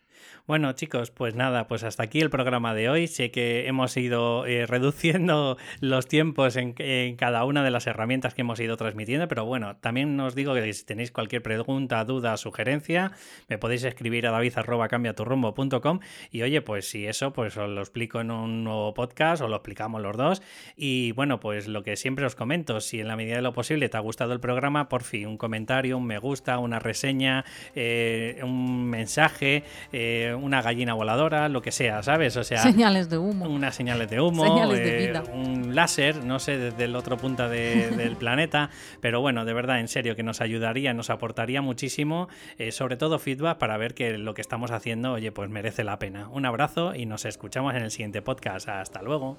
Bueno, 0.46 0.72
chicos, 0.72 1.10
pues 1.10 1.34
nada, 1.34 1.66
pues 1.68 1.84
hasta 1.84 2.02
aquí 2.02 2.20
el 2.20 2.30
programa 2.30 2.74
de 2.74 2.90
hoy. 2.90 3.06
Sé 3.06 3.30
que 3.30 3.66
hemos 3.66 3.96
ido 3.96 4.46
eh, 4.46 4.66
reduciendo 4.68 5.56
los 5.80 6.06
tiempos 6.06 6.56
en, 6.56 6.74
cada 7.16 7.44
una 7.44 7.62
de 7.62 7.70
las 7.70 7.86
herramientas 7.86 8.34
que 8.34 8.42
hemos 8.42 8.60
ido 8.60 8.76
transmitiendo, 8.76 9.26
pero 9.28 9.44
bueno, 9.44 9.76
también 9.76 10.18
os 10.20 10.34
digo 10.34 10.54
que 10.54 10.72
si 10.72 10.84
tenéis 10.84 11.12
cualquier 11.12 11.42
pregunta, 11.42 12.04
duda, 12.04 12.36
sugerencia, 12.36 13.12
me 13.48 13.58
podéis 13.58 13.84
escribir 13.84 14.26
a 14.26 14.30
david.cambiaturrumbo.com 14.32 16.00
y 16.30 16.42
oye, 16.42 16.60
pues 16.62 16.88
si 16.88 17.06
eso, 17.06 17.32
pues 17.32 17.56
os 17.56 17.68
lo 17.68 17.80
explico 17.80 18.20
en 18.20 18.30
un 18.30 18.64
nuevo 18.64 18.94
podcast 18.94 19.42
o 19.42 19.48
lo 19.48 19.56
explicamos 19.56 20.02
los 20.02 20.16
dos. 20.16 20.42
Y 20.76 21.12
bueno, 21.12 21.40
pues 21.40 21.68
lo 21.68 21.82
que 21.82 21.96
siempre 21.96 22.26
os 22.26 22.34
comento, 22.34 22.80
si 22.80 23.00
en 23.00 23.08
la 23.08 23.16
medida 23.16 23.36
de 23.36 23.42
lo 23.42 23.52
posible 23.52 23.88
te 23.88 23.96
ha 23.96 24.00
gustado 24.00 24.32
el 24.32 24.40
programa, 24.40 24.88
por 24.88 25.02
fin, 25.02 25.26
un 25.26 25.38
comentario, 25.38 25.98
un 25.98 26.06
me 26.06 26.18
gusta, 26.18 26.58
una 26.58 26.78
reseña, 26.78 27.44
eh, 27.74 28.40
un 28.42 28.84
mensaje, 28.84 29.64
eh, 29.92 30.13
una 30.40 30.62
gallina 30.62 30.94
voladora, 30.94 31.48
lo 31.48 31.62
que 31.62 31.70
sea, 31.72 32.02
¿sabes? 32.02 32.36
O 32.36 32.44
sea, 32.44 32.58
Señales 32.58 33.08
de 33.10 33.18
humo. 33.18 33.46
unas 33.46 33.74
señales 33.74 34.08
de 34.10 34.20
humo, 34.20 34.44
Señales 34.44 34.78
de 34.78 35.04
eh, 35.04 35.06
vida. 35.08 35.22
un 35.32 35.74
láser, 35.74 36.24
no 36.24 36.38
sé, 36.38 36.56
desde 36.58 36.84
el 36.84 36.96
otro 36.96 37.16
punto 37.16 37.48
de- 37.48 37.90
del 37.96 38.16
planeta, 38.16 38.70
pero 39.00 39.20
bueno, 39.20 39.44
de 39.44 39.52
verdad, 39.54 39.80
en 39.80 39.88
serio, 39.88 40.16
que 40.16 40.22
nos 40.22 40.40
ayudaría, 40.40 40.94
nos 40.94 41.10
aportaría 41.10 41.62
muchísimo, 41.62 42.28
eh, 42.58 42.72
sobre 42.72 42.96
todo 42.96 43.18
feedback 43.18 43.58
para 43.58 43.76
ver 43.76 43.94
que 43.94 44.18
lo 44.18 44.34
que 44.34 44.40
estamos 44.40 44.70
haciendo, 44.70 45.12
oye, 45.12 45.32
pues 45.32 45.50
merece 45.50 45.84
la 45.84 45.98
pena. 45.98 46.28
Un 46.28 46.46
abrazo 46.46 46.94
y 46.94 47.06
nos 47.06 47.24
escuchamos 47.24 47.74
en 47.74 47.82
el 47.82 47.90
siguiente 47.90 48.22
podcast. 48.22 48.68
Hasta 48.68 49.02
luego. 49.02 49.36